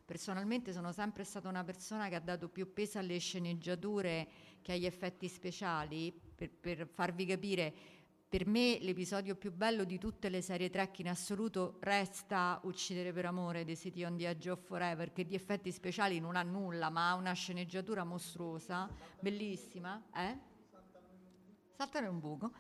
personalmente 0.05 0.73
sono 0.73 0.91
sempre 0.91 1.23
stata 1.23 1.49
una 1.49 1.63
persona 1.63 2.07
che 2.07 2.15
ha 2.15 2.19
dato 2.19 2.49
più 2.49 2.71
peso 2.71 2.99
alle 2.99 3.17
sceneggiature 3.17 4.27
che 4.61 4.73
agli 4.73 4.85
effetti 4.85 5.27
speciali, 5.27 6.13
per, 6.35 6.51
per 6.51 6.87
farvi 6.87 7.25
capire, 7.25 7.73
per 8.31 8.47
me 8.47 8.77
l'episodio 8.79 9.35
più 9.35 9.51
bello 9.51 9.83
di 9.83 9.97
tutte 9.97 10.29
le 10.29 10.41
serie 10.41 10.69
Trek 10.69 10.99
in 10.99 11.09
assoluto 11.09 11.75
resta 11.81 12.61
Uccidere 12.63 13.11
per 13.11 13.25
amore 13.25 13.65
dei 13.65 13.75
City 13.75 14.05
on 14.05 14.15
the 14.15 14.25
Edge 14.25 14.49
of 14.49 14.63
Forever, 14.63 15.11
che 15.11 15.25
di 15.25 15.35
effetti 15.35 15.69
speciali 15.69 16.17
non 16.21 16.37
ha 16.37 16.41
nulla, 16.41 16.89
ma 16.89 17.09
ha 17.09 17.15
una 17.15 17.33
sceneggiatura 17.33 18.05
mostruosa, 18.05 18.89
bellissima. 19.19 20.01
Eh? 20.15 20.37
Saltare 21.75 22.07
un 22.07 22.21
buco. 22.21 22.53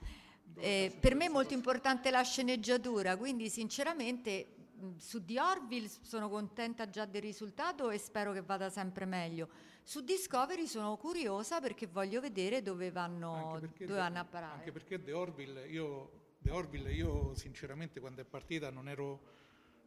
Eh, 0.55 0.93
per 0.99 1.15
me 1.15 1.27
è 1.27 1.29
molto 1.29 1.53
importante 1.53 2.11
la 2.11 2.21
sceneggiatura, 2.21 3.15
quindi 3.15 3.49
sinceramente 3.49 4.60
su 4.97 5.23
The 5.25 5.39
Orville 5.39 5.89
sono 6.01 6.29
contenta 6.29 6.89
già 6.89 7.05
del 7.05 7.21
risultato 7.21 7.89
e 7.89 7.97
spero 7.97 8.31
che 8.33 8.41
vada 8.41 8.69
sempre 8.69 9.05
meglio. 9.05 9.49
Su 9.83 10.01
Discovery 10.01 10.67
sono 10.67 10.95
curiosa 10.97 11.59
perché 11.59 11.87
voglio 11.87 12.21
vedere 12.21 12.61
dove 12.61 12.91
vanno, 12.91 13.57
dove 13.59 13.71
The- 13.73 13.85
vanno 13.85 14.19
a 14.19 14.25
parare. 14.25 14.57
Anche 14.59 14.71
perché 14.71 15.01
The 15.01 15.11
Orville, 15.13 15.67
io, 15.67 16.35
The 16.39 16.51
Orville, 16.51 16.91
io 16.93 17.33
sinceramente 17.35 17.99
quando 17.99 18.21
è 18.21 18.25
partita 18.25 18.69
non 18.69 18.87
ero 18.87 19.19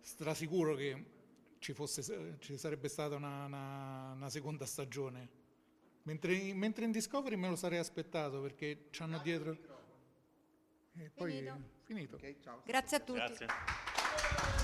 strasicuro 0.00 0.74
che 0.74 1.04
ci, 1.58 1.72
fosse, 1.72 2.36
ci 2.40 2.58
sarebbe 2.58 2.88
stata 2.88 3.14
una, 3.16 3.44
una- 3.44 4.12
una 4.12 4.30
seconda 4.30 4.66
stagione. 4.66 5.42
Mentre, 6.02 6.52
mentre 6.52 6.84
in 6.84 6.90
Discovery 6.90 7.36
me 7.36 7.48
lo 7.48 7.56
sarei 7.56 7.78
aspettato 7.78 8.40
perché 8.40 8.88
ci 8.90 9.02
hanno 9.02 9.18
dietro... 9.18 9.56
E 10.96 11.10
poi 11.12 11.32
Finito. 11.32 11.56
finito. 11.82 12.16
Ok, 12.16 12.36
ciao. 12.40 12.62
Grazie 12.64 12.96
a 12.96 13.00
tutti. 13.00 13.18
Grazie. 13.18 14.63